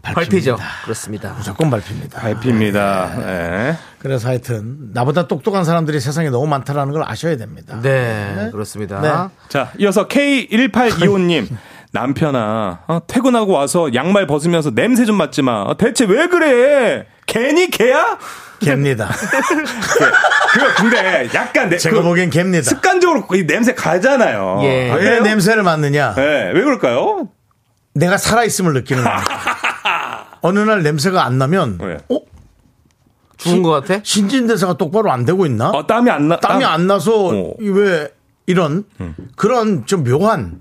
밟힙니다. 0.02 0.56
그렇습니다. 0.84 1.34
무조건 1.34 1.68
밟힙니다. 1.68 2.20
발피입니다. 2.20 3.16
네. 3.18 3.76
그래서 3.98 4.28
하여튼 4.28 4.90
나보다 4.94 5.28
똑똑한 5.28 5.64
사람들이 5.64 6.00
세상에 6.00 6.30
너무 6.30 6.46
많다라는 6.46 6.94
걸 6.94 7.02
아셔야 7.06 7.36
됩니다. 7.36 7.78
네, 7.82 8.48
그렇습니다. 8.50 9.00
네. 9.02 9.10
자, 9.48 9.72
이어서 9.78 10.08
K1825님. 10.08 11.48
남편아, 11.92 12.80
어, 12.86 13.00
퇴근하고 13.06 13.52
와서 13.52 13.92
양말 13.94 14.26
벗으면서 14.26 14.70
냄새 14.74 15.04
좀 15.04 15.16
맡지 15.16 15.42
마. 15.42 15.62
어, 15.62 15.76
대체 15.76 16.04
왜 16.04 16.28
그래? 16.28 17.06
괜히 17.26 17.68
개야? 17.70 18.18
갭니다. 18.60 19.08
그거 20.52 20.66
근데 20.76 21.28
약간 21.34 21.68
내, 21.70 21.78
제가 21.78 21.96
그 21.96 22.02
보기엔 22.02 22.30
갭니다. 22.30 22.62
습관적으로 22.62 23.26
이 23.34 23.46
냄새 23.46 23.74
가잖아요. 23.74 24.60
예. 24.62 24.92
왜 24.92 25.20
냄새를 25.20 25.62
맡느냐? 25.62 26.14
네, 26.14 26.52
왜 26.54 26.62
그럴까요? 26.62 27.28
내가 27.94 28.18
살아있음을 28.18 28.72
느끼는 28.74 29.02
겁니다. 29.02 30.26
어느 30.42 30.58
날 30.60 30.82
냄새가 30.82 31.24
안 31.24 31.38
나면, 31.38 31.78
왜? 31.82 31.96
어? 32.08 32.20
죽은 33.38 33.62
것 33.62 33.70
같아? 33.70 34.00
신진대사가 34.02 34.74
똑바로 34.74 35.10
안 35.10 35.24
되고 35.24 35.46
있나? 35.46 35.70
어, 35.70 35.86
땀이 35.86 36.10
안 36.10 36.28
나. 36.28 36.36
땀이 36.38 36.62
땀- 36.62 36.72
안 36.72 36.86
나서 36.86 37.28
어. 37.28 37.54
이왜 37.60 38.08
이런 38.50 38.84
그런 39.36 39.86
좀 39.86 40.04
묘한 40.04 40.60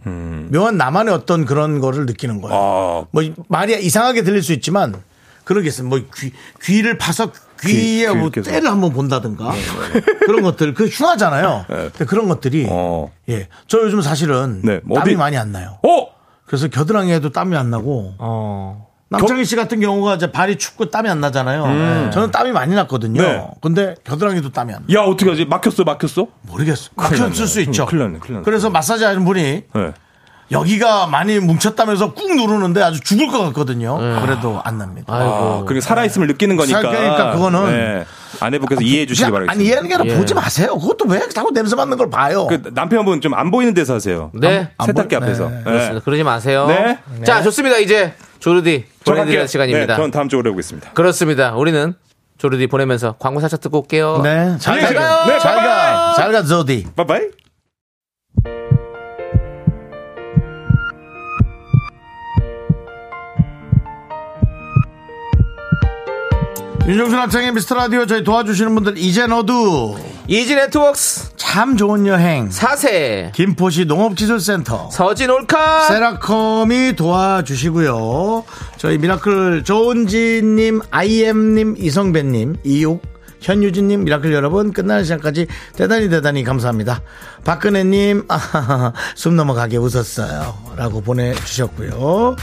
묘한 0.52 0.78
나만의 0.78 1.14
어떤 1.14 1.46
그런 1.46 1.80
거를 1.80 2.06
느끼는 2.06 2.42
거예요. 2.42 2.56
아, 2.58 3.06
뭐 3.12 3.24
말이 3.48 3.78
이상하게 3.84 4.24
들릴 4.24 4.42
수 4.44 4.54
있지만 4.54 4.96
그러겠어요. 5.44 5.88
뭐 5.88 6.00
귀, 6.16 6.32
귀를 6.62 6.98
파서 6.98 7.32
귀에 7.62 8.08
귀 8.08 8.16
뭐 8.16 8.30
때를 8.30 8.70
한번 8.70 8.94
본다든가 8.94 9.52
그런 10.26 10.42
것들 10.44 10.74
그 10.74 10.86
흉하잖아요. 10.88 11.66
근데 11.68 12.06
그런 12.06 12.28
것들이 12.28 12.68
어. 12.70 13.12
예. 13.30 13.48
저 13.68 13.80
요즘 13.80 14.02
사실은 14.02 14.62
네, 14.64 14.80
뭐 14.84 15.00
땀이 15.00 15.12
어디- 15.14 15.18
많이 15.18 15.38
안 15.38 15.52
나요. 15.52 15.78
어? 15.84 16.08
그래서 16.46 16.68
겨드랑이에도 16.68 17.32
땀이 17.32 17.56
안 17.58 17.70
나고 17.70 18.14
어. 18.20 18.89
남창희 19.12 19.44
씨 19.44 19.56
같은 19.56 19.80
경우가 19.80 20.16
이제 20.16 20.32
발이 20.32 20.58
춥고 20.58 20.92
땀이 20.92 21.10
안 21.10 21.20
나잖아요. 21.20 22.12
저는 22.12 22.30
땀이 22.32 22.52
많이 22.52 22.76
났거든요. 22.76 23.22
음. 23.22 23.26
네. 23.26 23.48
근데 23.62 23.96
겨드랑이도 24.04 24.52
땀이 24.52 24.74
안 24.74 24.84
나. 24.88 24.94
야, 24.96 25.02
어떻게 25.04 25.30
하지? 25.30 25.46
막혔어, 25.46 25.84
막혔어? 25.84 26.28
모르겠어. 26.44 26.92
큰일 26.96 27.22
막혔을 27.24 27.48
수. 27.48 27.62
있죠. 27.62 27.86
큰일 27.88 28.04
났네, 28.04 28.20
큰일 28.20 28.34
났네. 28.36 28.44
그래서 28.46 28.70
마사지 28.70 29.04
하는 29.04 29.26
분이 29.26 29.42
네. 29.74 29.92
여기가 30.52 31.06
많이 31.08 31.40
뭉쳤다면서 31.40 32.14
꾹 32.14 32.36
누르는데 32.36 32.82
아주 32.82 33.00
죽을 33.02 33.28
것 33.28 33.40
같거든요. 33.46 33.98
그래도 34.22 34.62
안 34.64 34.78
납니다. 34.80 35.14
아이고. 35.14 35.32
아, 35.32 35.64
그리고 35.68 35.82
살아있음을 35.82 36.28
느끼는 36.28 36.56
거니까. 36.56 36.80
그러니까 36.82 37.32
그거는 37.34 37.66
네. 37.72 38.06
아내분께서 38.40 38.82
이해해 38.82 39.06
주시기 39.06 39.30
바라겠습니다. 39.32 39.52
아니 39.52 39.66
이해하는 39.66 39.90
게 39.90 39.96
아니라 39.96 40.18
보지 40.18 40.34
마세요. 40.34 40.78
그것도 40.80 41.06
왜 41.08 41.28
자꾸 41.30 41.52
냄새 41.52 41.76
맡는 41.76 41.98
걸 41.98 42.10
봐요. 42.10 42.48
그 42.48 42.62
남편분 42.74 43.22
좀 43.22 43.34
안 43.36 43.52
보이는 43.52 43.74
데서 43.76 43.96
하세요. 43.96 44.32
네. 44.34 44.70
안 44.78 44.88
세탁기 44.88 45.16
보이- 45.16 45.24
앞에서. 45.24 45.50
네. 45.50 45.56
네. 45.58 45.64
그렇습니다. 45.64 46.04
그러지 46.04 46.24
마세요. 46.24 46.66
네. 46.68 47.00
자, 47.24 47.44
좋습니다. 47.44 47.78
이제 47.78 48.14
조르디 48.40 48.86
저 49.04 49.12
보내드리는 49.12 49.26
갈게요. 49.42 49.48
시간입니다. 49.48 49.96
네, 49.96 50.02
전 50.02 50.12
다음 50.12 50.30
주에 50.30 50.40
오겠습니다. 50.40 50.92
그렇습니다. 50.94 51.56
우리는 51.56 51.94
조르디 52.38 52.68
보내면서 52.68 53.16
광고 53.20 53.40
살짝 53.42 53.60
듣고 53.62 53.80
올게요. 53.80 54.22
네, 54.24 54.58
잘 54.60 54.76
안녕히 54.80 54.96
가, 54.96 55.02
계세요. 55.02 55.24
네, 55.28 55.40
잘 55.40 55.56
바이바이. 55.56 55.68
가, 55.94 56.14
잘 56.16 56.32
가, 56.32 56.44
조디. 56.44 56.88
빠이빠이. 56.96 57.22
윤정수 66.90 67.16
남창희 67.16 67.52
미스터 67.54 67.76
라디오 67.76 68.08
저희 68.08 68.24
도와주시는 68.24 68.74
분들 68.74 68.98
이제 68.98 69.28
너도 69.28 70.00
이지 70.26 70.56
네트워크스 70.56 71.36
참 71.36 71.78
좋은 71.78 72.08
여행 72.08 72.50
4세 72.50 73.32
김포시 73.32 73.86
농업기술센터 73.86 74.90
서진 74.90 75.30
올카 75.30 75.84
세라컴이 75.84 76.96
도와주시고요. 76.96 78.44
저희 78.78 78.98
미라클 78.98 79.64
조은지님, 79.66 80.82
아이엠님, 80.90 81.76
이성배님, 81.78 82.56
이육, 82.64 83.04
현유진님, 83.40 84.06
미라클 84.06 84.34
여러분 84.34 84.74
끝나는 84.74 85.04
시간까지 85.04 85.46
대단히 85.76 86.10
대단히 86.10 86.44
감사합니다. 86.44 87.04
박근혜님, 87.46 88.26
아하하, 88.30 88.94
숨 89.14 89.36
넘어가게 89.36 89.78
웃었어요. 89.78 90.56
라고 90.76 91.02
보내주셨고요. 91.02 92.36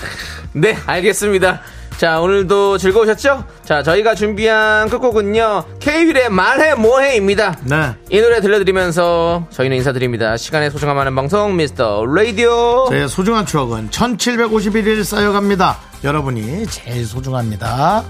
네, 0.53 0.77
알겠습니다. 0.87 1.63
자, 1.99 2.21
오늘도 2.21 2.77
즐거우셨죠? 2.77 3.45
자, 3.65 3.83
저희가 3.83 4.15
준비한 4.15 4.91
끝곡은요. 4.91 5.65
케이윌의 5.81 6.29
말해 6.29 6.75
뭐해입니다. 6.75 7.57
네. 7.65 7.93
이 8.11 8.21
노래 8.21 8.41
들려드리면서 8.43 9.47
저희는 9.51 9.79
인사드립니다. 9.79 10.37
시간의 10.37 10.71
소중함 10.71 10.99
하는 10.99 11.15
방송 11.15 11.57
미스터 11.57 12.05
라디오. 12.05 12.87
저의 12.91 13.09
소중한 13.09 13.47
추억은 13.47 13.89
1751일 13.91 15.05
쌓여갑니다. 15.05 15.79
여러분이 16.05 16.67
제일 16.67 17.07
소중합니다. 17.07 18.05